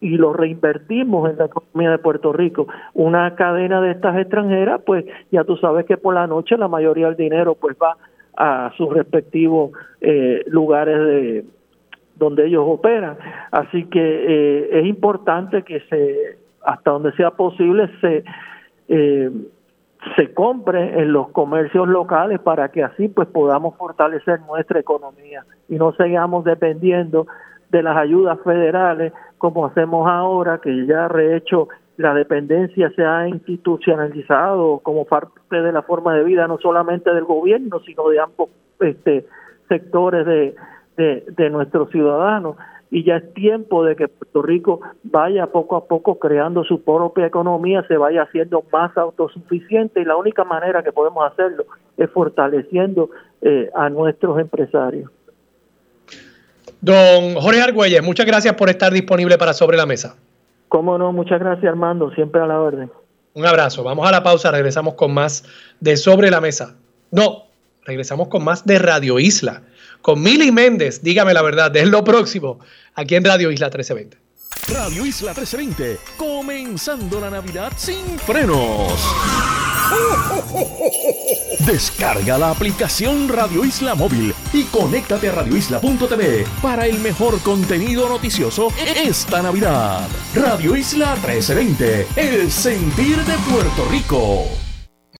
[0.00, 2.66] y lo reinvertimos en la economía de Puerto Rico.
[2.94, 7.06] Una cadena de estas extranjeras, pues ya tú sabes que por la noche la mayoría
[7.06, 7.96] del dinero pues va
[8.36, 11.44] a sus respectivos eh, lugares de
[12.16, 13.16] donde ellos operan.
[13.50, 18.24] Así que eh, es importante que se, hasta donde sea posible, se
[18.88, 19.30] eh,
[20.16, 25.76] se compre en los comercios locales para que así pues podamos fortalecer nuestra economía y
[25.76, 27.26] no sigamos dependiendo
[27.70, 34.80] de las ayudas federales como hacemos ahora, que ya rehecho la dependencia se ha institucionalizado
[34.80, 38.50] como parte de la forma de vida no solamente del gobierno, sino de ambos
[38.80, 39.26] este,
[39.66, 40.54] sectores de,
[40.96, 42.56] de, nuestros ciudadanos.
[42.90, 47.26] y ya es tiempo de que Puerto Rico vaya poco a poco creando su propia
[47.26, 51.64] economía, se vaya haciendo más autosuficiente y la única manera que podemos hacerlo
[51.96, 53.08] es fortaleciendo
[53.40, 55.10] eh, a nuestros empresarios.
[56.80, 60.16] Don Jorge Argüelles, muchas gracias por estar disponible para Sobre la Mesa.
[60.68, 62.90] Cómo no, muchas gracias Armando, siempre a la orden.
[63.34, 65.44] Un abrazo, vamos a la pausa, regresamos con más
[65.80, 66.76] de Sobre la Mesa.
[67.10, 67.46] No,
[67.84, 69.62] regresamos con más de Radio Isla,
[70.00, 72.60] con Mili Méndez, dígame la verdad, es lo próximo,
[72.94, 74.16] aquí en Radio Isla 1320.
[74.72, 78.94] Radio Isla 1320, comenzando la Navidad sin frenos.
[81.66, 88.68] Descarga la aplicación Radio Isla Móvil y conéctate a radioisla.tv para el mejor contenido noticioso
[88.78, 90.08] esta Navidad.
[90.34, 94.69] Radio Isla 1320, el sentir de Puerto Rico.